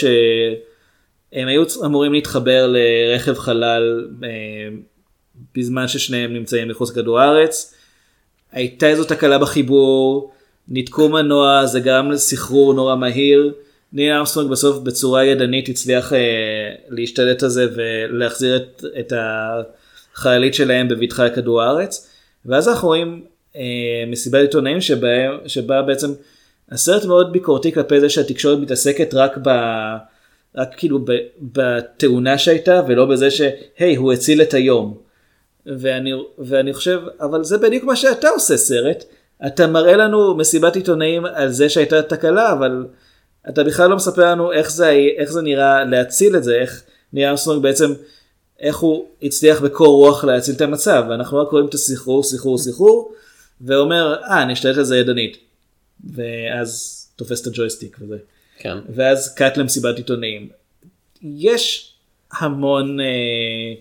שהם 1.35 1.49
היו 1.49 1.63
אמורים 1.85 2.13
להתחבר 2.13 2.67
לרכב 2.67 3.35
חלל 3.35 4.09
אה, 4.25 4.29
בזמן 5.57 5.89
ששניהם 5.89 6.33
נמצאים 6.33 6.69
מחוץ 6.69 6.91
לכדור 6.91 7.21
הארץ. 7.21 7.75
הייתה 8.53 8.87
איזו 8.87 9.05
תקלה 9.05 9.39
בחיבור, 9.39 10.33
ניתקו 10.69 11.09
מנוע, 11.09 11.67
זה 11.67 11.81
גרם 11.81 12.11
לסחרור 12.11 12.75
נורא 12.75 12.97
מהיר. 12.97 13.53
ניל 13.93 14.13
ארמסטרונג 14.13 14.51
בסוף 14.51 14.79
בצורה 14.79 15.25
ידנית 15.25 15.69
הצליח 15.69 16.13
אה, 16.13 16.19
להשתלט 16.89 17.43
על 17.43 17.49
זה 17.49 17.67
ולהחזיר 17.75 18.57
את, 18.57 18.85
את 19.01 19.13
החיילית 20.15 20.55
שלהם 20.55 20.89
בבטחה 20.89 21.25
לכדור 21.25 21.63
הארץ. 21.63 22.11
ואז 22.47 22.69
אנחנו 22.69 22.89
רואים 22.89 23.25
אה, 23.57 23.63
מסיבת 24.07 24.41
עיתונאים 24.41 24.81
שבה, 24.81 25.09
שבה 25.47 25.83
בעצם 25.83 26.13
הסרט 26.71 27.05
מאוד 27.05 27.33
ביקורתי 27.33 27.73
כלפי 27.73 28.01
זה 28.01 28.09
שהתקשורת 28.09 28.59
מתעסקת 28.59 29.15
רק 29.15 29.39
ב... 29.43 29.51
רק 30.57 30.69
כאילו 30.77 31.05
בתאונה 31.53 32.39
שהייתה 32.39 32.83
ולא 32.89 33.07
בזה 33.07 33.31
שהי 33.31 33.97
הוא 33.97 34.13
הציל 34.13 34.43
את 34.43 34.55
היום. 34.55 35.05
ואני, 35.67 36.13
ואני 36.39 36.75
חושב 36.75 37.01
אבל 37.21 37.45
זה 37.45 37.59
בדיוק 37.59 37.85
מה 37.85 37.97
שאתה 37.97 38.29
עושה 38.29 38.57
סרט 38.57 39.05
אתה 39.47 39.67
מראה 39.67 39.97
לנו 39.97 40.35
מסיבת 40.35 40.77
עיתונאים 40.77 41.25
על 41.25 41.51
זה 41.51 41.69
שהייתה 41.69 42.03
תקלה 42.03 42.53
אבל 42.53 42.87
אתה 43.49 43.65
בכלל 43.65 43.91
לא 43.91 43.97
מספר 43.97 44.31
לנו 44.31 44.53
איך 44.53 44.71
זה, 44.71 44.91
איך 45.17 45.31
זה 45.31 45.43
נראה 45.43 45.85
להציל 45.85 46.37
את 46.37 46.45
זה 46.45 46.55
איך 46.55 46.83
נראה 47.13 47.31
אמסטרונג 47.31 47.63
בעצם 47.63 47.93
איך 48.61 48.77
הוא 48.77 49.05
הצליח 49.23 49.61
בקור 49.61 49.97
רוח 49.97 50.25
להציל 50.25 50.55
את 50.55 50.61
המצב 50.61 51.05
ואנחנו 51.09 51.39
רק 51.39 51.49
רואים 51.49 51.67
את 51.67 51.75
הסחרור 51.75 52.23
סחרור 52.23 52.59
סחרור 52.59 53.13
ואומר 53.61 54.17
אה 54.23 54.45
נשתלט 54.45 54.77
על 54.79 54.85
זה 54.85 54.97
ידנית 54.97 55.37
ואז 56.15 57.01
תופס 57.17 57.43
את 57.43 57.47
הג'ויסטיק 57.47 57.97
וזה. 58.01 58.17
כן. 58.59 58.79
ואז 58.95 59.35
קאט 59.35 59.57
למסיבת 59.57 59.97
עיתונאים. 59.97 60.49
יש 61.23 61.95
המון, 62.33 63.01
אה, 63.01 63.75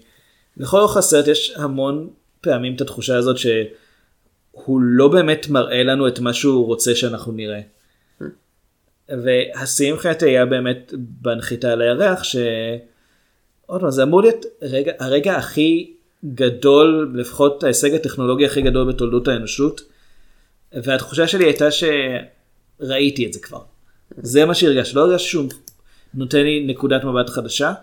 לכל 0.57 0.79
אורך 0.79 0.97
הסרט 0.97 1.27
יש 1.27 1.53
המון 1.55 2.09
פעמים 2.41 2.75
את 2.75 2.81
התחושה 2.81 3.17
הזאת 3.17 3.37
שהוא 3.37 4.81
לא 4.81 5.07
באמת 5.07 5.49
מראה 5.49 5.83
לנו 5.83 6.07
את 6.07 6.19
מה 6.19 6.33
שהוא 6.33 6.65
רוצה 6.65 6.95
שאנחנו 6.95 7.31
נראה. 7.31 7.61
והשיא 9.09 9.93
מבחינתי 9.93 10.25
היה 10.25 10.45
באמת 10.45 10.93
בנחיתה 10.97 11.71
על 11.71 11.81
הירח, 11.81 12.23
ש... 12.23 12.35
עוד 13.65 13.81
פעם, 13.81 13.91
זה 13.91 14.03
אמור 14.03 14.21
להיות 14.21 14.45
רגע, 14.61 14.91
הרגע 14.99 15.35
הכי 15.35 15.93
גדול, 16.25 17.13
לפחות 17.15 17.63
ההישג 17.63 17.93
הטכנולוגי 17.93 18.45
הכי 18.45 18.61
גדול 18.61 18.93
בתולדות 18.93 19.27
האנושות. 19.27 19.81
והתחושה 20.73 21.27
שלי 21.27 21.45
הייתה 21.45 21.67
שראיתי 21.71 23.27
את 23.27 23.33
זה 23.33 23.39
כבר. 23.39 23.61
זה 24.17 24.45
מה 24.45 24.55
שהרגשתי, 24.55 24.95
לא 24.95 25.01
הרגשתי 25.01 25.29
שהוא 25.29 25.45
נותן 26.13 26.43
לי 26.43 26.65
נקודת 26.67 27.03
מבט 27.03 27.29
חדשה, 27.29 27.73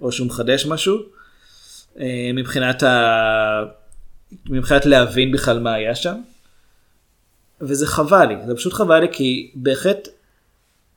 או 0.00 0.12
שהוא 0.12 0.26
מחדש 0.26 0.66
משהו, 0.66 0.98
אה, 1.98 2.30
מבחינת, 2.34 2.82
ה... 2.82 3.64
מבחינת 4.46 4.86
להבין 4.86 5.32
בכלל 5.32 5.58
מה 5.58 5.74
היה 5.74 5.94
שם. 5.94 6.20
וזה 7.60 7.86
חבל 7.86 8.26
לי, 8.26 8.34
זה 8.46 8.54
פשוט 8.54 8.72
חבל 8.72 9.00
לי 9.00 9.06
כי 9.12 9.50
בהחלט 9.54 10.08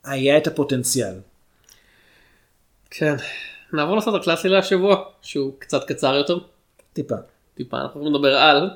היה 0.03 0.38
את 0.38 0.47
הפוטנציאל. 0.47 1.13
כן, 2.89 3.15
נעבור 3.74 3.97
לסרט 3.97 4.21
הקלאסי 4.21 4.49
להשבוע, 4.49 5.03
שהוא 5.21 5.53
קצת 5.59 5.88
קצר 5.88 6.15
יותר. 6.15 6.38
טיפה. 6.93 7.15
טיפה, 7.55 7.78
אנחנו 7.78 8.09
לדבר 8.09 8.36
על 8.36 8.69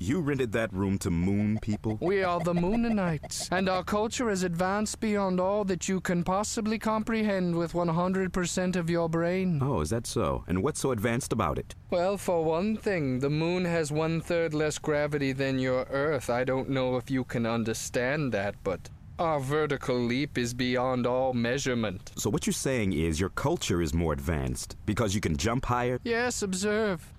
You 0.00 0.20
rented 0.20 0.52
that 0.52 0.72
room 0.72 0.96
to 0.98 1.10
moon 1.10 1.58
people? 1.60 1.98
We 2.00 2.22
are 2.22 2.38
the 2.38 2.54
Moonanites, 2.54 3.48
and 3.50 3.68
our 3.68 3.82
culture 3.82 4.30
is 4.30 4.44
advanced 4.44 5.00
beyond 5.00 5.40
all 5.40 5.64
that 5.64 5.88
you 5.88 6.00
can 6.00 6.22
possibly 6.22 6.78
comprehend 6.78 7.56
with 7.56 7.72
100% 7.72 8.76
of 8.76 8.88
your 8.88 9.08
brain. 9.08 9.58
Oh, 9.60 9.80
is 9.80 9.90
that 9.90 10.06
so? 10.06 10.44
And 10.46 10.62
what's 10.62 10.78
so 10.78 10.92
advanced 10.92 11.32
about 11.32 11.58
it? 11.58 11.74
Well, 11.90 12.16
for 12.16 12.44
one 12.44 12.76
thing, 12.76 13.18
the 13.18 13.28
moon 13.28 13.64
has 13.64 13.90
one 13.90 14.20
third 14.20 14.54
less 14.54 14.78
gravity 14.78 15.32
than 15.32 15.58
your 15.58 15.82
Earth. 15.90 16.30
I 16.30 16.44
don't 16.44 16.70
know 16.70 16.96
if 16.96 17.10
you 17.10 17.24
can 17.24 17.44
understand 17.44 18.30
that, 18.34 18.54
but 18.62 18.88
our 19.18 19.40
vertical 19.40 19.98
leap 19.98 20.38
is 20.38 20.54
beyond 20.54 21.08
all 21.08 21.32
measurement. 21.34 22.12
So 22.16 22.30
what 22.30 22.46
you're 22.46 22.54
saying 22.54 22.92
is 22.92 23.18
your 23.18 23.30
culture 23.30 23.82
is 23.82 23.92
more 23.92 24.12
advanced 24.12 24.76
because 24.86 25.16
you 25.16 25.20
can 25.20 25.36
jump 25.36 25.64
higher? 25.64 25.98
Yes, 26.04 26.40
observe. 26.42 27.12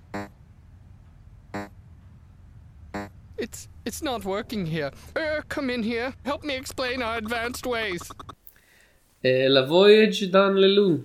It's 3.42 3.68
it's 3.90 4.02
not 4.04 4.22
working 4.26 4.66
here. 4.76 4.92
Er, 5.18 5.44
come 5.56 5.70
in 5.76 5.84
here. 5.84 6.10
Help 6.30 6.42
me 6.44 6.54
explain 6.64 6.98
our 7.02 7.18
advanced 7.24 7.66
ways. 7.66 8.04
לוויג' 9.50 10.32
דן 10.32 10.54
ללון. 10.56 10.98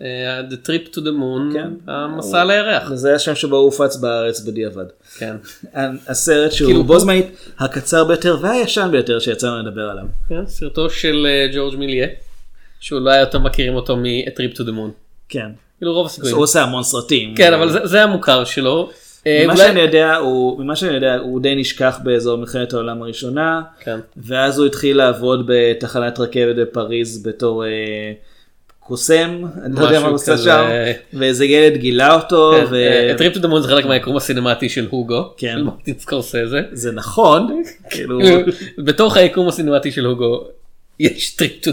אה, 0.00 0.40
The 0.50 0.66
Trip 0.68 0.92
to 0.94 0.98
the 0.98 1.12
Moon, 1.20 1.52
כן. 1.54 1.70
המסע 1.86 2.44
לירח. 2.44 2.94
זה 2.94 3.14
השם 3.14 3.34
שבו 3.34 3.56
הוא 3.56 3.64
הופץ 3.64 3.96
בארץ 3.96 4.40
בדיעבד. 4.40 4.84
כן. 5.18 5.36
הסרט 6.08 6.52
שהוא 6.52 6.68
כאילו- 6.68 6.84
בו 6.84 6.98
זמנית 6.98 7.26
הקצר 7.58 8.04
ביותר 8.04 8.36
והישן 8.40 8.88
ביותר 8.92 9.18
שיצא 9.18 9.46
לנו 9.46 9.68
לדבר 9.68 9.90
עליו. 9.90 10.04
כן, 10.28 10.46
סרטו 10.46 10.90
של 10.90 11.26
אה, 11.30 11.46
ג'ורג' 11.54 11.76
מיליה, 11.76 12.06
שאולי 12.80 13.20
יותר 13.20 13.38
מכירים 13.38 13.74
אותו 13.74 13.96
מ-A 13.96 14.28
Trip 14.30 14.56
to 14.56 14.60
the 14.60 14.70
Moon. 14.70 14.90
כן. 15.28 15.50
כאילו 15.78 15.92
רוב 15.94 16.06
הסיכויים. 16.06 16.34
הוא 16.36 16.44
עושה 16.44 16.62
המון 16.62 16.82
סרטים. 16.82 17.34
כן, 17.36 17.52
אבל 17.54 17.70
זה- 17.72 17.86
זה 17.86 18.02
המוכר 18.02 18.44
שלו. 18.44 18.90
אה, 19.26 19.42
ממה 19.44 19.56
שאני 19.56 19.80
יודע 19.80 20.16
הוא 20.16 20.60
ממה 20.60 20.76
שאני 20.76 20.94
יודע 20.94 21.16
הוא 21.16 21.40
די 21.40 21.54
נשכח 21.54 21.98
באזור 22.02 22.38
מלחמת 22.38 22.72
העולם 22.72 23.02
הראשונה 23.02 23.62
כן. 23.80 23.98
ואז 24.16 24.58
הוא 24.58 24.66
התחיל 24.66 24.96
לעבוד 24.96 25.46
בתחנת 25.46 26.20
רכבת 26.20 26.56
בפריז 26.56 27.22
בתור 27.26 27.64
אה, 27.64 28.12
קוסם 28.78 29.42
אני 29.64 29.74
לא 29.76 29.80
יודע 29.80 30.00
מה 30.00 30.06
הוא 30.06 30.14
עושה. 30.14 30.38
שם 30.38 30.64
ואיזה 31.12 31.44
ילד 31.44 31.76
גילה 31.76 32.14
אותו 32.14 32.52
כן, 32.70 32.74
אה, 32.74 33.30
to 33.34 33.38
the 33.38 33.46
Moon 33.46 33.60
זה 33.60 33.68
חלק 33.68 33.84
מהיקום 33.84 34.16
הסינמטי 34.16 34.68
של 34.68 34.86
הוגו. 34.90 35.34
כן. 35.36 35.60
מרטין 35.66 35.94
סקורסזה. 35.98 36.62
זה 36.72 36.92
נכון 36.92 37.62
כאילו 37.90 38.18
בתוך 38.78 39.16
היקום 39.16 39.48
הסינמטי 39.48 39.92
של 39.92 40.04
הוגו 40.04 40.44
יש 41.00 41.30
trip 41.30 41.52
to 41.62 41.70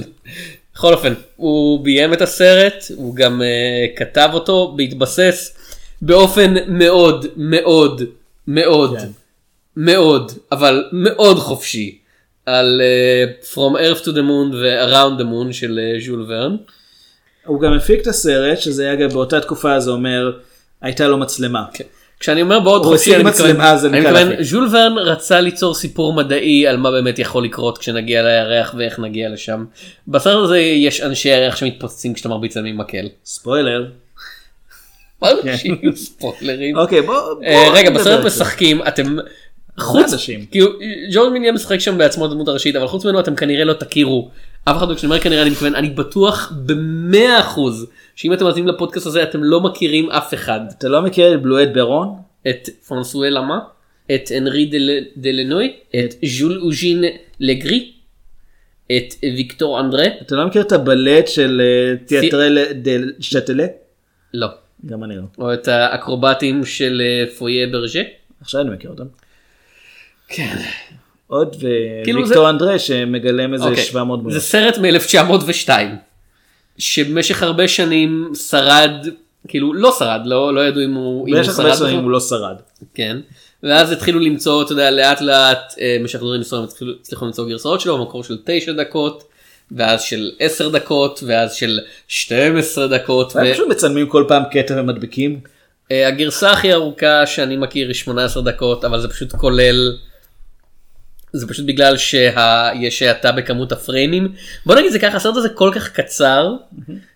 בכל 0.76 0.94
אופן 0.94 1.14
הוא 1.36 1.84
ביים 1.84 2.14
את 2.14 2.22
הסרט 2.22 2.84
הוא 2.96 3.16
גם 3.16 3.42
אה, 3.42 4.00
כתב 4.00 4.30
אותו 4.34 4.74
בהתבסס 4.78 5.58
באופן 6.06 6.54
מאוד 6.68 7.26
מאוד 7.36 8.02
מאוד 8.48 8.98
כן. 8.98 9.08
מאוד 9.78 10.32
אבל 10.52 10.84
מאוד 10.92 11.38
חופשי 11.38 11.98
על 12.46 12.82
אה, 12.82 13.46
From 13.54 13.78
Earth 13.78 14.04
to 14.04 14.08
the 14.08 14.22
Moon 14.22 14.56
ו-Around 14.56 15.22
the 15.22 15.24
Moon 15.24 15.54
של 15.54 15.80
אה, 15.80 16.06
ז'ול 16.06 16.26
ורן. 16.28 16.56
הוא 17.46 17.62
גם 17.62 17.74
הפיק 17.74 18.02
את 18.02 18.08
הסרט 18.08 18.58
שזה 18.58 18.84
היה 18.84 18.96
גם 18.96 19.10
באותה 19.10 19.40
תקופה 19.42 19.80
זה 19.80 19.92
אומר 19.92 20.32
הייתה 20.82 21.08
לו 21.08 21.18
מצלמה. 21.18 21.64
כשאני 22.20 22.42
אומר 22.42 22.60
מאוד 22.60 22.86
הוא 22.86 22.92
חופשי 22.94 23.16
אני 23.16 23.24
מתכוון, 23.24 23.62
אני 23.62 24.00
מתכוון. 24.00 24.44
ז'ול 24.44 24.68
ורן 24.72 24.98
רצה 24.98 25.42
ליצור 25.42 25.74
סיפור 25.74 26.14
מדעי 26.14 26.68
על 26.68 26.78
מה 26.78 26.92
באמת 26.92 27.20
יכול 27.20 27.44
לקרות 27.44 27.78
כשנגיע 27.78 28.24
לירח 28.24 28.76
ואיך 28.78 29.00
נגיע 29.00 29.30
לשם. 29.30 29.66
בסרט 30.08 30.44
הזה 30.44 30.60
יש 30.60 31.02
אנשי 31.02 31.30
ירח 31.30 31.56
שמתפוצצים 31.56 32.14
כשאתה 32.14 32.30
מרביץ 32.30 32.56
להם 32.56 32.66
עם 32.66 32.78
מקל. 32.78 33.10
ספוילר. 33.26 33.86
זה 35.44 35.58
שיהיו 35.58 35.96
ספוילרים? 35.96 36.78
אוקיי 36.78 37.02
בוא. 37.02 37.44
אה, 37.46 37.70
רגע 37.74 37.90
בסרט. 37.90 38.26
משחקים 38.26 38.82
אתם 38.88 39.16
חוץ, 39.80 40.14
אנשים. 40.14 40.46
כאילו 40.52 40.68
ג'ון 41.14 41.34
מיליאם 41.34 41.56
משחק 41.56 41.78
שם 41.80 41.98
בעצמו 41.98 42.26
את 42.26 42.32
הדמות 42.32 42.48
הראשית 42.48 42.76
אבל 42.76 42.88
חוץ 42.88 43.06
ממנו 43.06 43.20
אתם 43.20 43.36
כנראה 43.36 43.64
לא 43.66 43.74
תכירו 43.74 44.30
אף 44.66 44.78
אחד 44.78 44.90
לא 44.90 44.96
כשאני 44.96 45.12
אומר 45.12 45.22
כנראה 45.22 45.42
אני 45.42 45.50
מתכוון 45.50 45.76
אני 45.76 45.90
בטוח 45.90 46.54
במאה 46.66 47.40
אחוז 47.40 47.88
שאם 48.16 48.34
אתם 48.34 48.46
מאזינים 48.46 48.68
לפודקאסט 48.68 49.06
הזה 49.08 49.24
אתם 49.24 49.44
לא 49.44 49.62
מכירים 49.62 50.10
אף 50.12 50.34
אחד 50.34 50.60
אתה 50.78 50.88
לא 50.90 51.02
מכיר 51.02 51.34
את 51.34 51.42
בלואט 51.42 51.68
ברון? 51.74 52.16
את 52.50 52.70
פרנסואה 52.88 53.30
למה 53.30 53.60
את 54.16 54.32
אנרי 54.38 54.66
דל- 54.66 55.00
דלנוי 55.18 55.74
את 55.96 56.14
ז'ול 56.26 56.60
אוז'ין 56.62 57.04
לגרי 57.40 57.92
את 58.92 59.14
ויקטור 59.24 59.80
אנדרה 59.80 60.06
אתה 60.22 60.36
לא 60.36 60.46
מכיר 60.48 60.62
את 60.62 60.72
הבלט 60.72 61.28
של 61.28 61.62
אה, 61.62 62.06
תיאטרל 62.06 62.58
דל 62.74 63.12
שטלה? 63.20 63.66
לא 64.34 64.48
גם 64.86 65.04
אני 65.04 65.16
לא. 65.16 65.22
או 65.38 65.54
את 65.54 65.68
האקרובטים 65.68 66.66
של 66.66 67.02
אה, 67.06 67.36
פויה 67.38 67.68
ברג'ה. 67.68 68.02
עכשיו 68.42 68.62
אני 68.62 68.70
מכיר 68.70 68.90
אותם. 68.90 69.04
כן. 70.28 70.56
עוד 71.28 71.56
כאילו 72.04 72.22
וויקטור 72.22 72.44
זה- 72.44 72.50
אנדרה 72.50 72.80
שמגלם 72.80 73.54
איזה 73.54 73.66
אוקיי. 73.66 73.84
700 73.84 74.20
דמויות. 74.20 74.42
זה 74.42 74.48
סרט 74.48 74.78
מ-1902 74.78 75.70
שבמשך 76.78 77.44
הרבה 77.44 77.68
שנים 77.68 78.32
שרד 78.50 78.92
כאילו 79.48 79.74
לא 79.74 79.92
שרד 80.00 80.22
לא 80.26 80.54
לא 80.54 80.68
ידעו 80.68 80.84
אם 80.84 80.94
הוא 80.94 81.28
אם 81.28 81.34
הוא 81.34 81.40
במשך 81.40 81.60
הרבה 81.60 81.76
שרד 81.76 81.88
שנים. 81.90 82.04
הוא 82.04 82.12
לא 82.12 82.20
שרד. 82.20 82.56
כן. 82.94 83.18
ואז 83.64 83.92
התחילו 83.92 84.20
למצוא 84.20 84.64
אתה 84.64 84.72
יודע 84.72 84.92
לאט 84.92 85.22
לאט 85.22 85.74
אה, 85.80 85.98
משחררים 86.04 86.42
התחילו- 86.64 86.94
הצליחו 87.02 87.26
למצוא 87.26 87.48
גרסאות 87.50 87.82
שלו 87.82 87.98
במקור 87.98 88.24
של 88.24 88.38
9 88.46 88.72
דקות 88.74 89.24
ואז 89.78 90.02
של 90.02 90.32
10 90.40 90.70
דקות 90.70 91.24
ואז 91.28 91.54
של 91.54 91.80
12 92.08 92.88
דקות. 92.88 93.36
הם 93.36 93.46
ו- 93.46 93.54
פשוט 93.54 93.68
מצלמים 93.68 94.08
כל 94.08 94.26
פעם 94.28 94.44
קטע 94.52 94.74
ומדביקים. 94.82 95.40
אה, 95.92 96.08
הגרסה 96.08 96.52
הכי 96.52 96.74
ארוכה 96.74 97.26
שאני 97.26 97.58
מכיר 97.58 97.88
היא 97.88 97.96
18 97.96 98.44
דקות 98.44 98.86
אבל 98.86 99.02
זה 99.02 99.08
פשוט 99.08 99.32
כולל. 99.32 99.98
זה 101.34 101.48
פשוט 101.48 101.66
בגלל 101.66 101.98
שיש 101.98 103.02
האטה 103.02 103.32
בכמות 103.32 103.72
הפריימים. 103.72 104.34
בוא 104.66 104.76
נגיד 104.76 104.92
זה 104.92 105.00
ככה 105.00 105.18
הסרט 105.18 105.36
הזה 105.36 105.50
כל 105.50 105.72
כך 105.76 105.90
קצר 105.90 106.54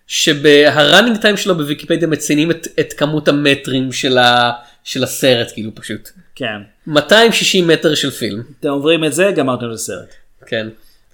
שבהראנינג 0.06 1.16
טיים 1.16 1.36
שלו 1.36 1.54
בוויקיפדיה 1.54 2.08
מציינים 2.08 2.50
את, 2.50 2.66
את 2.80 2.92
כמות 2.92 3.28
המטרים 3.28 3.92
של, 3.92 4.18
ה, 4.18 4.50
של 4.84 5.02
הסרט 5.04 5.52
כאילו 5.52 5.74
פשוט. 5.74 6.08
כן. 6.34 6.56
260 6.86 7.66
מטר 7.66 7.94
של 7.94 8.10
פילם. 8.10 8.42
אתם 8.60 8.68
אומרים 8.68 9.04
את 9.04 9.12
זה 9.12 9.30
גמרתם 9.36 9.66
את 9.66 9.74
הסרט. 9.74 10.14
כן. 10.46 10.68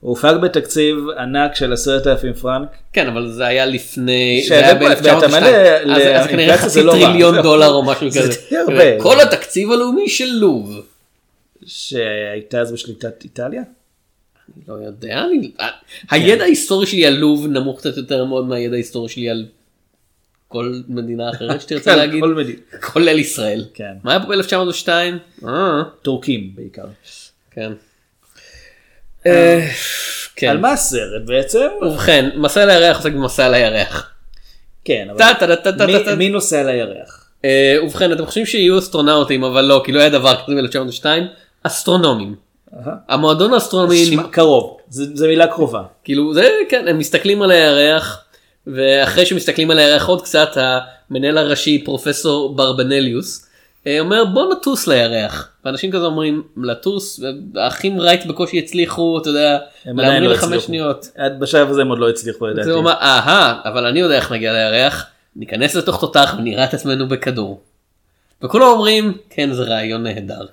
הוא 0.05 0.11
הופק 0.11 0.35
בתקציב 0.43 0.97
ענק 1.19 1.55
של 1.55 1.73
עשרת 1.73 2.07
אלפים 2.07 2.33
פרנק. 2.33 2.69
כן 2.93 3.07
אבל 3.07 3.31
זה 3.31 3.47
היה 3.47 3.67
לפני, 3.67 4.45
זה 4.49 4.55
היה 4.55 4.75
ואתה 4.81 5.29
ב-1902, 5.29 5.29
מלא 5.29 5.97
אז 6.15 6.27
כנראה 6.27 6.59
חצי 6.59 6.83
לא 6.83 6.93
רע. 6.93 6.99
טריליון 6.99 7.43
דולר 7.43 7.71
או 7.71 7.83
משהו 7.83 8.11
זה 8.11 8.21
כזה. 8.21 8.97
כל 9.03 9.21
התקציב 9.21 9.71
הלאומי 9.73 10.09
של 10.09 10.29
לוב. 10.33 10.87
שהייתה 11.67 12.61
אז 12.61 12.73
בשליטת 12.73 13.25
איטליה? 13.25 13.63
לא 14.69 14.75
יודע, 14.75 15.25
אני... 15.25 15.51
הידע 16.11 16.45
ההיסטורי 16.45 16.87
שלי 16.87 17.07
על 17.07 17.15
לוב 17.15 17.47
נמוך 17.47 17.79
קצת 17.79 17.97
יותר 17.97 18.25
מאוד 18.25 18.49
מהידע 18.49 18.75
ההיסטורי 18.75 19.09
שלי 19.09 19.31
על 19.31 19.47
כל 20.49 20.81
מדינה 20.89 21.31
אחרת 21.31 21.61
שתרצה 21.61 21.91
כן, 21.91 21.97
להגיד, 21.97 22.21
כל 22.21 22.35
מדינה. 22.35 22.59
כולל 22.93 23.19
ישראל. 23.19 23.65
כן. 23.75 23.93
מה 24.03 24.11
היה 24.11 24.21
פה 24.21 24.27
ב-1902? 24.27 24.89
אה, 25.49 25.83
טורקים 26.03 26.51
בעיקר. 26.55 26.87
כן. 27.51 27.73
אה, 29.27 29.69
כן. 30.37 30.49
על 30.51 30.59
מה 30.59 30.73
הסרט 30.73 31.23
בעצם? 31.25 31.67
ובכן, 31.83 32.31
מסע 32.37 32.63
על 32.63 32.71
הירח 32.71 32.97
עוסק 32.97 33.13
במסע 33.13 33.47
על 33.47 33.55
הירח. 33.55 34.11
כן, 34.85 35.07
אבל 35.11 35.19
מי- 36.17 36.29
נוסע 36.29 36.63
לירח? 36.63 37.29
אה, 37.45 37.77
ובכן, 37.85 38.13
אתם 38.13 38.27
חושבים 38.27 38.47
שיהיו 38.47 38.79
אסטרונאוטים, 38.79 39.45
אבל 39.45 39.65
לא, 39.65 39.83
כי 39.87 39.93
לא 39.93 40.01
היה 40.01 40.09
דבר 40.11 40.35
כזה 40.47 40.55
ב-1902. 40.81 41.07
אסטרונומים. 41.63 42.35
המועדון 43.09 43.55
האסטרונומי 43.55 44.17
קרוב, 44.31 44.77
זה 44.89 45.29
מילה 45.29 45.47
קרובה. 45.47 45.83
כאילו 46.05 46.35
זה 46.35 46.49
כן 46.69 46.89
הם 46.89 46.99
מסתכלים 46.99 47.43
על 47.43 47.51
הירח 47.51 48.25
ואחרי 48.67 49.27
שמסתכלים 49.27 49.71
על 49.71 49.79
הירח 49.79 50.07
עוד 50.09 50.23
קצת 50.23 50.51
המנהל 50.57 51.39
הראשי 51.39 51.85
פרופסור 51.85 52.57
ברבנליוס 52.57 53.47
אה, 53.47 53.49
אומר 54.01 54.25
בוא 54.25 54.55
נטוס 54.55 54.87
לירח 54.87 55.49
ואנשים 55.65 55.93
כזה 55.93 56.05
אומרים 56.05 56.43
לטוס 56.57 57.21
האחים 57.57 58.01
רייט 58.01 58.27
בקושי 58.27 58.59
הצליחו 58.59 59.19
אתה 59.23 59.29
יודע 59.31 59.59
להמריא 59.87 60.19
לא 60.29 60.33
לחמש. 60.33 60.65
שניות. 60.65 61.07
עד 61.17 61.41
בשלב 61.41 61.71
הזה 61.71 61.81
הם 61.81 61.89
עוד 61.89 61.99
לא 61.99 62.09
הצליחו 62.11 62.47
לדעתי. 62.47 62.65
זה 62.65 62.73
הוא 62.73 62.81
אמר 62.81 62.93
אהה 62.93 63.61
אבל 63.65 63.87
אני 63.87 64.01
יודע 64.01 64.17
איך 64.17 64.33
נגיע 64.33 64.53
לירח 64.53 65.07
ניכנס 65.37 65.75
לתוך 65.75 66.01
תותח 66.01 66.35
ונראה 66.39 66.65
את 66.65 66.75
עצמנו 66.75 67.09
בכדור. 67.09 67.61
וכולם 68.43 68.67
אומרים 68.67 69.19
כן 69.31 69.53
זה 69.53 69.63
רעיון 69.63 70.03
נהדר. 70.03 70.47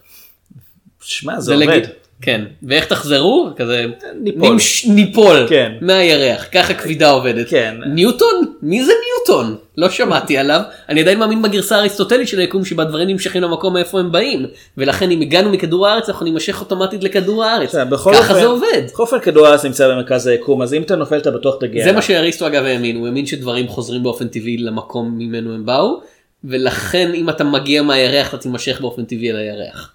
שמע, 1.01 1.39
זה 1.39 1.53
עובד. 1.53 1.67
לג- 1.67 1.87
כן 2.21 2.41
ואיך 2.63 2.85
תחזרו 2.85 3.49
כזה 3.55 3.85
ניפול. 4.21 4.49
נמש- 4.53 4.85
ניפול 4.85 5.45
כן. 5.49 5.71
מהירח 5.81 6.45
ככה 6.51 6.73
כבידה 6.73 7.09
עובדת 7.09 7.49
כן. 7.49 7.75
ניוטון 7.85 8.53
מי 8.61 8.85
זה 8.85 8.91
ניוטון 9.05 9.55
לא 9.77 9.89
שמעתי 9.89 10.37
עליו 10.37 10.61
אני 10.89 11.01
עדיין 11.01 11.19
מאמין 11.19 11.41
בגרסה 11.41 11.75
האריסטוטלית 11.75 12.27
של 12.27 12.39
היקום 12.39 12.65
שבה 12.65 12.83
דברים 12.83 13.07
נמשכים 13.07 13.41
למקום 13.41 13.73
מאיפה 13.73 13.99
הם 13.99 14.11
באים 14.11 14.45
ולכן 14.77 15.11
אם 15.11 15.21
הגענו 15.21 15.49
מכדור 15.51 15.87
הארץ 15.87 16.09
אנחנו 16.09 16.25
נימשך 16.25 16.59
אוטומטית 16.61 17.03
לכדור 17.03 17.43
הארץ 17.43 17.75
ככה 18.13 18.33
אופן- 18.33 18.33
זה 18.41 18.45
עובד 18.45 18.81
בכל 18.87 19.03
אופן 19.03 19.19
כדור 19.19 19.47
הארץ 19.47 19.65
נמצא 19.65 19.87
במרכז 19.87 20.27
היקום, 20.27 20.61
אז 20.61 20.73
אם 20.73 20.81
אתה 20.81 20.95
נופל 20.95 21.17
אתה 21.17 21.31
בטוח 21.31 21.55
תגיע. 21.59 21.83
זה. 21.85 21.91
מה 21.91 22.01
שאריסטו 22.01 22.47
אגב 22.47 22.63
האמין 22.63 22.95
הוא 22.95 23.07
האמין 23.07 23.25
שדברים 23.25 23.67
חוזרים 23.67 24.03
באופן 24.03 24.27
טבעי 24.27 24.57
למקום 24.57 25.15
ממנו 25.17 25.53
הם 25.53 25.65
באו 25.65 26.01
ולכן 26.43 27.11
אם 27.13 27.29
אתה 27.29 27.43
מגיע 27.43 27.81
מהירח 27.81 28.29
אתה 28.29 28.37
תימשך 28.37 28.81
באופן 28.81 29.05
טבעי 29.05 29.31
אל 29.31 29.35
הירח. 29.35 29.91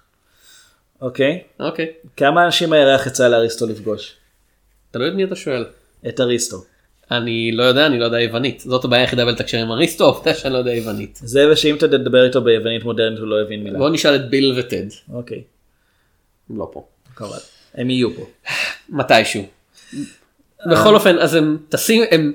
אוקיי. 1.01 1.43
אוקיי 1.59 1.91
כמה 2.17 2.45
אנשים 2.45 2.69
מהירח 2.69 3.07
יצא 3.07 3.27
לאריסטו 3.27 3.67
לפגוש? 3.67 4.13
תלוי 4.91 5.09
את 5.09 5.13
מי 5.13 5.23
אתה 5.23 5.35
שואל. 5.35 5.65
את 6.07 6.19
אריסטו. 6.19 6.57
אני 7.11 7.51
לא 7.51 7.63
יודע 7.63 7.85
אני 7.85 7.99
לא 7.99 8.05
יודע 8.05 8.19
יוונית 8.19 8.59
זאת 8.59 8.85
הבעיה 8.85 9.01
היחידה 9.01 9.25
בלתקשר 9.25 9.57
עם 9.57 9.71
אריסטו 9.71 10.03
העובדה 10.03 10.33
שאני 10.33 10.53
לא 10.53 10.57
יודע 10.57 10.73
יוונית. 10.73 11.19
זה 11.23 11.51
ושאם 11.51 11.75
אתה 11.75 11.87
תדבר 11.87 12.25
איתו 12.25 12.41
ביוונית 12.41 12.83
מודרנית 12.83 13.19
הוא 13.19 13.27
לא 13.27 13.41
יבין 13.41 13.63
מילה. 13.63 13.77
בוא 13.77 13.89
נשאל 13.89 14.15
את 14.15 14.29
ביל 14.29 14.55
וטד. 14.59 14.85
אוקיי. 15.13 15.43
הם 16.49 16.57
לא 16.57 16.69
פה. 16.73 16.85
כמובן. 17.15 17.37
הם 17.73 17.89
יהיו 17.89 18.09
פה. 18.15 18.25
מתישהו. 18.89 19.45
בכל 20.71 20.95
אופן 20.95 21.19
אז 21.19 21.33
הם 21.33 21.57
טסים 21.69 22.03
הם 22.11 22.33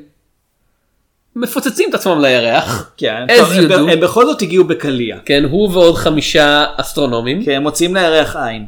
מפוצצים 1.37 1.89
את 1.91 1.95
עצמם 1.95 2.21
לירח. 2.21 2.93
כן, 2.97 3.27
As 3.29 3.37
טוב, 3.39 3.53
הם 3.53 3.65
you 3.65 3.69
ב- 3.69 3.73
do. 3.89 3.93
הם 3.93 4.01
בכל 4.01 4.27
זאת 4.27 4.43
הגיעו 4.43 4.65
בקליע. 4.65 5.17
כן 5.25 5.45
הוא 5.45 5.71
ועוד 5.73 5.95
חמישה 5.95 6.65
אסטרונומים. 6.77 7.45
כי 7.45 7.53
הם 7.55 7.63
מוצאים 7.63 7.95
לירח 7.95 8.37
עין. 8.37 8.67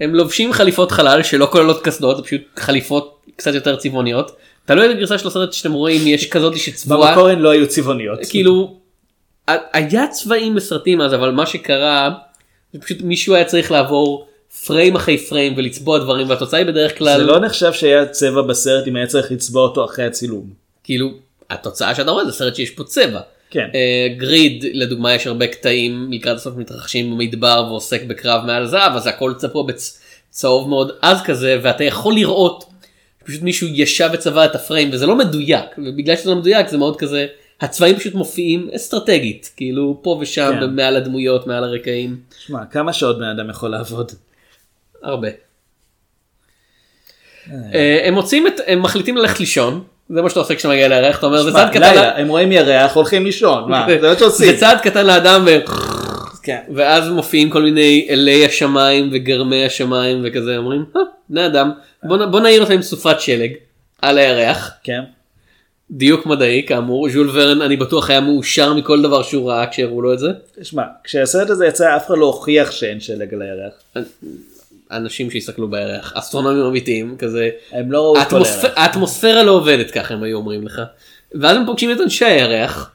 הם 0.00 0.14
לובשים 0.14 0.52
חליפות 0.52 0.92
חלל 0.92 1.22
שלא 1.22 1.48
כוללות 1.52 1.82
קסדות 1.82 2.16
זה 2.16 2.22
פשוט 2.22 2.40
חליפות 2.56 3.22
קצת 3.36 3.54
יותר 3.54 3.76
צבעוניות. 3.76 4.36
תלוי 4.64 4.94
בגרסה 4.94 5.18
של 5.18 5.28
הסרט 5.28 5.52
שאתם 5.52 5.72
רואים 5.72 6.06
יש 6.06 6.30
כזאת 6.30 6.56
שצבועה 6.56 7.10
במקור 7.10 7.28
הן 7.28 7.38
לא 7.38 7.50
היו 7.50 7.68
צבעוניות. 7.68 8.18
כאילו 8.28 8.76
היה 9.72 10.06
צבעים 10.08 10.54
בסרטים 10.54 11.00
אז 11.00 11.14
אבל 11.14 11.30
מה 11.30 11.46
שקרה 11.46 12.10
זה 12.72 12.80
פשוט 12.80 12.98
מישהו 13.02 13.34
היה 13.34 13.44
צריך 13.44 13.70
לעבור 13.70 14.26
פריים 14.66 14.96
אחרי 14.96 15.18
פריים 15.18 15.54
ולצבוע 15.56 15.98
דברים 15.98 16.28
והתוצאה 16.30 16.58
היא 16.58 16.66
בדרך 16.66 16.98
כלל 16.98 17.18
זה 17.18 17.24
לא 17.24 17.38
נחשב 17.38 17.72
שהיה 17.72 18.06
צבע 18.06 18.42
בסרט 18.42 18.88
אם 18.88 18.96
היה 18.96 19.06
צריך 19.06 19.32
לצבוע 19.32 19.62
אותו 19.62 19.84
אחרי 19.84 20.04
הצילום. 20.06 20.50
כאילו 20.84 21.10
התוצאה 21.50 21.94
שאתה 21.94 22.10
רואה 22.10 22.24
זה 22.24 22.32
סרט 22.32 22.54
שיש 22.54 22.70
פה 22.70 22.84
צבע. 22.84 23.20
כן. 23.50 23.68
אה, 23.74 24.08
גריד 24.16 24.64
לדוגמה 24.72 25.14
יש 25.14 25.26
הרבה 25.26 25.46
קטעים 25.46 26.08
לקראת 26.12 26.36
הסוף 26.36 26.56
מתרחשים 26.56 27.10
במדבר 27.10 27.64
ועוסק 27.68 28.02
בקרב 28.02 28.44
מעל 28.44 28.66
זהב 28.66 28.96
אז 28.96 29.06
הכל 29.06 29.34
צבוע 29.36 29.64
בצהוב 29.66 30.68
מאוד 30.68 30.92
עז 31.02 31.22
כזה 31.22 31.58
ואתה 31.62 31.84
יכול 31.84 32.14
לראות 32.14 32.64
פשוט 33.24 33.42
מישהו 33.42 33.68
ישב 33.68 34.10
וצבע 34.12 34.44
את 34.44 34.54
הפריים 34.54 34.90
וזה 34.92 35.06
לא 35.06 35.16
מדויק 35.16 35.64
ובגלל 35.78 36.16
שזה 36.16 36.30
לא 36.30 36.36
מדויק 36.36 36.68
זה 36.68 36.78
מאוד 36.78 36.96
כזה 36.96 37.26
הצבעים 37.60 37.96
פשוט 37.96 38.14
מופיעים 38.14 38.70
אסטרטגית 38.76 39.50
כאילו 39.56 40.00
פה 40.02 40.18
ושם 40.20 40.52
כן. 40.60 40.76
מעל 40.76 40.96
הדמויות 40.96 41.46
מעל 41.46 41.64
הרקעים 41.64 42.16
שמע, 42.38 42.66
כמה 42.66 42.92
שעות 42.92 43.18
בן 43.18 43.24
אדם 43.24 43.50
יכול 43.50 43.70
לעבוד? 43.70 44.12
הרבה. 45.02 45.28
אה, 47.74 48.00
הם 48.04 48.14
מוצאים 48.14 48.46
את 48.46 48.52
הם 48.66 48.82
מחליטים 48.82 49.16
ללכת 49.16 49.40
לישון 49.40 49.84
זה 50.10 50.22
מה 50.22 50.28
שאתה 50.28 50.40
עושה 50.40 50.54
כשאתה 50.54 50.68
מגיע 50.68 50.88
לירח 50.88 51.18
אתה 51.18 51.26
אומר 51.26 51.42
זה 51.42 51.52
צעד 51.52 51.70
קטן. 51.70 52.10
הם 52.16 52.28
רואים 52.28 52.52
ירח, 52.52 52.94
הולכים 52.96 53.24
לישון, 53.24 53.70
מה? 53.70 53.86
זה 54.00 54.08
מה 54.08 54.18
שעושים. 54.18 54.46
זה 54.52 54.58
צעד 54.58 54.78
קטן 54.80 55.06
לאדם. 55.06 55.46
כן. 56.42 56.60
ואז 56.74 57.08
מופיעים 57.08 57.50
כל 57.50 57.62
מיני 57.62 58.06
אלי 58.10 58.46
השמיים 58.46 59.08
וגרמי 59.12 59.64
השמיים 59.66 60.20
וכזה 60.24 60.56
אומרים 60.56 60.84
"אה, 60.96 61.00
בני 61.28 61.46
אדם 61.46 61.70
בוא, 62.02 62.40
נעיר 62.40 62.62
אותם 62.62 62.82
סופת 62.82 63.20
שלג 63.20 63.50
על 64.02 64.18
הירח 64.18 64.70
כן. 64.84 65.00
דיוק 65.90 66.26
מדעי 66.26 66.62
כאמור 66.66 67.08
ז'ול 67.10 67.30
ורן 67.32 67.62
אני 67.62 67.76
בטוח 67.76 68.10
היה 68.10 68.20
מאושר 68.20 68.74
מכל 68.74 69.02
דבר 69.02 69.22
שהוא 69.22 69.50
ראה 69.50 69.66
כשהראו 69.66 70.02
לו 70.02 70.12
את 70.12 70.18
זה. 70.18 70.28
שמע, 70.62 70.82
כשהסרט 71.04 71.50
הזה 71.50 71.66
יצא 71.66 71.96
אף 71.96 72.06
אחד 72.06 72.14
לא 72.18 72.26
הוכיח 72.26 72.70
שאין 72.70 73.00
שלג 73.00 73.34
על 73.34 73.42
הירח. 73.42 74.06
אנשים 74.90 75.30
שהסתכלו 75.30 75.70
בירח 75.70 76.12
אסטרונומים 76.14 76.64
אמיתיים 76.64 77.16
כזה 77.18 77.50
הם 77.72 77.92
לא 77.92 78.02
ראו 78.02 78.14
כל 78.14 78.20
האטמוספ... 78.20 78.64
האטמוספירה 78.76 79.42
לא 79.42 79.50
עובדת 79.50 79.90
ככה 79.90 80.14
הם 80.14 80.22
היו 80.22 80.36
אומרים 80.36 80.66
לך. 80.66 80.82
ואז 81.34 81.56
הם 81.56 81.66
פוגשים 81.66 81.92
את 81.92 82.00
אנשי 82.00 82.24
הירח. 82.24 82.90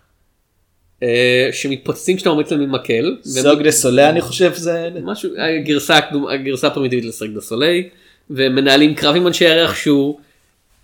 אה, 1.04 1.50
שמתפוצצים 1.52 2.18
כשאתה 2.18 2.34
מריץ 2.34 2.52
להם 2.52 2.62
עם 2.62 2.72
מקל. 2.72 3.18
סוג 3.24 3.64
דה 3.64 3.72
סולה 3.72 4.10
אני 4.10 4.22
חושב 4.22 4.54
זה 4.54 4.90
משהו, 5.04 5.30
הגרסה, 5.38 6.00
הגרסה 6.34 6.68
הפרימיטיבית 6.68 7.06
לסירק 7.06 7.30
דה 7.30 7.42
סוליי, 7.42 7.90
ומנהלים 8.30 8.96
קרב 8.96 9.16
עם 9.16 9.28
אנשי 9.28 9.46
הירח 9.46 9.76
שהוא 9.76 10.20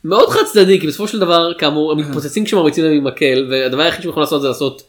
מאוד 0.04 0.30
חד 0.30 0.44
צדדי, 0.46 0.80
כי 0.80 0.88
בסופו 0.88 1.08
של 1.08 1.20
דבר, 1.20 1.54
כאמור, 1.54 1.92
הם 1.92 1.98
מתפוצצים 1.98 2.46
כשמרביצים 2.46 2.84
להם 2.84 2.94
עם 2.94 3.04
מקל, 3.04 3.48
והדבר 3.52 3.82
היחיד 3.82 4.02
שהם 4.02 4.10
יכולים 4.10 4.24
לעשות 4.24 4.42
זה 4.42 4.48
לעשות, 4.48 4.84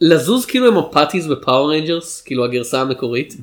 לזוז 0.00 0.46
כאילו 0.46 0.68
הם 0.68 0.76
ה 0.76 0.82
Putties 0.82 1.26
ב 1.26 1.33
Power 1.33 1.70
Rangers, 1.70 2.20
כאילו 2.20 2.44
הגרסה 2.44 2.80
המקורית, 2.80 3.34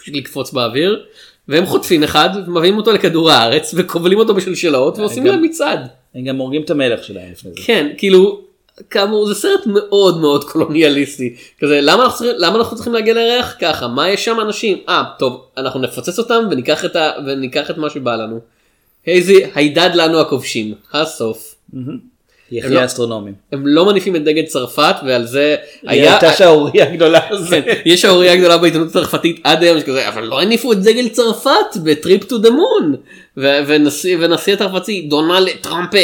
פשוט 0.00 0.14
לקפוץ 0.14 0.52
באוויר, 0.52 1.02
והם 1.48 1.66
חוטפים 1.66 2.02
אחד, 2.02 2.30
ומביאים 2.46 2.76
אותו 2.76 2.92
לכדור 2.92 3.30
הארץ, 3.30 3.74
וכובלים 3.76 4.18
אותו 4.18 4.34
בשלשלות, 4.34 4.98
ועושים 4.98 5.26
להם 5.26 5.42
מצעד. 5.42 5.80
הם 6.14 6.24
גם 6.24 6.36
הורגים 6.36 6.62
את 6.62 6.70
המלך 6.70 7.04
שלהם 7.04 7.32
לפני 7.32 7.50
זה. 7.50 7.56
כן, 7.64 7.88
כאילו, 7.98 8.40
כאמור 8.90 9.26
זה 9.26 9.34
סרט 9.34 9.66
מאוד 9.66 10.20
מאוד 10.20 10.44
קולוניאליסטי. 10.44 11.34
כזה, 11.60 11.80
למה 11.82 12.04
אנחנו, 12.04 12.18
צריכים- 12.18 12.36
למה 12.38 12.58
אנחנו 12.58 12.76
צריכים 12.76 12.92
להגיע 12.92 13.14
לירח? 13.14 13.56
ככה, 13.60 13.88
מה 13.88 14.08
יש 14.10 14.24
שם 14.24 14.40
אנשים? 14.40 14.78
אה, 14.88 15.02
טוב, 15.18 15.44
אנחנו 15.56 15.80
נפוצץ 15.80 16.18
אותם 16.18 16.44
וניקח 16.50 16.84
את, 16.84 16.96
ה, 16.96 17.10
וניקח 17.26 17.70
את 17.70 17.78
מה 17.78 17.90
שבא 17.90 18.16
לנו. 18.16 18.40
איזה 19.06 19.34
הידד 19.54 19.90
לנו 19.94 20.20
הכובשים, 20.20 20.74
הסוף. 20.92 21.54
הם 21.72 21.98
יחי 22.50 22.68
לא- 22.68 22.80
האסטרונומים. 22.80 23.34
הם 23.52 23.66
לא 23.66 23.86
מניפים 23.86 24.16
את 24.16 24.24
דגל 24.24 24.46
צרפת 24.46 24.94
ועל 25.06 25.26
זה 25.26 25.56
היה... 25.82 26.12
הייתה 26.12 26.32
שערורייה 26.32 26.94
גדולה. 26.94 27.20
כן, 27.50 27.62
יש 27.84 28.02
שערורייה 28.02 28.36
גדולה 28.36 28.58
בעיתונות 28.58 28.88
הצרפתית 28.88 29.40
עד 29.44 29.62
היום 29.62 29.80
שכזה 29.80 30.08
אבל 30.08 30.24
לא 30.24 30.42
הניפו 30.42 30.72
את 30.72 30.78
דגל 30.78 31.08
צרפת 31.08 31.76
ב 31.84 31.92
Trip 31.92 32.24
to 32.24 32.38
the 32.38 32.50
Moon 32.50 32.96
ונשיא 33.36 34.54
הצרפתי 34.54 35.06
דונלד 35.10 35.48
טראמפה 35.60 35.98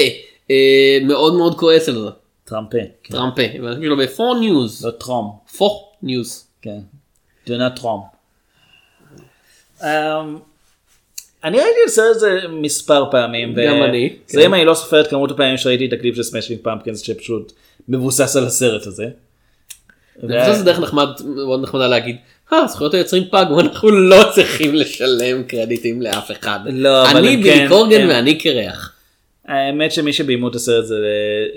אה, 0.51 0.99
מאוד 1.03 1.35
מאוד 1.35 1.59
כועס 1.59 1.89
על 1.89 1.95
זה. 1.95 2.09
טראמפה. 2.45 2.79
כן. 3.03 3.15
טראמפה, 3.15 3.43
והאנשים 3.63 3.83
שלו 3.83 3.97
בפור 3.97 4.39
ניוז, 4.41 4.87
לא 4.87 4.91
טראם. 4.91 5.25
פור 5.57 5.93
ניוז. 6.03 6.47
כן. 6.63 6.79
דונה 7.47 7.71
טראם. 7.71 7.99
אני 11.45 11.57
ראיתי 11.57 11.79
את 11.85 11.89
הסרט 11.89 12.17
הזה 12.17 12.39
מספר 12.49 13.05
פעמים. 13.11 13.55
ו- 13.57 13.67
גם 13.67 13.83
אני, 13.83 14.17
זה 14.27 14.41
כן. 14.41 14.47
אם 14.47 14.55
אני 14.55 14.65
לא 14.65 14.75
סופר 14.75 15.01
את 15.01 15.07
כמות 15.07 15.31
הפעמים 15.31 15.57
שראיתי 15.57 15.87
את 15.87 15.93
הקליפ 15.93 16.17
של 16.17 16.23
Smashing 16.23 16.61
Pumpkins 16.63 17.01
שפשוט 17.01 17.53
מבוסס 17.89 18.37
על 18.37 18.47
הסרט 18.47 18.87
הזה. 18.87 19.07
אני 20.23 20.41
חושב 20.41 20.53
שזה 20.55 20.65
דרך 20.65 20.81
נחמד, 20.81 21.09
מאוד 21.25 21.63
נחמדה 21.63 21.89
להגיד, 21.89 22.17
אה, 22.53 22.67
זכויות 22.67 22.95
היוצרים 22.95 23.25
פגו, 23.31 23.61
אנחנו 23.61 23.91
לא 23.91 24.25
צריכים 24.35 24.75
לשלם 24.75 25.43
קרדיטים 25.43 26.03
לאף 26.03 26.31
אחד. 26.31 26.59
לא, 26.67 27.11
אבל 27.11 27.19
אני 27.19 27.35
הם 27.35 27.43
בילי 27.43 27.59
כן, 27.59 27.69
קורגן 27.69 28.09
ואני 28.09 28.39
קרח. 28.39 28.93
האמת 29.47 29.93
שמי 29.93 30.13
שביימו 30.13 30.49
את 30.49 30.55
הסרט 30.55 30.85
זה 30.85 30.97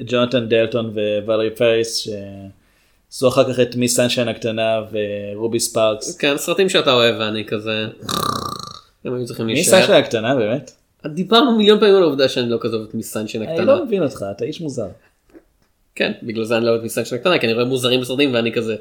ג'ונתן 0.05 0.49
דייטון 0.49 0.93
וואלרי 1.25 1.49
פריס 1.49 1.95
שעשו 1.95 3.27
אחר 3.27 3.53
כך 3.53 3.59
את 3.59 3.75
מיס 3.75 3.95
סנשיין 3.95 4.27
הקטנה 4.27 4.82
ורובי 4.91 5.59
ספארקס. 5.59 6.17
כן, 6.17 6.38
סרטים 6.38 6.69
שאתה 6.69 6.93
אוהב 6.93 7.15
ואני 7.19 7.45
כזה, 7.45 7.88
הם 9.05 9.13
היו 9.13 9.25
צריכים 9.25 9.47
להישאר. 9.47 9.79
סנשיין 9.79 10.03
הקטנה 10.03 10.35
באמת? 10.35 10.71
דיברנו 11.05 11.57
מיליון 11.57 11.79
פעמים 11.79 11.95
על 11.95 12.01
העובדה 12.03 12.29
שאני 12.29 12.49
לא 12.49 12.57
כזה 12.61 12.75
אוהב 12.75 12.87
את 12.89 12.95
אני 12.95 13.47
הקטנה. 13.47 13.65
לא 13.65 13.85
מבין 13.85 14.03
אותך 14.03 14.25
אתה 14.31 14.45
איש 14.45 14.61
מוזר. 14.61 14.87
כן, 15.95 16.11
בגלל 16.23 16.43
זה 16.43 16.57
אני 16.57 16.65
לא 16.65 16.69
אוהב 16.69 16.79
את 16.79 16.83
מיס 16.84 16.93
סנשיין 16.93 17.15
הקטנה, 17.15 17.39
כי 17.39 17.45
אני 17.45 17.53
רואה 17.53 17.65
מוזרים 17.65 18.01
בסרטים 18.01 18.33
ואני 18.33 18.51
כזה 18.51 18.75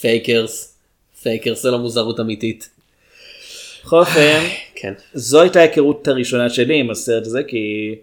fakers, 0.00 0.78
fakers 1.22 1.62
זה 1.62 1.70
לא 1.70 1.78
מוזרות 1.78 2.20
אמיתית. 2.20 2.68
בכל 3.84 3.98
אופן 3.98 4.40
כן. 4.80 4.92
זו 5.14 5.40
הייתה 5.40 5.58
ההיכרות 5.60 6.08
הראשונה 6.08 6.50
שלי 6.50 6.80
עם 6.80 6.90
הסרט 6.90 7.26
הזה 7.26 7.42
כי 7.42 7.94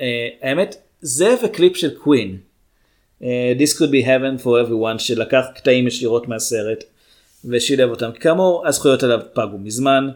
אה, 0.00 0.28
האמת 0.42 0.76
זה 1.00 1.34
וקליפ 1.44 1.76
של 1.76 1.90
קווין. 1.98 2.36
אה, 3.22 3.52
This 3.58 3.76
could 3.78 3.90
be 3.90 4.06
heaven 4.06 4.44
for 4.44 4.68
everyone 4.68 4.98
שלקח 4.98 5.44
קטעים 5.54 5.86
ישירות 5.86 6.28
מהסרט 6.28 6.84
ושילב 7.44 7.90
אותם. 7.90 8.10
כאמור 8.12 8.66
הזכויות 8.66 9.02
עליו 9.02 9.20
פגו 9.32 9.58
מזמן 9.58 10.08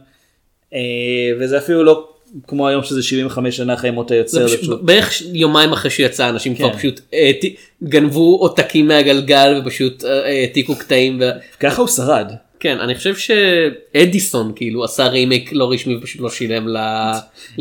וזה 1.41 1.59
אפילו 1.59 1.85
לא 1.85 2.09
כמו 2.47 2.69
היום 2.69 2.83
שזה 2.83 3.03
75 3.03 3.57
שנה 3.57 3.75
אחרי 3.75 3.91
מות 3.91 4.11
היוצר. 4.11 4.47
בערך 4.83 5.13
יומיים 5.33 5.73
אחרי 5.73 5.91
שיצא 5.91 6.29
אנשים 6.29 6.55
כבר 6.55 6.73
כן. 6.73 6.79
פשוט 6.79 7.01
העתי- 7.13 7.55
גנבו 7.85 8.39
עותקים 8.41 8.89
מהגלגל 8.89 9.61
ופשוט 9.63 10.05
אה, 10.05 10.27
העתיקו 10.27 10.77
קטעים. 10.77 11.21
ככה 11.61 11.81
הוא 11.81 11.89
שרד. 11.89 12.33
כן, 12.61 12.79
אני 12.81 12.95
חושב 12.95 13.15
שאדיסון 13.17 14.53
כאילו 14.57 14.85
עשה 14.85 15.07
רימייק 15.07 15.51
לא 15.53 15.71
רשמי 15.73 15.97
ופשוט 15.97 16.21
לא 16.21 16.31
שילם 16.31 16.69
ל... 16.69 16.77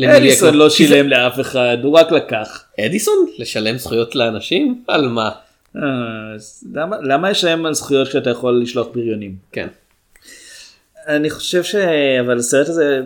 אדיסון. 0.08 0.54
לא 0.54 0.70
שילם 0.70 1.08
לאף 1.08 1.40
אחד 1.40 1.76
הוא 1.82 1.92
רק 1.98 2.12
לקח. 2.12 2.64
אדיסון? 2.80 3.26
לשלם 3.38 3.78
זכויות 3.78 4.14
לאנשים? 4.14 4.82
על 4.88 5.08
מה? 5.08 5.30
אה, 5.76 5.82
למה- 6.74 6.96
למה 7.02 7.30
לשלם 7.30 7.66
על 7.66 7.74
זכויות 7.74 8.08
כשאתה 8.08 8.30
יכול 8.30 8.60
לשלוח 8.62 8.86
בריונים? 8.94 9.34
כן. 9.52 9.66
אני 11.06 11.30
חושב 11.30 11.62
ש... 11.62 11.74
אבל 12.20 12.38
הסרט 12.38 12.68
הזה 12.68 13.00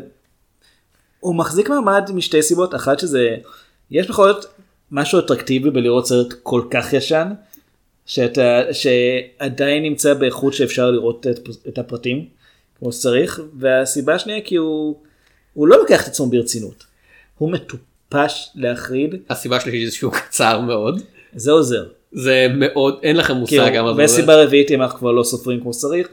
הוא 1.21 1.35
מחזיק 1.35 1.69
מעמד 1.69 2.11
משתי 2.15 2.43
סיבות 2.43 2.75
אחת 2.75 2.99
שזה 2.99 3.37
יש 3.91 4.09
בכל 4.09 4.33
זאת 4.33 4.45
משהו 4.91 5.19
אטרקטיבי 5.19 5.71
בלראות 5.71 6.07
סרט 6.07 6.35
כל 6.43 6.63
כך 6.71 6.93
ישן 6.93 7.33
שאתה 8.07 8.63
שעדיין 8.73 9.83
נמצא 9.83 10.15
באיכות 10.15 10.55
שאפשר 10.55 10.91
לראות 10.91 11.27
את, 11.27 11.49
את 11.69 11.79
הפרטים 11.79 12.25
כמו 12.79 12.93
שצריך 12.93 13.41
והסיבה 13.59 14.15
השנייה 14.15 14.41
כי 14.41 14.57
הוא 14.57 14.97
הוא 15.55 15.69
לא 15.69 15.79
לוקח 15.79 16.03
את 16.03 16.07
עצמו 16.07 16.27
ברצינות. 16.27 16.85
הוא 17.39 17.53
מטופש 17.53 18.51
להחריד 18.55 19.15
הסיבה 19.31 19.61
שלי 19.61 19.87
זה 19.87 19.97
שהוא 19.97 20.13
קצר 20.13 20.61
מאוד. 20.61 21.01
זה 21.35 21.51
עוזר. 21.51 21.85
זה 22.13 22.47
מאוד, 22.55 22.99
אין 23.03 23.17
לכם 23.17 23.35
מושג 23.35 23.51
כאילו, 23.51 23.67
כמה 23.67 23.95
זה 23.95 24.03
עוזר. 24.03 24.05
וסיבה 24.05 24.45
רביעית 24.45 24.71
אם 24.71 24.83
אנחנו 24.83 24.99
כבר 24.99 25.13
לא 25.13 25.23
סופרים 25.23 25.61
כמו 25.61 25.73
שצריך. 25.73 26.09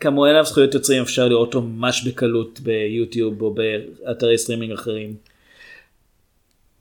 כמו 0.00 0.26
אין 0.26 0.34
עליו 0.34 0.44
זכויות 0.44 0.74
יוצרים 0.74 1.02
אפשר 1.02 1.28
לראות 1.28 1.54
אותו 1.54 1.66
ממש 1.66 2.04
בקלות 2.06 2.60
ביוטיוב 2.60 3.42
או 3.42 3.54
באתרי 3.54 4.38
סטרימינג 4.38 4.72
אחרים. 4.72 5.14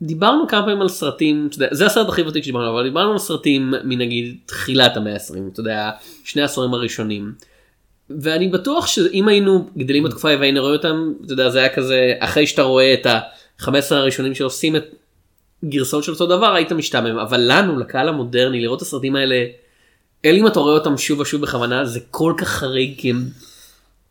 דיברנו 0.02 0.48
כמה 0.48 0.62
פעמים 0.62 0.82
על 0.82 0.90
סרטים, 0.90 1.50
יודע, 1.54 1.68
זה 1.72 1.86
הסרט 1.86 2.10
הכי 2.10 2.22
ותיק 2.22 2.44
שדיברנו, 2.44 2.70
אבל 2.70 2.84
דיברנו 2.84 3.12
על 3.12 3.18
סרטים 3.18 3.74
מנגיד 3.84 4.38
תחילת 4.46 4.98
המאה 4.98 5.14
ה-20, 5.14 5.52
אתה 5.54 5.60
יודע, 5.60 5.92
שני 6.24 6.42
העשורים 6.42 6.74
הראשונים. 6.74 7.34
ואני 8.10 8.48
בטוח 8.48 8.88
שאם 8.88 9.28
היינו 9.28 9.70
גדלים 9.78 10.04
בתקופה 10.04 10.28
והיינו 10.28 10.62
רואים 10.62 10.76
אותם, 10.76 11.14
אתה 11.26 11.34
יודע, 11.34 11.50
זה 11.50 11.60
היה 11.60 11.70
כזה, 11.70 12.14
אחרי 12.20 12.48
שאתה 12.48 12.62
רואה 12.62 12.94
את 12.94 13.06
ה-15 13.06 13.72
הראשונים 13.92 14.36
שעושים 14.36 14.76
את 14.76 14.86
גרסאות 15.66 16.04
של 16.04 16.12
אותו 16.12 16.26
דבר, 16.26 16.54
היית 16.54 16.72
משתעמם. 16.72 17.18
אבל 17.18 17.42
לנו, 17.48 17.80
לקהל 17.80 18.10
המודרני, 18.10 18.62
לראות 18.62 18.78
את 18.78 18.82
הסרטים 18.82 19.16
האלה, 19.16 19.46
אלה 20.26 20.38
אם 20.38 20.48
אתה 20.48 20.60
רואה 20.60 20.74
אותם 20.74 20.98
שוב 20.98 21.20
ושוב 21.20 21.42
בכוונה, 21.42 21.86
זה 21.86 22.00
כל 22.12 22.34
כך 22.38 22.48
חריג, 22.48 22.94
כי 22.98 23.10
הם... 23.10 23.26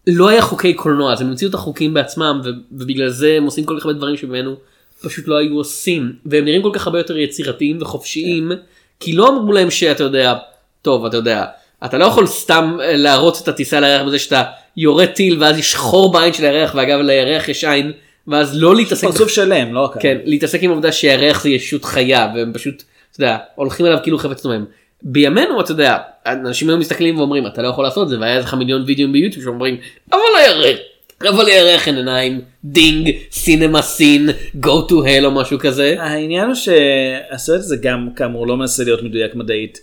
לא 0.07 0.29
היה 0.29 0.43
חוקי 0.43 0.75
קולנוע, 0.75 1.13
אז 1.13 1.21
הם 1.21 1.29
המציאו 1.29 1.51
את 1.51 1.55
החוקים 1.55 1.95
בעצמם, 1.95 2.41
ובגלל 2.73 3.09
זה 3.09 3.35
הם 3.37 3.45
עושים 3.45 3.65
כל 3.65 3.77
כך 3.79 3.87
הרבה 3.87 3.99
דברים 3.99 4.17
שממנו 4.17 4.57
פשוט 5.03 5.29
לא 5.29 5.37
היו 5.37 5.57
עושים, 5.57 6.13
והם 6.27 6.45
נראים 6.45 6.63
כל 6.63 6.71
כך 6.73 6.87
הרבה 6.87 6.99
יותר 6.99 7.19
יצירתיים 7.19 7.83
וחופשיים, 7.83 8.53
כי 9.01 9.13
לא 9.13 9.29
אמרו 9.29 9.53
להם 9.53 9.71
שאתה 9.71 10.03
יודע, 10.03 10.35
טוב, 10.83 11.07
אתה 11.07 11.17
יודע, 11.17 11.45
אתה 11.85 11.99
לא 11.99 12.05
יכול 12.05 12.27
סתם 12.27 12.77
אה, 12.81 12.97
להרוץ 12.97 13.41
את 13.43 13.49
הטיסה 13.49 13.81
לירח 13.81 14.07
בזה 14.07 14.19
שאתה 14.19 14.43
יורה 14.77 15.07
טיל 15.07 15.43
ואז 15.43 15.59
יש 15.59 15.75
חור 15.75 16.13
בעין 16.13 16.33
של 16.33 16.45
הירח, 16.45 16.75
ואגב 16.75 16.99
לירח 16.99 17.49
יש 17.49 17.65
עין, 17.65 17.93
ואז 18.27 18.57
לא 18.57 18.77
להתעסק, 18.77 19.07
פרצוף 19.07 19.29
שלם 19.29 19.75
לא 19.75 19.91
כן, 20.01 20.19
להתעסק 20.25 20.63
עם 20.63 20.71
העובדה 20.71 20.93
שהירח 20.93 21.43
זה 21.43 21.49
ישות 21.49 21.85
חיה, 21.85 22.33
והם 22.35 22.53
פשוט, 22.53 22.83
אתה 23.13 23.23
יודע, 23.23 23.37
הולכים 23.55 23.87
עליו 23.87 23.99
כאילו 24.03 24.19
חפץ 24.19 24.43
דומם. 24.43 24.65
בימינו 25.05 25.61
אתה 25.61 25.73
יודע 25.73 25.99
אנשים 26.27 26.69
היום 26.69 26.81
מסתכלים 26.81 27.19
ואומרים 27.19 27.47
אתה 27.47 27.63
לא 27.63 27.69
יכול 27.69 27.85
לעשות 27.85 28.05
את 28.05 28.09
זה 28.09 28.21
והיה 28.21 28.39
לך 28.39 28.55
מיליון 28.55 28.85
וידאוים 28.87 29.13
ביוטיוב 29.13 29.45
שאומרים 29.45 29.77
אבל 30.13 30.21
הירח 30.39 30.79
אבל 31.23 31.47
הירח 31.47 31.89
אין 31.89 31.97
עיניים 31.97 32.41
ding 32.65 33.11
CinemaSins 33.31 34.29
go 34.63 34.89
to 34.89 34.93
hell 34.93 35.25
או 35.25 35.31
משהו 35.31 35.59
כזה. 35.59 35.97
העניין 35.99 36.47
הוא 36.47 36.55
שהסרט 36.55 37.59
הזה 37.59 37.77
גם 37.77 38.09
כאמור 38.17 38.47
לא 38.47 38.57
מנסה 38.57 38.85
להיות 38.85 39.03
מדויק 39.03 39.35
מדעית. 39.35 39.79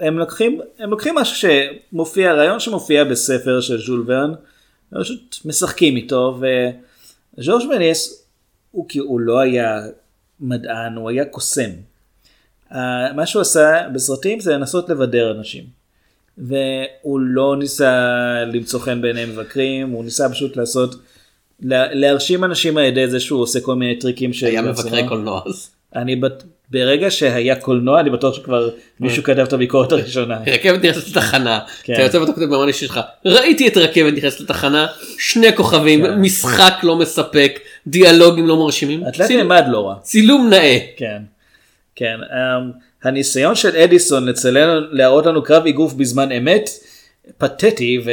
הם 0.00 0.18
לוקחים 0.18 0.60
הם 0.78 0.90
לוקחים 0.90 1.14
משהו 1.14 1.50
שמופיע 1.92 2.32
רעיון 2.32 2.60
שמופיע 2.60 3.04
בספר 3.04 3.60
של 3.60 3.78
ז'ול 3.78 4.04
ורן. 4.06 4.32
הם 4.92 5.02
פשוט 5.02 5.36
משחקים 5.44 5.96
איתו 5.96 6.40
וז'ורז' 7.38 7.68
מלייס 7.68 8.26
הוא 8.70 8.86
כאילו 8.88 9.06
הוא 9.06 9.20
לא 9.20 9.40
היה 9.40 9.80
מדען 10.40 10.96
הוא 10.96 11.10
היה 11.10 11.24
קוסם. 11.24 11.70
אה, 12.74 12.78
מה 13.16 13.26
שהוא 13.26 13.42
עשה 13.42 13.76
בסרטים 13.94 14.40
זה 14.40 14.52
לנסות 14.54 14.88
לבדר 14.88 15.34
אנשים. 15.38 15.64
והוא 16.38 17.20
לא 17.20 17.56
ניסה 17.58 17.92
למצוא 18.52 18.80
חן 18.80 19.02
בעיני 19.02 19.24
מבקרים 19.24 19.88
הוא 19.90 20.04
ניסה 20.04 20.28
פשוט 20.28 20.56
לעשות 20.56 20.94
לה- 21.62 21.94
להרשים 21.94 22.44
אנשים 22.44 22.76
על 22.78 22.84
ידי 22.84 23.08
זה 23.08 23.20
שהוא 23.20 23.40
עושה 23.42 23.60
כל 23.60 23.74
מיני 23.74 23.98
טריקים 23.98 24.30
היה. 24.46 24.62
מבקרי 24.62 25.08
קולנוע 25.08 25.40
אז. 25.46 25.70
אני 25.96 26.16
בט... 26.16 26.42
ברגע 26.70 27.10
שהיה 27.10 27.56
קולנוע 27.56 28.00
אני 28.00 28.10
בטוח 28.10 28.34
שכבר 28.34 28.70
מישהו 29.00 29.22
כתב 29.22 29.38
את 29.38 29.52
הביקורת 29.52 29.92
הראשונה. 29.92 30.38
רכבת 30.46 30.84
נכנסת 30.84 31.08
לתחנה, 31.08 31.60
כן. 31.82 31.92
אתה 31.92 32.02
יוצא 32.02 32.16
ואתה 32.16 32.32
כותב 32.32 32.44
במאני 32.46 32.72
שלך, 32.72 33.00
ראיתי 33.24 33.68
את 33.68 33.76
רכבת 33.76 34.12
נכנסת 34.12 34.40
לתחנה, 34.40 34.86
שני 35.18 35.56
כוכבים, 35.56 36.02
כן. 36.06 36.20
משחק 36.20 36.72
לא 36.82 36.96
מספק, 36.96 37.60
דיאלוגים 37.86 38.46
לא 38.46 38.56
מרשימים, 38.56 39.02
ציל- 39.26 39.36
נעמד 39.36 39.64
לא 39.68 39.88
רע. 39.88 39.94
צילום 40.02 40.48
נאה. 40.50 40.78
כן. 40.96 41.22
כן. 42.02 42.16
Um, 42.30 42.82
הניסיון 43.02 43.54
של 43.54 43.76
אדיסון 43.76 44.26
לצלם, 44.26 44.84
להראות 44.90 45.26
לנו 45.26 45.42
קרב 45.42 45.66
אגרוף 45.66 45.92
בזמן 45.92 46.32
אמת, 46.32 46.70
פתטי 47.38 48.04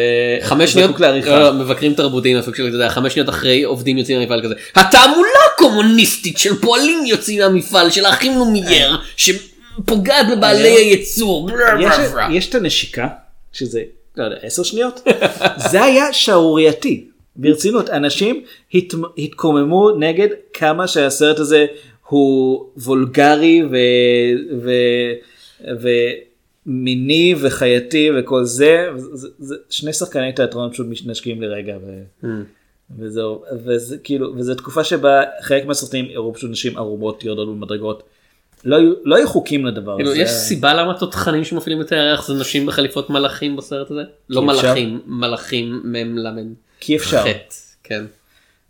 חמש 0.42 0.74
שניות, 0.74 1.00
לעריכה. 1.00 1.30
לא, 1.30 1.40
לא, 1.40 1.54
מבקרים 1.54 1.94
תרבותיים, 1.94 2.38
אפילו 2.38 2.68
אתה 2.68 2.76
יודע, 2.76 2.90
חמש 2.90 3.14
שניות 3.14 3.30
אחרי 3.30 3.64
עובדים 3.64 3.98
יוצאים 3.98 4.20
מהמפעל 4.20 4.44
כזה, 4.44 4.56
התעמולה 4.76 5.40
הקומוניסטית 5.54 6.38
של 6.38 6.56
פועלים 6.62 7.06
יוצאים 7.06 7.40
מהמפעל 7.40 7.90
של 7.90 8.06
האחים 8.06 8.38
לומייר, 8.38 8.98
שפוגעת 9.16 10.26
בבעלי 10.32 10.70
הייצור. 10.70 11.50
יש, 11.80 11.96
יש 12.32 12.50
את 12.50 12.56
הנשיקה, 12.56 13.08
שזה, 13.54 13.82
לא 14.18 14.24
יודע, 14.24 14.36
עשר 14.42 14.64
שניות, 14.64 15.08
זה 15.72 15.84
היה 15.84 16.14
שערורייתי, 16.14 17.06
ברצינות, 17.36 17.90
אנשים 17.90 18.44
הת, 18.74 18.94
התקוממו 19.18 19.92
נגד 19.92 20.28
כמה 20.54 20.88
שהסרט 20.88 21.40
הזה 21.40 21.66
הוא 22.10 22.66
וולגרי 22.78 23.64
ו, 23.72 23.78
ו, 24.62 24.72
ומיני 26.66 27.36
וחייתי 27.42 28.10
וכל 28.20 28.44
זה, 28.44 28.88
זה, 28.96 29.28
זה 29.40 29.56
שני 29.70 29.94
שחקני 29.94 30.34
תיאטרון 30.34 30.72
פשוט 30.72 30.88
מתנשקים 30.90 31.42
לרגע. 31.42 31.78
ו... 31.86 32.28
וזהו, 33.00 33.44
וזה 33.66 33.98
כאילו, 33.98 34.34
וזו 34.36 34.56
תקופה 34.56 34.84
שבה 34.84 35.24
חלק 35.42 35.66
מהסרטים 35.66 36.06
הראו 36.16 36.34
פשוט 36.34 36.52
נשים 36.52 36.78
ערומות 36.78 37.24
יורדות 37.24 37.48
במדרגות. 37.48 38.04
לא 38.66 38.78
לא 39.04 39.16
היו 39.16 39.28
חוקים 39.28 39.66
לדבר 39.66 39.96
כאילו, 39.96 40.12
הזה. 40.12 40.20
יש 40.20 40.30
סיבה 40.30 40.74
למה 40.74 41.00
תותחנים 41.00 41.44
שמפעילים 41.44 41.82
את 41.82 41.92
הירח 41.92 42.28
זה 42.28 42.34
נשים 42.34 42.66
בחליפות 42.66 43.10
מלאכים 43.10 43.56
בסרט 43.56 43.92
הזה? 43.92 44.02
לא. 44.30 44.42
מלאכים, 44.42 45.02
מלאכים 45.06 45.82
מ"ם 45.84 46.18
למ"ם. 46.18 46.54
כי 46.80 46.98
אפשר. 46.98 47.22
חטא, 47.22 47.56
כן. 47.84 48.06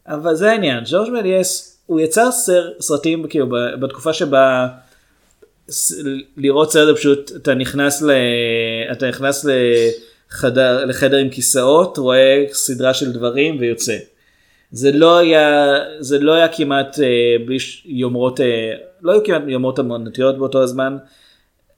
אבל 0.08 0.36
זה 0.36 0.52
העניין, 0.52 0.84
ג'ורג' 0.92 1.10
מליאס 1.10 1.78
הוא 1.90 2.00
יצר 2.00 2.32
סר, 2.32 2.70
סרטים 2.80 3.28
כאילו 3.28 3.48
בתקופה 3.80 4.14
שבה 4.14 4.68
ס- 5.70 6.04
לראות 6.38 6.72
סרט 6.72 6.88
זה 6.88 6.96
פשוט 6.96 7.32
אתה 7.36 7.54
נכנס 7.54 8.02
ל... 8.02 8.12
אתה 8.92 9.10
נכנס 9.10 9.46
לחדר, 10.30 10.86
לחדר 10.86 11.18
עם 11.18 11.30
כיסאות 11.30 11.98
רואה 11.98 12.46
סדרה 12.52 12.94
של 12.94 13.12
דברים 13.12 13.58
ויוצא. 13.60 13.98
זה 14.72 14.92
לא 14.92 15.18
היה 15.18 15.76
זה 16.00 16.20
לא 16.20 16.34
היה 16.34 16.48
כמעט 16.48 17.00
אה, 17.00 17.06
בלי 17.46 17.60
ש- 17.60 17.84
יומרות 17.86 18.42
אה, 18.42 18.46
לא 19.02 19.12
היו 19.12 19.24
כמעט 19.24 19.42
יומרות 19.48 19.80
אמנותיות 19.80 20.38
באותו 20.38 20.64
הזמן. 20.64 20.98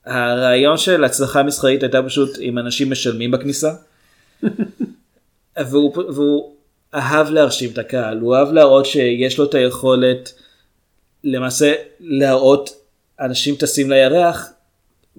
הרעיון 0.06 0.76
של 0.76 1.04
הצלחה 1.04 1.42
מסחרית 1.42 1.82
הייתה 1.82 2.02
פשוט 2.02 2.38
אם 2.38 2.58
אנשים 2.58 2.90
משלמים 2.90 3.30
בכניסה. 3.30 3.70
והוא, 5.70 5.92
והוא 6.12 6.52
אהב 6.94 7.30
להרשים 7.30 7.70
את 7.72 7.78
הקהל, 7.78 8.18
הוא 8.18 8.36
אהב 8.36 8.52
להראות 8.52 8.86
שיש 8.86 9.38
לו 9.38 9.44
את 9.44 9.54
היכולת 9.54 10.32
למעשה 11.24 11.72
להראות 12.00 12.70
אנשים 13.20 13.54
טסים 13.54 13.90
לירח, 13.90 14.52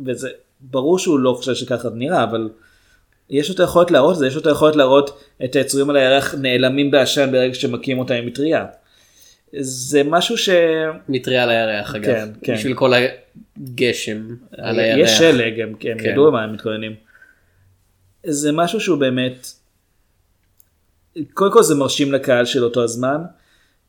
וזה 0.06 0.30
ברור 0.62 1.00
שהוא 1.00 1.20
לא 1.20 1.34
חושב 1.38 1.54
שככה 1.54 1.90
זה 1.90 1.96
נראה, 1.96 2.24
אבל 2.24 2.50
יש 3.30 3.50
לו 3.50 3.56
את 3.56 3.60
היכולת 3.60 3.92
להראות 3.92 4.14
את 4.14 4.20
זה, 4.20 4.28
יש 4.28 4.36
לו 4.36 4.42
את 4.42 4.48
היכולת 4.48 4.76
להראות 4.76 5.24
את 5.44 5.56
היצורים 5.56 5.90
על 5.90 5.96
הירח 5.96 6.36
נעלמים 6.36 6.92
בעשן 6.92 7.32
ברגע 7.32 7.54
שמכים 7.54 8.00
אותם 8.00 8.14
עם 8.14 8.26
מטריה. 8.26 8.66
זה 9.60 10.04
משהו 10.04 10.38
ש... 10.38 10.50
מטריה 11.10 11.44
על 11.44 11.50
הירח 11.50 11.96
אגב. 11.96 12.04
כן, 12.04 12.30
כן. 12.42 12.54
בשביל 12.54 12.74
כל 12.74 12.94
הגשם 13.58 14.28
על 14.58 14.80
הירח. 14.80 14.98
יש 15.00 15.18
שלג, 15.18 15.60
הם, 15.60 15.70
הם 15.70 15.76
כן. 15.80 15.98
ידעו 16.00 16.28
למה 16.28 16.44
הם 16.44 16.54
מתכוננים. 16.54 16.96
זה 18.26 18.52
משהו 18.52 18.80
שהוא 18.80 18.98
באמת, 18.98 19.48
קודם 21.34 21.52
כל 21.52 21.64
זה 21.64 21.76
מרשים 21.76 22.12
לקהל 22.12 22.46
של 22.46 22.64
אותו 22.64 22.84
הזמן, 22.84 23.22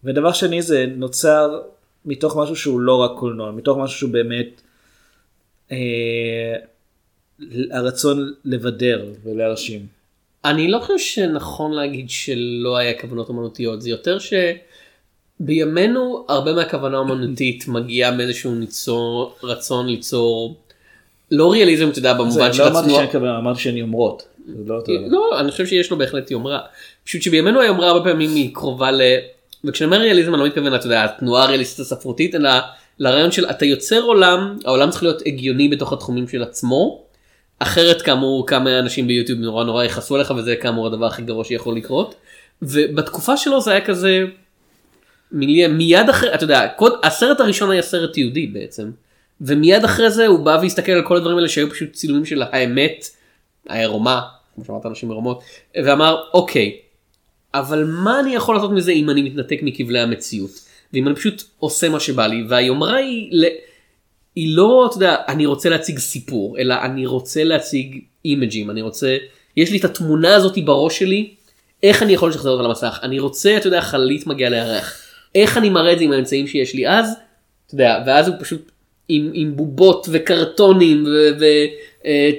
ודבר 0.05 0.33
שני 0.33 0.63
זה 0.63 0.87
נוצר 0.97 1.61
מתוך 2.05 2.37
משהו 2.37 2.57
שהוא 2.57 2.81
לא 2.81 2.97
רק 2.97 3.11
קולנוע, 3.19 3.51
מתוך 3.51 3.79
משהו 3.79 3.99
שהוא 3.99 4.11
באמת 4.11 4.61
אה, 5.73 6.57
הרצון 7.71 8.33
לבדר 8.45 9.05
ולהרשים. 9.25 9.87
אני 10.45 10.69
לא 10.69 10.79
חושב 10.79 10.99
שנכון 10.99 11.73
להגיד 11.73 12.11
שלא 12.11 12.77
היה 12.77 13.01
כוונות 13.01 13.31
אמנותיות, 13.31 13.83
זה 13.83 13.91
יותר 13.91 14.19
שבימינו 15.41 16.25
הרבה 16.29 16.53
מהכוונה 16.53 16.99
האמנותית 16.99 17.69
מגיעה 17.69 18.11
מאיזשהו 18.11 18.55
ניצור, 18.55 19.37
רצון 19.43 19.87
ליצור, 19.87 20.57
לא 21.31 21.53
ריאליזם 21.53 21.89
אתה 21.89 21.99
יודע 21.99 22.15
במובן 22.15 22.53
של 22.53 22.63
לא 22.63 22.69
אמרתי 22.69 22.87
עצמו, 22.87 22.97
שאני 22.97 23.13
כוונה, 23.13 23.39
אמרתי 23.39 23.61
שהן 23.61 23.77
יומרות. 23.77 24.23
לא 24.47 24.81
דבר. 24.81 24.95
לא 25.09 25.41
אני 25.41 25.51
חושב 25.51 25.67
שיש 25.67 25.91
לו 25.91 25.99
בהחלט 25.99 26.31
יומרה, 26.31 26.61
פשוט 27.05 27.23
שבימינו 27.23 27.61
היומרה 27.61 27.89
הרבה 27.89 28.11
פעמים 28.11 28.35
היא 28.35 28.55
קרובה 28.55 28.91
ל... 28.91 29.03
וכשאני 29.65 29.87
אומר 29.87 30.01
ריאליזם 30.01 30.35
אני 30.35 30.41
לא 30.41 30.47
מתכוון 30.47 30.75
אתה 30.75 30.87
יודע 30.87 31.05
התנועה 31.05 31.43
הריאליסטית 31.45 31.81
הספרותית 31.81 32.35
אלא 32.35 32.51
לרעיון 32.99 33.33
של 33.33 33.51
אתה 33.51 33.65
יוצר 33.65 34.03
עולם 34.03 34.57
העולם 34.65 34.91
צריך 34.91 35.03
להיות 35.03 35.23
הגיוני 35.27 35.69
בתוך 35.69 35.93
התחומים 35.93 36.29
של 36.29 36.43
עצמו. 36.43 37.03
אחרת 37.59 38.03
כאמור 38.03 38.47
כמה 38.47 38.79
אנשים 38.79 39.07
ביוטיוב 39.07 39.39
נורא 39.39 39.65
נורא 39.65 39.85
יכעסו 39.85 40.15
עליך 40.15 40.33
וזה 40.37 40.57
כאמור 40.57 40.87
הדבר 40.87 41.07
הכי 41.07 41.23
גרוע 41.23 41.45
שיכול 41.45 41.77
לקרות. 41.77 42.15
ובתקופה 42.63 43.37
שלו 43.37 43.61
זה 43.61 43.71
היה 43.71 43.81
כזה 43.81 44.25
מילי- 45.33 45.67
מיד 45.67 46.09
אחרי 46.09 46.35
אתה 46.35 46.45
יודע 46.45 46.69
קוד, 46.77 46.93
הסרט 47.03 47.41
הראשון 47.41 47.71
היה 47.71 47.83
סרט 47.83 48.17
יהודי 48.17 48.47
בעצם 48.47 48.91
ומיד 49.41 49.85
אחרי 49.85 50.11
זה 50.11 50.27
הוא 50.27 50.39
בא 50.39 50.59
והסתכל 50.63 50.93
על 50.93 51.03
כל 51.03 51.17
הדברים 51.17 51.37
האלה 51.37 51.49
שהיו 51.49 51.71
פשוט 51.71 51.93
צילומים 51.93 52.25
של 52.25 52.43
האמת 52.43 53.07
העירומה 53.69 54.21
כמו 54.55 54.65
שאמרת 54.65 54.87
אנשים 54.87 55.11
עירומות 55.11 55.43
ואמר 55.85 56.23
אוקיי 56.35 56.77
אבל 57.55 57.85
מה 57.85 58.21
אני 58.21 58.35
יכול 58.35 58.55
לעשות 58.55 58.71
מזה 58.71 58.93
אם 58.93 59.11
אני 59.11 59.23
מתנתק 59.23 59.59
מכבלי 59.63 60.01
המציאות? 60.01 60.51
ואם 60.93 61.09
אני 61.09 61.17
פשוט 61.17 61.43
עושה 61.59 61.89
מה 61.89 62.01
שבא 62.01 62.27
לי? 62.27 62.45
והיומרה 62.49 62.97
היא. 62.97 63.29
ל... 63.33 63.45
היא 64.35 64.57
לא, 64.57 64.87
אתה 64.89 64.97
יודע, 64.97 65.17
אני 65.29 65.47
רוצה 65.47 65.69
להציג 65.69 65.99
סיפור, 65.99 66.59
אלא 66.59 66.75
אני 66.83 67.07
רוצה 67.07 67.45
להציג 67.45 68.01
אימג'ים, 68.25 68.71
אני 68.71 68.83
רוצה, 68.83 69.17
יש 69.57 69.71
לי 69.71 69.79
את 69.79 69.85
התמונה 69.85 70.35
הזאתי 70.35 70.63
בראש 70.63 70.99
שלי, 70.99 71.35
איך 71.83 72.03
אני 72.03 72.13
יכול 72.13 72.31
לשחזר 72.31 72.51
אותה 72.51 72.63
למסך, 72.63 72.99
אני 73.03 73.19
רוצה, 73.19 73.57
אתה 73.57 73.67
יודע, 73.67 73.81
חללית 73.81 74.27
מגיעה 74.27 74.51
לירח, 74.51 75.03
איך 75.35 75.59
אני 75.59 75.71
מראה 75.71 75.93
את 75.93 75.99
זה 75.99 76.05
עם 76.05 76.13
האמצעים 76.13 76.47
שיש 76.47 76.75
לי? 76.75 76.89
אז, 76.89 77.15
אתה 77.67 77.75
יודע, 77.75 78.03
ואז 78.07 78.29
הוא 78.29 78.37
פשוט 78.41 78.71
עם, 79.09 79.31
עם 79.35 79.57
בובות 79.57 80.07
וקרטונים, 80.13 81.05
ו... 81.05 81.09
ו 81.41 81.45
אה, 82.07 82.31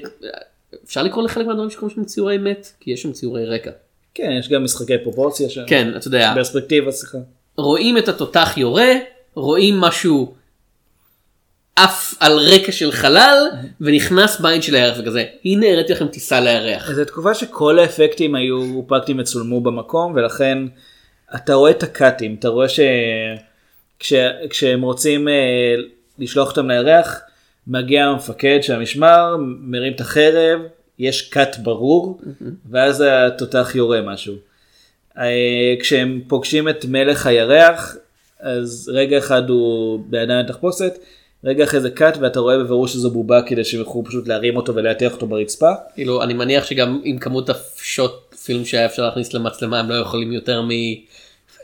אפשר 0.86 1.04
לקרוא 1.04 1.24
לחלק 1.24 1.48
מהדברים 1.48 1.70
שקוראים 1.70 1.96
שם 1.96 2.04
ציורי 2.04 2.38
מת? 2.38 2.72
כי 2.80 2.92
יש 2.92 3.02
שם 3.02 3.12
ציורי 3.12 3.46
רקע. 3.46 3.72
כן, 4.14 4.32
יש 4.40 4.50
גם 4.50 4.64
משחקי 4.64 4.98
פרופורציה 5.04 5.50
שם. 5.50 5.62
כן, 5.68 5.98
אתה 5.98 6.08
יודע, 6.08 6.32
פרספקטיבה, 6.36 6.92
סליחה. 6.92 7.18
רואים 7.58 7.98
את 7.98 8.08
התותח 8.08 8.54
יורה, 8.58 8.92
רואים 9.36 9.80
משהו 9.80 10.34
עף 11.76 12.14
על 12.20 12.40
רקע 12.40 12.72
של 12.72 12.92
חלל, 12.92 13.50
ונכנס 13.82 14.40
בעין 14.40 14.62
של 14.62 14.76
הירח 14.76 14.98
וכזה, 15.00 15.26
הנה 15.46 15.68
הראיתי 15.68 15.94
לכם 15.94 16.08
טיסה 16.08 16.40
לירח. 16.40 16.92
זו 16.92 17.06
תקופה 17.06 17.34
שכל 17.34 17.80
האפקטים 17.80 18.36
היו 18.36 18.82
פרקטיים 18.88 19.20
וצולמו 19.20 19.62
במקום 19.62 20.14
ולכן 20.16 20.58
אתה 21.36 21.54
רואה 21.54 21.72
את 21.72 21.84
הקאטים 21.84 22.36
אתה 22.40 22.48
רואה 22.48 22.68
שכשהם 24.00 24.82
רוצים 24.82 25.28
אה, 25.28 25.34
לשלוח 26.20 26.50
אותם 26.50 26.72
לירח 26.72 27.22
מגיע 27.68 28.06
המפקד 28.06 28.60
של 28.62 28.74
המשמר 28.74 29.36
מרים 29.40 29.94
את 29.94 30.02
החרב 30.02 30.60
יש 31.00 31.30
קאט 31.30 31.58
ברור 31.58 32.20
ואז 32.70 33.04
התותח 33.08 33.72
יורה 33.76 34.02
משהו. 34.02 34.36
אה, 35.18 35.76
כשהם 35.80 36.22
פוגשים 36.28 36.70
את 36.70 36.86
מלך 36.86 37.28
הירח 37.28 37.96
אז 38.40 38.92
רגע 38.94 39.18
אחד 39.18 39.50
הוא 39.50 40.00
בידיים 40.10 40.46
תחפושת 40.46 40.94
רגע 41.44 41.64
אחרי 41.64 41.82
זה 41.82 41.90
קאט 41.90 42.18
ואתה 42.18 42.40
רואה 42.40 42.58
בבירור 42.58 42.88
שזו 42.88 43.12
בובה 43.12 43.42
כדי 43.42 43.64
שהם 43.64 43.80
יוכלו 43.80 44.04
פשוט 44.06 44.28
להרים 44.28 44.56
אותו 44.58 44.76
ולהטיח 44.76 45.14
אותו 45.14 45.28
ברצפה. 45.28 45.72
כאילו, 45.94 46.24
אני 46.24 46.34
מניח 46.34 46.66
שגם 46.66 47.02
עם 47.04 47.18
כמות 47.18 47.50
השוט 47.50 48.36
פילם 48.46 48.66
שהיה 48.66 48.86
אפשר 48.86 49.06
להכניס 49.06 49.34
למצלמה, 49.34 49.80
הם 49.80 49.90
לא 49.90 49.96
יכולים 49.96 50.32
יותר 50.32 50.62
מ... 50.62 50.70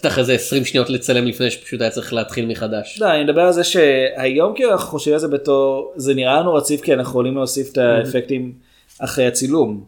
בטח 0.01 0.19
איזה 0.19 0.33
20 0.33 0.65
שניות 0.65 0.89
לצלם 0.89 1.25
לפני 1.25 1.51
שפשוט 1.51 1.81
היה 1.81 1.89
צריך 1.89 2.13
להתחיל 2.13 2.45
מחדש. 2.45 2.97
לא, 3.01 3.13
אני 3.13 3.23
מדבר 3.23 3.41
על 3.41 3.51
זה 3.53 3.63
שהיום 3.63 4.53
כאילו 4.55 4.71
אנחנו 4.71 4.87
חושבים 4.87 5.13
על 5.13 5.19
זה 5.19 5.27
בתור, 5.27 5.93
זה 5.95 6.13
נראה 6.13 6.39
לנו 6.39 6.53
רציף 6.53 6.81
כי 6.81 6.93
אנחנו 6.93 7.09
יכולים 7.11 7.35
להוסיף 7.35 7.71
את 7.71 7.77
האפקטים 7.77 8.53
אחרי 8.99 9.27
הצילום. 9.27 9.83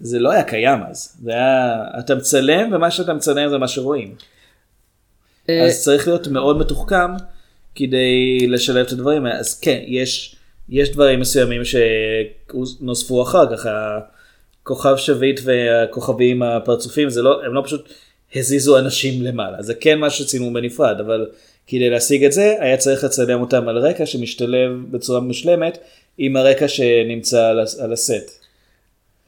זה 0.00 0.18
לא 0.18 0.30
היה 0.30 0.42
קיים 0.42 0.78
אז, 0.90 1.16
זה 1.22 1.30
היה, 1.30 1.84
אתה 1.98 2.14
מצלם 2.14 2.72
ומה 2.72 2.90
שאתה 2.90 3.14
מצלם 3.14 3.50
זה 3.50 3.58
מה 3.58 3.68
שרואים. 3.68 4.14
אה, 5.48 5.66
אז 5.66 5.82
צריך 5.82 6.08
להיות 6.08 6.28
מאוד 6.28 6.58
מתוחכם 6.58 7.10
כדי 7.74 8.46
לשלב 8.48 8.86
את 8.86 8.92
הדברים. 8.92 9.26
אז 9.26 9.60
כן, 9.60 9.80
יש, 9.86 10.36
יש 10.68 10.92
דברים 10.92 11.20
מסוימים 11.20 11.62
שנוספו 11.64 13.22
אחר 13.22 13.56
כך, 13.56 13.66
הכוכב 14.62 14.96
שביט 14.96 15.40
והכוכבים 15.44 16.42
הפרצופים, 16.42 17.10
זה 17.10 17.22
לא, 17.22 17.44
הם 17.44 17.54
לא 17.54 17.62
פשוט 17.64 17.88
הזיזו 18.36 18.78
אנשים 18.78 19.22
למעלה, 19.22 19.62
זה 19.62 19.74
כן 19.74 19.98
מה 19.98 20.10
שצילמו 20.10 20.52
בנפרד, 20.52 21.00
אבל 21.00 21.26
כדי 21.66 21.90
להשיג 21.90 22.24
את 22.24 22.32
זה 22.32 22.54
היה 22.60 22.76
צריך 22.76 23.04
לצלם 23.04 23.40
אותם 23.40 23.68
על 23.68 23.78
רקע 23.78 24.06
שמשתלב 24.06 24.70
בצורה 24.90 25.20
מושלמת 25.20 25.78
עם 26.18 26.36
הרקע 26.36 26.68
שנמצא 26.68 27.46
על, 27.48 27.60
על 27.80 27.92
הסט. 27.92 28.40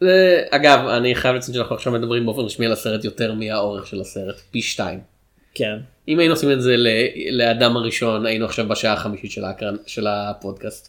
זה- 0.00 0.42
אגב, 0.50 0.78
אני 0.88 1.14
חייב 1.14 1.36
לציין 1.36 1.54
שאנחנו 1.54 1.74
עכשיו 1.76 1.92
מדברים 1.92 2.26
באופן 2.26 2.40
רשמי 2.40 2.66
על 2.66 2.72
הסרט 2.72 3.04
יותר 3.04 3.32
מהאורך 3.32 3.86
של 3.86 4.00
הסרט, 4.00 4.34
פי 4.50 4.62
שתיים. 4.62 5.00
כן. 5.54 5.76
אם 6.08 6.18
היינו 6.18 6.34
עושים 6.34 6.52
את 6.52 6.62
זה 6.62 6.76
ל- 6.76 6.86
לאדם 7.30 7.76
הראשון, 7.76 8.26
היינו 8.26 8.44
עכשיו 8.44 8.68
בשעה 8.68 8.92
החמישית 8.92 9.30
של, 9.30 9.44
ההקרן, 9.44 9.76
של 9.86 10.06
הפודקאסט. 10.06 10.88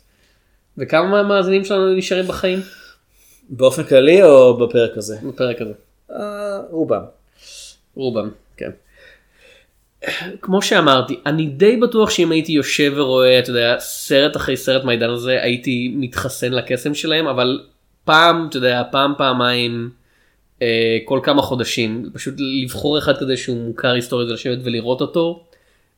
וכמה 0.78 1.08
מהמאזינים 1.08 1.66
שלנו 1.66 1.94
נשארים 1.96 2.26
בחיים 2.28 2.60
באופן 3.50 3.84
כללי 3.84 4.24
או 4.24 4.58
בפרק 4.58 4.98
הזה? 4.98 5.18
בפרק 5.28 5.62
הזה? 5.62 5.74
אה, 6.12 6.60
רובם. 6.70 7.02
רובם, 7.96 8.30
כן. 8.58 8.70
כמו 10.42 10.62
שאמרתי, 10.62 11.20
אני 11.26 11.48
די 11.48 11.78
בטוח 11.78 12.10
שאם 12.10 12.32
הייתי 12.32 12.52
יושב 12.52 12.94
ורואה, 12.96 13.40
אתה 13.40 13.50
יודע, 13.50 13.76
סרט 13.80 14.38
אחרי 14.38 14.58
סרט 14.58 14.84
מהעידן 14.84 15.10
הזה, 15.10 15.42
הייתי 15.42 15.94
מתחסן 15.96 16.52
לקסם 16.52 16.94
שלהם, 16.94 17.28
אבל 17.28 17.62
פעם, 18.04 18.48
אתה 18.50 18.58
יודע, 18.58 18.84
פעם, 18.92 19.14
פעמיים, 19.18 19.90
אה, 20.62 20.98
כל 21.06 21.20
כמה 21.24 21.42
חודשים, 21.42 22.10
פשוט 22.14 22.34
לבחור 22.38 22.98
אחד 22.98 23.18
כזה 23.18 23.38
שהוא 23.38 23.68
מוכר 23.68 23.92
היסטורית 23.92 24.30
ולשבת 24.30 24.58
ולראות 24.64 25.02
אותו, 25.02 25.44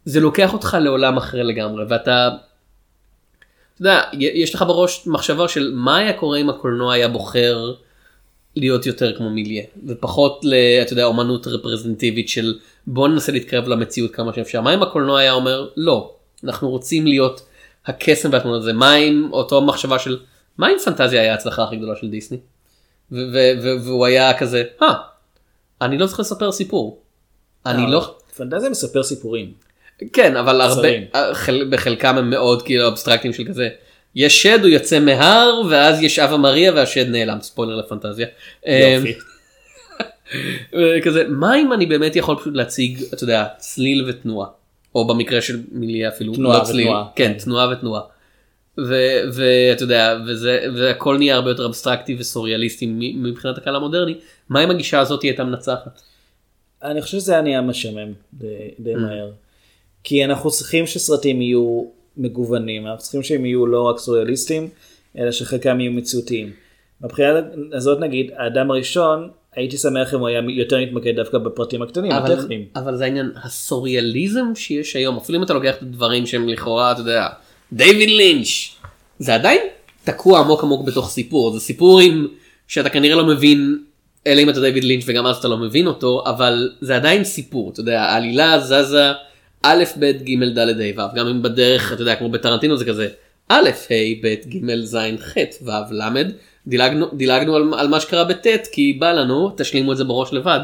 זה 0.05 0.19
לוקח 0.19 0.53
אותך 0.53 0.77
לעולם 0.81 1.17
אחר 1.17 1.43
לגמרי, 1.43 1.83
ואתה, 1.89 2.29
אתה 3.75 3.81
יודע, 3.81 4.01
יש 4.13 4.55
לך 4.55 4.61
בראש 4.67 5.07
מחשבה 5.07 5.47
של 5.47 5.71
מה 5.75 5.97
היה 5.97 6.13
קורה 6.13 6.37
אם 6.37 6.49
הקולנוע 6.49 6.93
היה 6.93 7.07
בוחר 7.07 7.73
להיות 8.55 8.85
יותר 8.85 9.17
כמו 9.17 9.29
מיליה 9.29 9.63
ופחות 9.87 10.39
ל... 10.43 10.53
אתה 10.81 10.93
יודע, 10.93 11.03
אומנות 11.03 11.47
רפרזנטיבית 11.47 12.29
של 12.29 12.59
בוא 12.87 13.07
ננסה 13.07 13.31
להתקרב 13.31 13.67
למציאות 13.67 14.11
כמה 14.11 14.33
שאפשר. 14.33 14.61
מה 14.61 14.73
אם 14.73 14.83
הקולנוע 14.83 15.19
היה 15.19 15.33
אומר 15.33 15.69
לא, 15.77 16.13
אנחנו 16.43 16.69
רוצים 16.69 17.07
להיות 17.07 17.41
הקסם 17.85 18.29
והתמונות 18.31 18.61
הזה, 18.61 18.73
מה 18.73 18.95
אם 18.95 19.29
אותו 19.31 19.61
מחשבה 19.61 19.99
של 19.99 20.17
מה 20.57 20.69
אם 20.69 20.77
פנטזיה 20.85 21.21
היה 21.21 21.31
ההצלחה 21.31 21.63
הכי 21.63 21.75
גדולה 21.75 21.95
של 21.95 22.09
דיסני? 22.09 22.37
והוא 23.11 24.05
היה 24.05 24.37
כזה, 24.37 24.63
אה, 24.81 24.93
אני 25.81 25.97
לא 25.97 26.07
צריך 26.07 26.19
לספר 26.19 26.51
סיפור. 26.51 27.01
אני 27.65 27.91
לא... 27.91 28.15
פנטזיה 28.37 28.69
מספר 28.69 29.03
סיפורים. 29.03 29.53
כן, 30.13 30.37
אבל 30.37 30.61
הרבה. 30.61 30.87
חל- 31.33 31.67
בחלקם 31.69 32.17
הם 32.17 32.29
מאוד 32.29 32.61
כאילו 32.61 32.87
אבסטרקטים 32.87 33.33
של 33.33 33.43
כזה. 33.47 33.69
יש 34.15 34.43
שד, 34.43 34.59
הוא 34.61 34.69
יוצא 34.69 34.99
מהר, 34.99 35.61
ואז 35.69 36.01
יש 36.01 36.19
אבה 36.19 36.37
מריה 36.37 36.71
והשד 36.73 37.09
נעלם, 37.09 37.37
ספוילר 37.41 37.75
לפנטזיה. 37.75 38.27
יופי. 38.65 39.13
אה, 40.75 41.01
כזה, 41.03 41.23
מה 41.27 41.57
אם 41.61 41.73
אני 41.73 41.85
באמת 41.85 42.15
יכול 42.15 42.35
פשוט 42.35 42.53
להציג, 42.55 43.03
אתה 43.13 43.23
יודע, 43.23 43.45
צליל 43.57 44.05
ותנועה, 44.09 44.47
או 44.95 45.07
במקרה 45.07 45.41
של 45.41 45.61
מיליה 45.71 46.09
אפילו, 46.09 46.35
תנועה 46.35 46.59
לא 46.59 46.63
צליל, 46.63 46.87
ותנועה. 46.87 47.05
כן, 47.15 47.33
תנועה 47.33 47.69
ותנועה. 47.71 48.01
ואתה 48.77 49.83
יודע, 49.83 50.17
וזה, 50.27 50.65
והכל 50.75 51.17
נהיה 51.17 51.35
הרבה 51.35 51.49
יותר 51.49 51.65
אבסטרקטי 51.65 52.15
וסוריאליסטי 52.19 52.85
מבחינת 53.15 53.57
הקהל 53.57 53.75
המודרני, 53.75 54.15
מה 54.49 54.63
אם 54.63 54.71
הגישה 54.71 54.99
הזאת 54.99 55.21
הייתה 55.21 55.43
מנצחת? 55.43 56.01
אני 56.83 57.01
חושב 57.01 57.17
שזה 57.17 57.33
היה 57.33 57.41
נהיה 57.41 57.61
משעמם 57.61 58.13
די, 58.33 58.47
די 58.79 58.95
מהר. 58.95 59.31
כי 60.03 60.25
אנחנו 60.25 60.51
צריכים 60.51 60.87
שסרטים 60.87 61.41
יהיו 61.41 61.85
מגוונים, 62.17 62.87
אנחנו 62.87 63.01
צריכים 63.01 63.23
שהם 63.23 63.45
יהיו 63.45 63.65
לא 63.65 63.81
רק 63.81 63.99
סוריאליסטים, 63.99 64.69
אלא 65.17 65.31
שחלקם 65.31 65.79
יהיו 65.79 65.91
מציאותיים. 65.91 66.51
מבחינה 67.01 67.29
הזאת 67.73 67.99
נגיד, 67.99 68.31
האדם 68.37 68.71
הראשון, 68.71 69.29
הייתי 69.55 69.77
שמח 69.77 70.13
אם 70.13 70.19
הוא 70.19 70.27
היה 70.27 70.41
יותר 70.49 70.77
מתמקד 70.81 71.15
דווקא 71.15 71.37
בפרטים 71.37 71.81
הקטנים, 71.81 72.11
אבל, 72.11 72.31
הטכניים. 72.31 72.65
אבל 72.75 72.97
זה 72.97 73.03
העניין, 73.03 73.31
הסוריאליזם 73.43 74.55
שיש 74.55 74.95
היום, 74.95 75.17
אפילו 75.17 75.37
אם 75.37 75.43
אתה 75.43 75.53
לוקח 75.53 75.75
את 75.77 75.81
הדברים 75.81 76.25
שהם 76.25 76.49
לכאורה, 76.49 76.91
אתה 76.91 77.01
יודע, 77.01 77.27
דיוויד 77.73 78.09
לינץ', 78.09 78.47
זה 79.19 79.35
עדיין 79.35 79.61
תקוע 80.03 80.39
עמוק 80.39 80.63
עמוק 80.63 80.85
בתוך 80.85 81.09
סיפור, 81.09 81.51
זה 81.51 81.59
סיפור 81.59 81.99
עם, 81.99 82.27
שאתה 82.67 82.89
כנראה 82.89 83.15
לא 83.15 83.25
מבין, 83.25 83.79
אלא 84.27 84.41
אם 84.41 84.49
אתה 84.49 84.61
דיוויד 84.61 84.83
לינץ' 84.83 85.03
וגם 85.07 85.25
אז 85.25 85.37
אתה 85.37 85.47
לא 85.47 85.57
מבין 85.57 85.87
אותו, 85.87 86.23
אבל 86.25 86.69
זה 86.81 86.95
עדיין 86.95 87.23
סיפור, 87.23 87.69
אתה 87.71 87.79
יודע, 87.79 88.01
העלילה 88.01 88.59
זזה 88.59 89.11
א', 89.67 89.83
ב', 89.99 90.11
ג', 90.11 90.43
ד', 90.43 90.59
ה', 90.59 90.99
ו', 90.99 91.15
גם 91.15 91.27
אם 91.27 91.41
בדרך, 91.41 91.93
אתה 91.93 92.01
יודע, 92.01 92.15
כמו 92.15 92.29
בטרנטינו 92.29 92.77
זה 92.77 92.85
כזה, 92.85 93.07
א', 93.49 93.69
ה', 93.89 93.93
ב', 94.23 94.35
ג', 94.49 94.75
ז', 94.83 94.97
ח', 95.19 95.37
ו', 95.61 95.71
ל', 95.91 96.23
דילגנו, 96.67 97.05
דילגנו 97.13 97.55
על, 97.55 97.73
על 97.77 97.87
מה 97.87 97.99
שקרה 97.99 98.23
בט' 98.23 98.47
כי 98.71 98.93
בא 98.93 99.11
לנו, 99.11 99.53
תשלימו 99.57 99.91
את 99.91 99.97
זה 99.97 100.03
בראש 100.03 100.33
לבד, 100.33 100.59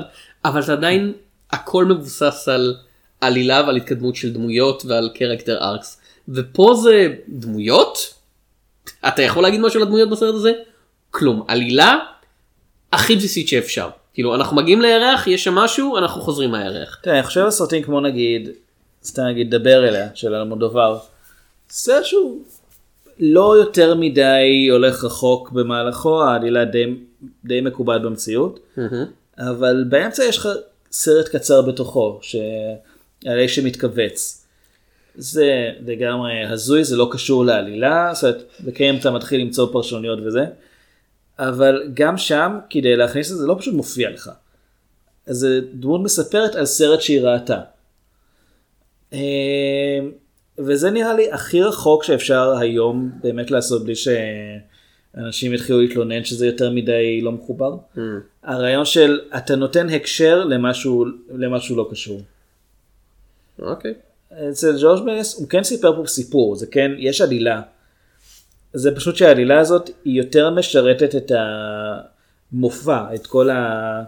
אבל 0.46 0.62
זה 0.62 0.74
עדיין, 0.74 1.14
הכל 1.52 1.86
מבוסס 1.86 2.48
על 2.48 2.76
עלילה 3.22 3.64
ועל 3.66 3.78
התקדמות 3.78 4.16
של 4.16 4.34
דמויות 4.34 4.84
ועל 4.86 5.10
קרקטר 5.14 5.58
ארקס, 5.62 6.02
ופה 6.30 6.74
זה 6.84 7.14
דמויות? 7.30 8.14
אתה 9.08 9.22
יכול 9.22 9.44
להגיד 9.44 9.60
משהו 9.60 9.80
על 9.80 9.84
הדמויות 9.88 10.10
בסרט 10.10 10.36
הזה? 10.36 10.52
כלום, 11.12 11.44
עלילה 11.48 11.98
הכי 12.94 13.16
בסיסית 13.16 13.48
שאפשר. 13.48 13.90
כאילו, 14.14 14.36
אנחנו 14.36 14.56
מגיעים 14.56 14.82
לירח, 14.82 15.28
יש 15.28 15.44
שם 15.44 15.56
משהו, 15.56 15.98
אנחנו 15.98 16.22
חוזרים 16.22 16.52
מהירח. 16.52 17.00
תראה, 17.04 17.16
אני 17.16 17.24
חושב 17.24 17.42
על 17.42 17.52
סרטים 17.52 17.84
כמו 17.84 18.02
נגיד, 18.02 18.50
סתם 19.04 19.22
נגיד 19.22 19.52
דבר 19.52 19.88
אליה 19.88 20.10
של 20.14 20.36
אלמודובר, 20.36 21.00
סרט 21.70 22.06
שהוא 22.06 22.42
לא 23.20 23.58
יותר 23.58 23.96
מדי 23.96 24.68
הולך 24.72 25.04
רחוק 25.04 25.52
במהלכו, 25.52 26.24
העלילה 26.24 26.66
די, 26.66 26.96
די 27.46 27.62
מקובעת 27.62 28.02
במציאות, 28.02 28.60
אבל 29.38 29.86
באמצע 29.90 30.24
יש 30.24 30.38
לך 30.38 30.50
סרט 30.92 31.28
קצר 31.28 31.62
בתוכו, 31.62 32.20
שעלי 32.22 33.48
שמתכווץ. 33.48 34.46
זה 35.16 35.70
לגמרי 35.86 36.46
הזוי, 36.46 36.84
זה 36.84 36.98
לא 36.98 37.10
קשור 37.12 37.46
לעלילה, 37.46 38.12
זאת 38.14 38.24
אומרת, 38.24 38.44
וכן 38.66 38.96
אתה 39.00 39.12
מתחיל 39.12 39.42
למצוא 39.42 39.72
פרשנויות 39.72 40.20
וזה, 40.26 40.46
אבל 41.40 41.84
גם 41.94 42.18
שם, 42.18 42.60
כדי 42.70 42.96
להכניס 42.96 43.32
את 43.32 43.38
זה, 43.38 43.48
לא 43.48 43.56
פשוט 43.60 43.74
מופיע 43.74 44.10
לך. 44.10 44.32
אז 45.28 45.38
זה 45.38 45.62
דמות 45.74 46.02
מספרת 46.02 46.56
על 46.56 46.66
סרט 46.66 47.02
שהיא 47.02 47.22
ראתה. 47.22 47.62
אה, 49.14 50.00
וזה 50.58 50.92
נראה 50.92 51.14
לי 51.14 51.32
הכי 51.32 51.62
רחוק 51.62 52.04
שאפשר 52.04 52.58
היום 52.58 53.12
באמת 53.24 53.52
לעשות 53.52 53.84
בלי 53.84 53.94
שאנשים 53.96 55.54
יתחילו 55.54 55.82
להתלונן 55.82 56.24
שזה 56.24 56.46
יותר 56.46 56.72
מדי 56.72 57.22
לא 57.22 57.32
מחובר. 57.32 57.78
הרעיון 58.44 58.86
של 58.86 59.20
אתה 59.38 59.56
נותן 59.56 59.90
הקשר 59.90 60.44
למשהו, 60.44 61.06
למשהו 61.34 61.76
לא 61.76 61.88
קשור. 61.92 62.22
אוקיי. 63.60 63.94
אצל 64.50 64.82
ג'ורג' 64.82 65.04
מלס 65.04 65.40
הוא 65.40 65.50
כן 65.50 65.64
סיפר 65.64 65.96
פה 65.96 66.08
סיפור, 66.08 66.56
זה 66.56 66.68
כן, 66.68 66.92
יש 66.98 67.22
עלילה. 67.22 67.62
זה 68.74 68.96
פשוט 68.96 69.16
שהעלילה 69.16 69.60
הזאת 69.60 69.90
היא 70.06 70.18
יותר 70.18 70.50
משרתת 70.50 71.16
את 71.16 71.32
המופע, 72.52 73.16
את 73.16 73.28
כל, 73.28 73.50
ה... 73.50 74.04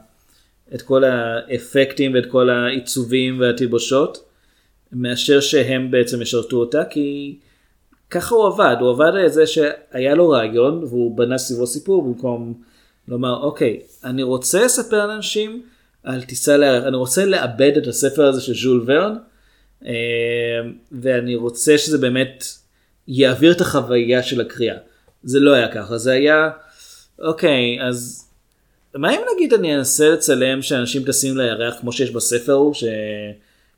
את 0.76 0.82
כל 0.82 1.04
האפקטים 1.04 2.14
ואת 2.14 2.26
כל 2.26 2.49
העיצובים 2.49 3.39
והתלבושות, 3.39 4.24
מאשר 4.94 5.39
שהם 5.39 5.91
בעצם 5.91 6.22
ישרתו 6.22 6.58
אותה, 6.58 6.86
כי 6.86 7.38
ככה 8.10 8.36
הוא 8.36 8.48
עבד, 8.48 8.76
הוא 8.80 8.89
עבד 8.89 9.12
על 9.16 9.30
זה 9.30 9.48
שהיה 9.48 10.16
לו 10.16 10.30
רעיון 10.30 10.84
והוא 10.84 11.18
בנה 11.18 11.38
סביבו 11.38 11.68
סיפור 11.68 12.04
במקום 12.04 12.54
לומר 13.08 13.44
אוקיי, 13.44 13.80
אני 14.04 14.24
רוצה 14.24 14.66
לספר 14.66 15.08
לאנשים 15.08 15.64
על 16.04 16.22
טיסה 16.22 16.58
לירח, 16.58 16.84
אני 16.84 16.96
רוצה 16.96 17.26
לעבד 17.26 17.72
את 17.78 17.88
הספר 17.88 18.26
הזה 18.26 18.41
של 18.41 18.54
ז'ול 18.54 18.84
ורן, 18.88 19.16
אה, 19.86 19.91
ואני 20.91 21.36
רוצה 21.36 21.78
שזה 21.78 21.98
באמת 21.98 22.46
יעביר 23.08 23.52
את 23.52 23.62
החוויה 23.62 24.24
של 24.24 24.41
הקריאה. 24.41 24.78
זה 25.24 25.39
לא 25.39 25.54
היה 25.54 25.68
ככה, 25.68 25.98
זה 25.98 26.12
היה, 26.12 26.50
אוקיי, 27.20 27.78
אז 27.82 28.28
מה 28.96 29.12
אם 29.12 29.22
נגיד 29.36 29.54
אני 29.54 29.76
אנסה 29.76 30.10
לצלם 30.10 30.62
שאנשים 30.62 31.04
טסים 31.04 31.38
לירח 31.38 31.76
כמו 31.80 31.91
שיש 31.91 32.12
בספר 32.12 32.54
הוא, 32.54 32.74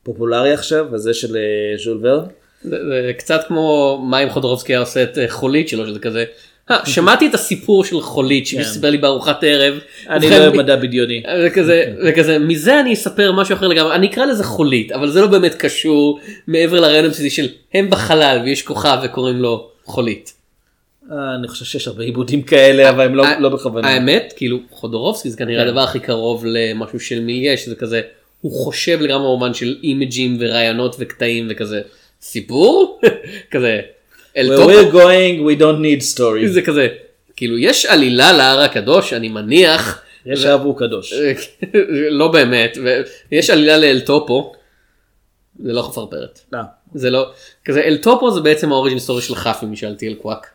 שפופולרי 0.06 0.54
עכשיו, 0.54 0.86
וזה 0.92 1.14
של 1.14 1.36
אה, 1.38 1.42
ז'ול 1.84 2.00
ורן? 2.02 2.26
זה, 2.64 2.78
זה 2.90 3.12
קצת 3.18 3.42
כמו 3.48 4.00
מה 4.10 4.24
אם 4.24 4.30
חודרובסקי 4.30 4.74
היה 4.74 4.80
עושה 4.80 5.04
את 5.04 5.18
אה, 5.18 5.26
חולית 5.30 5.70
שלו, 5.70 5.88
שזה 5.88 6.00
כזה, 6.00 6.24
"אה, 6.72 6.86
שמעתי 6.86 7.28
את 7.28 7.34
הסיפור 7.34 7.84
של 7.84 8.02
חולית 8.02 8.48
שמישהו 8.48 8.74
סיפר 8.74 8.90
לי 8.90 8.98
בארוחת 8.98 9.44
ערב. 9.44 9.80
אני 10.10 10.30
לא 10.30 10.38
אוהב 10.38 10.56
מדע 10.56 10.76
בדיוני. 10.76 11.24
וכזה, 12.08 12.40
מזה 12.40 12.80
אני 12.80 12.94
אספר 12.94 13.32
משהו 13.32 13.56
אחר 13.56 13.68
לגמרי, 13.68 13.96
אני 13.96 14.08
אקרא 14.08 14.26
לזה 14.26 14.44
חולית, 14.44 14.92
אבל 14.92 15.10
זה 15.10 15.22
לא 15.22 15.28
באמת 15.28 15.56
קשור 15.56 16.20
מעבר 16.48 16.80
לרעיון 16.80 17.06
הבסיסי 17.06 17.30
של 17.30 17.48
הם 17.74 17.90
בחלל 17.90 18.42
ויש 18.46 18.62
כוכב 18.62 18.98
וקוראים 19.04 19.38
לו 19.42 19.70
חולית. 19.86 20.34
אני 21.40 21.48
חושב 21.48 21.66
שיש 21.66 21.88
הרבה 21.88 22.04
עיבודים 22.04 22.42
כאלה, 22.42 22.90
אבל 22.90 23.06
הם 23.06 23.16
לא- 23.16 23.26
לא 23.40 23.50
בכוונה. 23.50 23.90
האמת, 23.90 24.34
כאילו 24.36 24.58
חודורובסקי 24.72 25.30
זה 25.30 25.38
כנראה 25.38 25.62
כן. 25.64 25.68
הדבר 25.68 25.82
הכי 25.82 26.00
קרוב 26.00 26.44
למשהו 26.48 27.00
של 27.00 27.20
מיליה, 27.20 27.58
שזה 27.58 27.76
כזה, 27.76 28.02
הוא 28.46 28.52
חושב 28.52 29.02
לגמרי 29.02 29.24
במובן 29.24 29.54
של 29.54 29.78
אימג'ים 29.84 30.38
ורעיונות 30.40 30.96
וקטעים 31.00 31.48
וכזה, 31.50 31.82
סיפור? 32.22 33.02
כזה, 33.52 33.82
אל 34.38 34.50
Where 34.50 34.60
we're 34.60 34.94
going, 34.94 35.42
we 35.48 35.62
don't 35.62 35.82
need 35.82 36.16
stories. 36.16 36.48
זה 36.48 36.62
כזה, 36.62 36.88
כאילו 37.36 37.58
יש 37.58 37.86
עלילה 37.86 38.34
להר 38.34 38.60
הקדוש, 38.60 39.14
אני 39.14 39.30
מניח, 39.30 40.02
יש 40.26 40.46
אב 40.46 40.62
הוא 40.62 40.78
קדוש. 40.78 41.14
לא 42.20 42.28
באמת, 42.28 42.78
ויש 43.32 43.50
עלילה 43.50 43.78
לאל 43.78 44.00
טופו, 44.00 44.54
זה 45.60 45.74
לא 45.74 45.82
חפרפרת. 45.82 46.40
לא, 46.54 46.60
זה 46.96 47.10
לא, 47.10 47.32
כזה 47.66 47.82
אל 47.82 47.98
טופו 47.98 48.32
זה 48.32 48.42
בעצם 48.42 48.72
ה 48.72 48.76
origin 48.76 49.00
story 49.00 49.22
של 49.22 49.36
חפי 49.36 49.66
משאלתיאל 49.66 50.14
קוואק. 50.14 50.48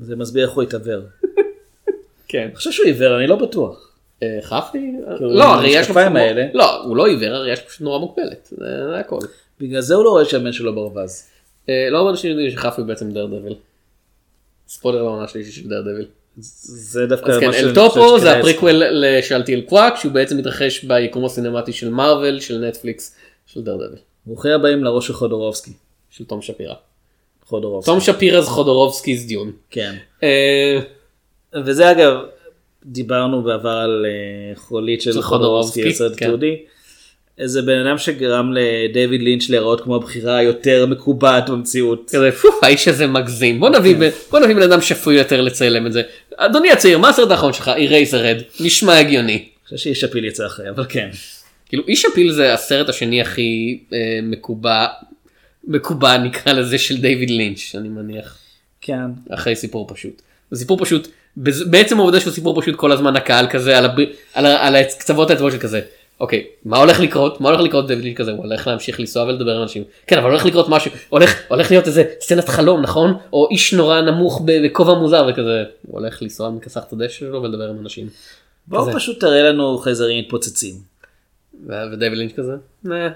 זה 0.00 0.16
מסביר 0.16 0.44
איך 0.46 0.54
הוא 0.54 0.62
התעוור. 0.62 1.00
כן. 2.28 2.42
אני 2.46 2.56
חושב 2.56 2.72
שהוא 2.72 2.86
עיוור, 2.86 3.18
אני 3.18 3.26
לא 3.26 3.36
בטוח. 3.36 3.93
אה, 4.24 4.42
חפי? 4.42 4.92
כאילו, 5.16 5.34
לא, 5.34 5.44
שלו 5.44 5.78
המשקפיים 5.80 6.12
פשוט 6.12 6.16
האלה. 6.16 6.46
לא, 6.54 6.82
הוא 6.82 6.96
לא 6.96 7.06
עיוור, 7.06 7.34
הראייה 7.34 7.56
שלו 7.56 7.66
פשוט 7.66 7.80
נורא 7.80 7.98
מוגבלת, 7.98 8.48
זה 8.50 8.98
הכל. 8.98 9.18
בגלל 9.60 9.80
זה 9.80 9.94
הוא 9.94 10.04
לא 10.04 10.10
רואה 10.10 10.24
שהבן 10.24 10.52
שלו 10.52 10.74
ברווז. 10.74 11.22
אה, 11.68 11.88
לא 11.90 11.98
הרבה 11.98 12.10
אנשים 12.10 12.30
יודעים 12.30 12.50
שחפי 12.50 12.80
הוא 12.80 12.88
בעצם 12.88 13.12
דרדביל. 13.12 13.54
ספוילר 14.68 15.02
לעונה 15.02 15.28
שלישית 15.28 15.54
של 15.54 15.68
דרדביל. 15.68 16.06
זה 16.36 17.06
דווקא 17.06 17.30
אז 17.30 17.38
כן, 17.38 17.48
משהו 17.48 17.60
אל 17.60 17.64
שאני 17.64 17.74
טופו 17.74 18.08
חושב 18.08 18.24
זה 18.24 18.38
הפריקוול 18.38 18.82
לשאלתיאל 18.90 19.60
קוואק 19.60 19.96
שהוא 19.96 20.12
בעצם 20.12 20.36
מתרחש 20.36 20.84
ביקום 20.84 21.24
הסינמטי 21.24 21.72
של 21.72 21.88
מארוול 21.88 22.40
של 22.40 22.58
נטפליקס 22.58 23.16
של 23.46 23.62
דרדביל 23.62 23.98
ברוכים 24.26 24.50
הבאים 24.50 24.84
לראש 24.84 25.06
של 25.06 25.12
חודורובסקי. 25.12 25.70
של 26.10 26.24
תום 26.24 26.42
שפירא. 26.42 26.74
חודורובסקי. 27.46 27.90
תום 27.90 28.00
שפירא 28.00 28.40
זה 28.40 28.50
Jodorowsky's 28.50 29.26
Dune. 29.26 29.52
כן. 29.70 29.94
אה, 30.22 30.78
וזה 31.64 31.90
אגב, 31.90 32.12
דיברנו 32.84 33.42
בעבר 33.42 33.70
על 33.70 34.06
אה, 34.08 34.56
חולית 34.56 35.02
של 35.02 35.22
חודורובסקי, 35.22 35.88
הסרט 35.88 36.12
כן. 36.16 36.26
תיעודי. 36.26 36.56
איזה 37.38 37.62
בן 37.62 37.86
אדם 37.86 37.98
שגרם 37.98 38.52
לדייוויד 38.52 39.22
לינץ' 39.22 39.48
להיראות 39.48 39.80
כמו 39.80 39.96
הבחירה 39.96 40.36
היותר 40.36 40.86
מקובעת 40.86 41.50
במציאות. 41.50 42.10
כזה 42.10 42.32
פו 42.32 42.48
האיש 42.62 42.88
הזה 42.88 43.06
מגזים 43.06 43.60
בוא 43.60 43.70
נביא 43.70 43.96
ב- 44.00 44.10
בוא 44.30 44.40
נביא 44.40 44.54
בן 44.54 44.62
אדם 44.62 44.80
שפוי 44.80 45.14
יותר 45.14 45.40
לצלם 45.40 45.86
את 45.86 45.92
זה. 45.92 46.02
אדוני 46.36 46.70
הצעיר 46.70 46.98
מה 46.98 47.08
הסרט 47.08 47.30
האחרון 47.30 47.52
שלך 47.52 47.70
אירייזרד 47.76 48.36
נשמע 48.60 48.98
הגיוני. 48.98 49.32
אני 49.32 49.48
חושב 49.64 49.76
שאיש 49.76 50.04
הפיל 50.04 50.24
יצא 50.24 50.46
אחרי, 50.46 50.70
אבל 50.70 50.84
כן. 50.88 51.08
כאילו 51.68 51.82
איש 51.88 52.04
הפיל 52.04 52.32
זה 52.32 52.54
הסרט 52.54 52.88
השני 52.88 53.20
הכי 53.20 53.78
אה, 53.92 54.18
מקובע 54.22 54.86
מקובע 55.64 56.18
נקרא 56.18 56.52
לזה 56.52 56.78
של 56.78 57.00
דיוויד 57.00 57.30
לינץ' 57.30 57.74
אני 57.74 57.88
מניח 57.88 58.38
כן. 58.80 59.00
אחרי 59.30 59.56
סיפור 59.56 59.86
פשוט. 59.94 60.22
סיפור 60.54 60.78
פשוט 60.78 61.08
בעצם 61.36 61.98
העובדה 61.98 62.20
שהוא 62.20 62.32
סיפור 62.32 62.60
פשוט 62.60 62.76
כל 62.76 62.92
הזמן 62.92 63.16
הקהל 63.16 63.46
כזה 63.50 63.78
על, 63.78 63.84
הב... 63.84 63.98
על, 64.34 64.46
ה... 64.46 64.66
על 64.66 64.82
קצוות 64.98 65.30
האצבעות 65.30 65.52
של 65.52 65.58
כזה. 65.58 65.80
אוקיי 66.20 66.46
מה 66.64 66.78
הולך 66.78 67.00
לקרות 67.00 67.40
מה 67.40 67.48
הולך 67.48 67.60
לקרות 67.60 67.86
דיוויד 67.86 68.04
לינץ' 68.04 68.16
כזה 68.16 68.30
הוא 68.30 68.38
הולך 68.38 68.66
להמשיך 68.66 69.00
לנסוע 69.00 69.24
ולדבר 69.24 69.56
עם 69.56 69.62
אנשים 69.62 69.84
כן 70.06 70.18
אבל 70.18 70.30
הולך 70.30 70.46
לקרות 70.46 70.68
משהו 70.68 70.90
הולך 71.08 71.40
הולך 71.48 71.70
להיות 71.70 71.86
איזה 71.86 72.04
סצנת 72.20 72.48
חלום 72.48 72.82
נכון 72.82 73.18
או 73.32 73.48
איש 73.50 73.74
נורא 73.74 74.00
נמוך 74.00 74.42
בכובע 74.44 74.94
מוזר 74.94 75.26
וכזה 75.30 75.64
הוא 75.86 76.00
הולך 76.00 76.22
לנסוע 76.22 76.50
מכסח 76.50 76.84
את 76.88 76.92
הדשא 76.92 77.18
שלו 77.18 77.42
ולדבר 77.42 77.68
עם 77.68 77.78
אנשים. 77.80 78.08
בואו 78.66 78.82
כזה. 78.82 78.92
פשוט 78.92 79.20
תראה 79.20 79.42
לנו 79.42 79.78
חייזרים 79.78 80.24
מתפוצצים. 80.24 80.74
ו- 81.68 81.92
ודייוויד 81.92 82.18
לינץ' 82.18 82.32
כזה. 82.36 82.52
"נה." 82.84 83.08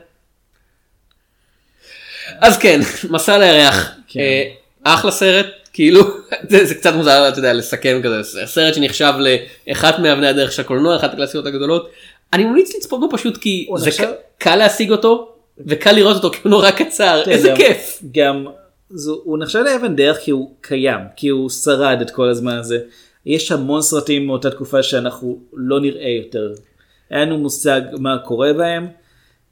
אז 2.40 2.58
כן 2.58 2.80
מסע 3.10 3.38
לירח 3.38 3.90
כן. 4.08 4.20
אה, 4.20 4.44
אחלה 4.82 5.10
סרט 5.10 5.46
כאילו 5.78 6.00
זה, 6.50 6.64
זה 6.64 6.74
קצת 6.74 6.94
מוזר 6.94 7.28
אתה 7.28 7.38
יודע 7.38 7.52
לסכם 7.52 8.00
כזה 8.04 8.46
סרט 8.46 8.74
שנחשב 8.74 9.12
לאחת 9.68 9.98
מאבני 9.98 10.26
הדרך 10.26 10.52
של 10.52 10.62
הקולנוע 10.62 10.96
אחת 10.96 11.12
הקלאסיות 11.12 11.46
הגדולות. 11.46 11.90
אני 12.32 12.44
ממליץ 12.44 12.76
לצפות 12.76 13.00
בו 13.00 13.08
פשוט 13.10 13.36
כי 13.36 13.66
זה 13.76 13.86
נחשב- 13.88 14.04
ק- 14.04 14.14
קל 14.42 14.56
להשיג 14.56 14.90
אותו 14.90 15.32
וקל 15.66 15.92
לראות 15.92 16.16
אותו 16.16 16.30
כי 16.30 16.38
הוא 16.42 16.50
נורא 16.50 16.70
קצר 16.70 17.22
כן, 17.24 17.30
איזה 17.30 17.48
גם- 17.48 17.56
כיף. 17.56 18.02
גם 18.14 18.46
זו, 18.90 19.20
הוא 19.24 19.38
נחשב 19.38 19.58
לאבן 19.58 19.96
דרך 19.96 20.18
כי 20.18 20.30
הוא 20.30 20.50
קיים, 20.60 21.00
כי 21.16 21.28
הוא 21.28 21.50
שרד 21.50 21.98
את 22.00 22.10
כל 22.10 22.28
הזמן 22.28 22.56
הזה. 22.56 22.78
יש 23.26 23.52
המון 23.52 23.82
סרטים 23.82 24.26
מאותה 24.26 24.50
תקופה 24.50 24.82
שאנחנו 24.82 25.38
לא 25.52 25.80
נראה 25.80 26.08
יותר. 26.24 26.52
אין 27.10 27.20
לנו 27.28 27.38
מושג 27.38 27.80
מה 27.98 28.18
קורה 28.24 28.52
בהם. 28.52 28.86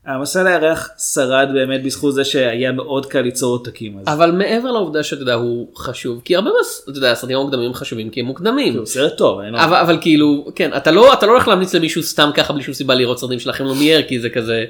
המסע 0.06 0.42
לירח 0.42 0.88
שרד 1.14 1.48
באמת 1.54 1.82
בזכות 1.82 2.14
זה 2.14 2.24
שהיה 2.24 2.72
מאוד 2.72 3.06
קל 3.06 3.20
ליצור 3.20 3.52
עותקים. 3.52 3.98
אז 3.98 4.14
אבל 4.16 4.30
מעבר 4.30 4.70
לעובדה 4.72 5.02
שאתה 5.02 5.22
יודע 5.22 5.34
הוא 5.34 5.76
חשוב 5.76 6.20
כי 6.24 6.36
הרבה 6.36 6.50
מס- 6.60 6.82
אתה 6.90 6.98
יודע 6.98 7.12
הסרטים 7.12 7.36
המוקדמים 7.38 7.74
חשובים 7.74 8.10
כי 8.10 8.20
הם 8.20 8.26
מוקדמים. 8.26 8.76
הוא 8.76 8.86
סרט 8.86 9.16
טוב. 9.16 9.40
לו- 9.40 9.58
אבל, 9.58 9.76
אבל 9.76 9.98
כאילו 10.00 10.46
כן 10.54 10.70
אתה 10.76 10.90
לא 10.90 11.12
אתה 11.12 11.26
לא 11.26 11.32
הולך 11.32 11.48
להמליץ 11.48 11.74
למישהו 11.74 12.02
סתם 12.02 12.30
ככה 12.34 12.52
בלי 12.52 12.62
שום 12.62 12.74
סיבה 12.74 12.94
לראות 12.94 13.18
סרטים 13.18 13.40
שלכם 13.40 13.64
לומייר 13.64 14.02
כי 14.02 14.20
זה 14.20 14.30
כזה. 14.30 14.64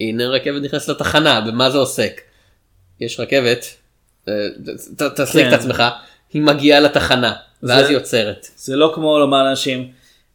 הנה 0.00 0.28
רכבת 0.28 0.62
נכנסת 0.62 0.88
לתחנה 0.88 1.40
במה 1.40 1.70
זה 1.70 1.78
עוסק. 1.78 2.20
יש 3.00 3.20
רכבת. 3.20 3.66
אה, 4.28 4.34
ת- 4.96 5.20
תסריק 5.20 5.46
את 5.46 5.50
כן. 5.50 5.56
עצמך 5.58 5.82
היא 6.32 6.42
מגיעה 6.42 6.80
לתחנה 6.80 7.32
ואז 7.62 7.84
זה- 7.84 7.88
היא 7.88 7.96
עוצרת. 7.96 8.46
זה 8.56 8.76
לא 8.76 8.92
כמו 8.94 9.18
לומר 9.18 9.42
לאנשים, 9.42 9.88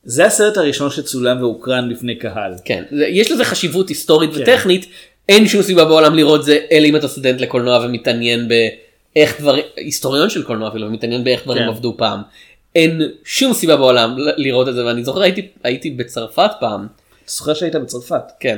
זה 0.07 0.25
הסרט 0.25 0.57
הראשון 0.57 0.89
שצולם 0.89 1.41
והוקרן 1.41 1.89
בפני 1.89 2.15
קהל. 2.15 2.53
כן 2.65 2.83
יש 2.91 3.31
לזה 3.31 3.43
חשיבות 3.43 3.89
היסטורית 3.89 4.33
כן. 4.33 4.41
וטכנית 4.41 4.85
אין 5.29 5.47
שום 5.47 5.61
סיבה 5.61 5.85
בעולם 5.85 6.15
לראות 6.15 6.43
זה 6.45 6.59
אלא 6.71 6.85
אם 6.85 6.95
אתה 6.95 7.07
סטודנט 7.07 7.41
לקולנוע 7.41 7.85
ומתעניין 7.85 8.47
באיך 8.47 9.41
דברים 9.41 9.63
היסטוריון 9.75 10.29
של 10.29 10.43
קולנוע 10.43 10.69
אפילו 10.69 10.87
ומתעניין 10.87 11.23
באיך 11.23 11.43
דברים 11.43 11.63
כן. 11.63 11.69
עבדו 11.69 11.95
פעם. 11.97 12.21
אין 12.75 13.01
שום 13.23 13.53
סיבה 13.53 13.77
בעולם 13.77 14.15
לראות 14.17 14.67
את 14.67 14.75
זה 14.75 14.85
ואני 14.85 15.03
זוכר 15.03 15.21
הייתי 15.21 15.47
הייתי 15.63 15.91
בצרפת 15.91 16.51
פעם. 16.59 16.87
זוכר 17.27 17.53
שהיית 17.53 17.75
בצרפת. 17.75 18.23
כן. 18.39 18.57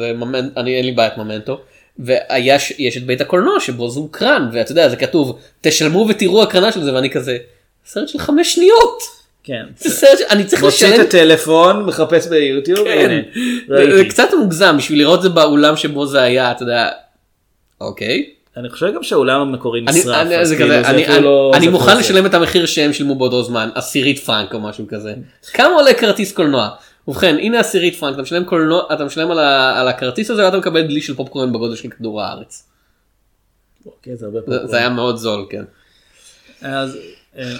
זה 0.00 0.12
ממנ... 0.16 0.48
אני 0.56 0.76
אין 0.76 0.84
לי 0.84 0.92
בעיית 0.92 1.18
ממנטו. 1.18 1.60
והיה 1.98 2.58
ש... 2.58 2.72
יש 2.78 2.96
את 2.96 3.06
בית 3.06 3.20
הקולנוע 3.20 3.60
שבו 3.60 3.90
זה 3.90 4.00
הוקרן 4.00 4.50
ואתה 4.52 4.72
יודע 4.72 4.88
זה 4.88 4.96
כתוב 4.96 5.38
תשלמו 5.60 6.06
ותראו 6.08 6.42
הקרנה 6.42 6.72
של 6.72 6.84
זה 6.84 6.94
ואני 6.94 7.10
כזה 7.10 7.38
סרט 7.86 8.08
של 8.08 8.18
חמש 8.18 8.54
שניות. 8.54 9.21
כן. 9.44 9.66
זה 9.76 9.90
סרט 9.90 10.18
שאני 10.18 10.44
צריך 10.44 10.62
מוציא 10.62 10.88
לשלם. 10.88 11.00
את 11.00 11.06
הטלפון, 11.06 11.86
מחפש 11.86 12.26
ביוטיוב, 12.26 12.84
כן. 12.84 13.10
הנה, 13.10 13.96
זה, 13.96 14.04
קצת 14.08 14.28
מוגזם 14.38 14.76
בשביל 14.78 14.98
לראות 14.98 15.18
את 15.18 15.22
זה 15.22 15.28
באולם 15.28 15.76
שבו 15.76 16.06
זה 16.06 16.22
היה 16.22 16.50
אתה 16.50 16.62
יודע. 16.62 16.88
אוקיי. 17.80 18.30
אני 18.56 18.70
חושב 18.70 18.94
גם 18.94 19.02
שהאולם 19.02 19.40
המקורי 19.40 19.80
נשרף. 19.80 20.26
אני, 20.84 21.04
כאילו 21.04 21.52
לא- 21.52 21.70
מוכן 21.70 21.94
זה. 21.94 22.00
לשלם 22.00 22.26
את 22.26 22.34
המחיר 22.34 22.66
שהם 22.66 22.92
שילמו 22.92 23.14
באותו 23.14 23.42
זמן 23.42 23.68
עשירית 23.74 24.18
פרנק 24.18 24.54
או 24.54 24.60
משהו 24.60 24.86
כזה. 24.88 25.14
כמה 25.52 25.74
עולה 25.74 25.94
כרטיס 25.94 26.32
קולנוע? 26.32 26.68
ובכן 27.08 27.36
הנה 27.38 27.60
עשירית 27.60 27.96
פרנק 27.96 28.14
אתה 28.14 28.22
משלם 28.22 28.44
קולנוע 28.44 28.82
אתה 28.92 29.04
משלם 29.04 29.30
על, 29.30 29.38
ה, 29.38 29.80
על 29.80 29.88
הכרטיס 29.88 30.30
הזה 30.30 30.44
ואתה 30.44 30.56
מקבל 30.56 30.82
דלי 30.82 31.00
של 31.00 31.14
פופקורן 31.14 31.52
בגודל 31.52 31.76
של 31.76 31.88
כדור 31.88 32.22
הארץ. 32.22 32.68
אוקיי, 33.86 34.16
זה 34.16 34.26
זה. 34.46 34.66
זה 34.66 34.76
היה 34.76 34.88
מאוד 34.88 35.16
זול 35.16 35.46
כן. 35.50 35.64
אז 36.62 36.98
אה, 37.38 37.52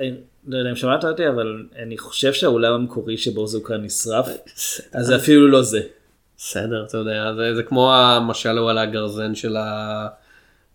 אה, 0.00 0.10
לא 0.46 0.58
יודע 0.58 0.70
אם 0.70 0.76
שמעת 0.76 1.04
אותי 1.04 1.28
אבל 1.28 1.66
אני 1.82 1.98
חושב 1.98 2.32
שהאולם 2.32 2.72
המקורי 2.72 3.16
שבו 3.16 3.46
זה 3.46 3.58
הוקרן 3.58 3.84
נשרף 3.84 4.28
אז 4.92 5.06
זה 5.06 5.16
אפילו 5.16 5.48
לא 5.48 5.62
זה. 5.62 5.80
בסדר 6.36 6.84
אתה 6.88 6.98
יודע 6.98 7.32
זה, 7.36 7.54
זה 7.54 7.62
כמו 7.62 7.94
המשל 7.94 8.58
הוא 8.58 8.70
על 8.70 8.78
הגרזן 8.78 9.34
של 9.34 9.56
ה... 9.56 10.06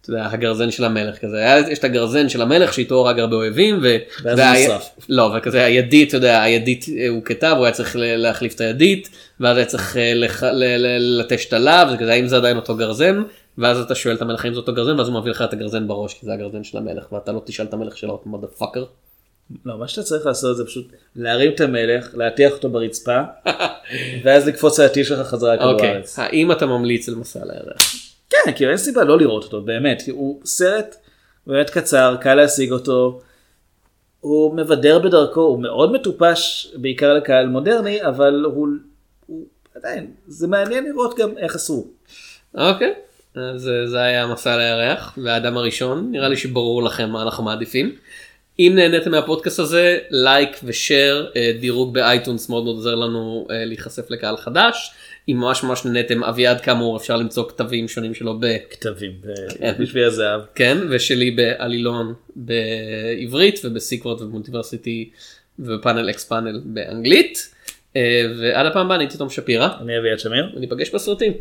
אתה 0.01 0.09
יודע, 0.09 0.27
הגרזן 0.31 0.71
של 0.71 0.83
המלך 0.83 1.17
כזה 1.17 1.37
היה, 1.37 1.71
יש 1.71 1.79
את 1.79 1.83
הגרזן 1.83 2.29
של 2.29 2.41
המלך 2.41 2.73
שאיתו 2.73 3.07
הרג 3.07 3.19
הרבה 3.19 3.35
אויבים 3.35 3.79
ו... 3.83 3.97
ואז 4.23 4.39
הוא 4.39 4.47
נשרף. 4.53 4.89
לא 5.09 5.35
וכזה 5.37 5.65
הידית 5.65 6.07
אתה 6.07 6.17
יודע 6.17 6.41
הידית 6.41 6.85
אה, 6.97 7.07
הוא 7.09 7.23
כתב 7.25 7.53
הוא 7.57 7.65
היה 7.65 7.73
צריך 7.73 7.95
להחליף 7.99 8.55
את 8.55 8.61
הידית 8.61 9.09
ואז 9.39 9.57
היה 9.57 9.65
צריך 9.65 9.97
אה, 9.97 10.13
לח... 10.13 10.43
לטש 10.99 11.45
את 11.45 11.53
הלאו 11.53 11.89
זה 11.91 11.97
כזה 11.97 12.13
האם 12.13 12.27
זה 12.27 12.37
עדיין 12.37 12.57
אותו 12.57 12.75
גרזן 12.75 13.23
ואז 13.57 13.79
אתה 13.79 13.95
שואל 13.95 14.15
את 14.15 14.21
המלך 14.21 14.45
אם 14.45 14.53
זה 14.53 14.59
אותו 14.59 14.73
גרזן 14.73 14.97
ואז 14.97 15.07
הוא 15.07 15.19
מביא 15.19 15.31
לך 15.31 15.41
את 15.41 15.53
הגרזן 15.53 15.87
בראש 15.87 16.13
כי 16.13 16.25
זה 16.25 16.33
הגרזן 16.33 16.63
של 16.63 16.77
המלך 16.77 17.11
ואתה 17.11 17.31
לא 17.31 17.41
תשאל 17.45 17.65
את 17.65 17.73
המלך 17.73 17.97
שלו 17.97 18.21
מודה 18.25 18.47
פאקר. 18.47 18.83
לא 19.65 19.77
מה 19.77 19.87
שאתה 19.87 20.03
צריך 20.03 20.25
לעשות 20.25 20.57
זה 20.57 20.65
פשוט 20.65 20.91
להרים 21.15 21.51
את 21.51 21.61
המלך 21.61 22.09
להטיח 22.13 22.53
אותו 22.53 22.69
ברצפה 22.69 23.21
ואז 24.23 24.47
לקפוץ 24.47 24.79
על 24.79 24.85
הטיל 24.85 25.03
שלך 25.03 25.27
חזרה 25.27 25.55
לכדור 25.55 25.73
אוקיי 25.73 25.89
הארץ. 25.89 26.19
האם 26.19 26.51
אתה 26.51 26.65
ממליץ 26.65 27.09
על 27.09 27.15
מסע 27.15 27.39
לירח? 27.45 27.95
כן 28.29 28.51
כאילו 28.55 28.71
אין 28.71 28.77
סיבה 28.77 29.03
לא 29.03 29.17
לראות 29.17 29.43
אותו 29.43 29.61
באמת 29.61 30.03
הוא 30.11 30.41
סרט 30.45 30.95
באמת 31.47 31.69
קצר 31.69 32.15
קל 32.21 32.35
להשיג 32.35 32.71
אותו. 32.71 33.21
הוא 34.19 34.55
מבדר 34.55 34.99
בדרכו 34.99 35.41
הוא 35.41 35.61
מאוד 35.61 35.91
מטופש 35.91 36.71
בעיקר 36.75 37.13
לקהל 37.13 37.47
מודרני 37.47 38.03
אבל 38.03 38.43
הוא, 38.45 38.67
הוא 39.25 39.45
עדיין 39.75 40.11
זה 40.27 40.47
מעניין 40.47 40.83
לראות 40.83 41.17
גם 41.17 41.37
איך 41.37 41.55
עשו. 41.55 41.87
אוקיי, 42.55 42.93
אז 43.35 43.69
אה, 43.69 43.87
זה 43.87 44.01
היה 44.01 44.27
מסע 44.27 44.57
לירח 44.57 45.17
והאדם 45.23 45.57
הראשון, 45.57 46.11
נראה 46.11 46.27
לי 46.27 46.37
שברור 46.37 46.83
לכם 46.83 47.09
מה 47.09 47.21
אנחנו 47.21 47.43
מעדיפים. 47.43 47.95
אם 48.59 48.71
נהניתם 48.75 49.11
מהפודקאסט 49.11 49.59
הזה, 49.59 49.99
לייק 50.09 50.59
ושאר, 50.63 51.27
אה, 51.35 51.51
דירוג 51.59 51.93
באייטונס 51.93 52.49
מאוד 52.49 52.63
מאוד 52.63 52.75
עוזר 52.75 52.95
לנו 52.95 53.47
אה, 53.51 53.65
להיחשף 53.65 54.11
לקהל 54.11 54.37
חדש. 54.37 54.91
אם 55.29 55.37
ממש 55.37 55.63
ממש 55.63 55.85
נהניתם, 55.85 56.23
אביעד 56.23 56.61
כאמור 56.61 56.97
אפשר 56.97 57.17
למצוא 57.17 57.49
כתבים 57.49 57.87
שונים 57.87 58.13
שלו 58.13 58.39
ב... 58.39 58.45
כתבים 58.69 59.11
כן. 59.59 59.73
בשביל 59.79 60.03
הזהב. 60.03 60.41
כן, 60.55 60.77
ושלי 60.89 61.31
בעלילון 61.31 62.13
בעברית 62.35 63.59
ובסיקוורט 63.63 64.21
ובמולטיברסיטי 64.21 65.09
ובפאנל 65.59 66.09
אקס 66.09 66.25
פאנל 66.25 66.61
באנגלית. 66.65 67.53
אה, 67.95 68.21
ועד 68.39 68.65
הפעם 68.65 68.85
הבאה 68.85 68.95
אני 68.95 69.03
הייתי 69.03 69.17
תום 69.17 69.29
שפירא, 69.29 69.69
אני 69.81 69.97
אביעד 69.97 70.19
שמיר. 70.19 70.49
וניפגש 70.55 70.89
בסרטים. 70.89 71.33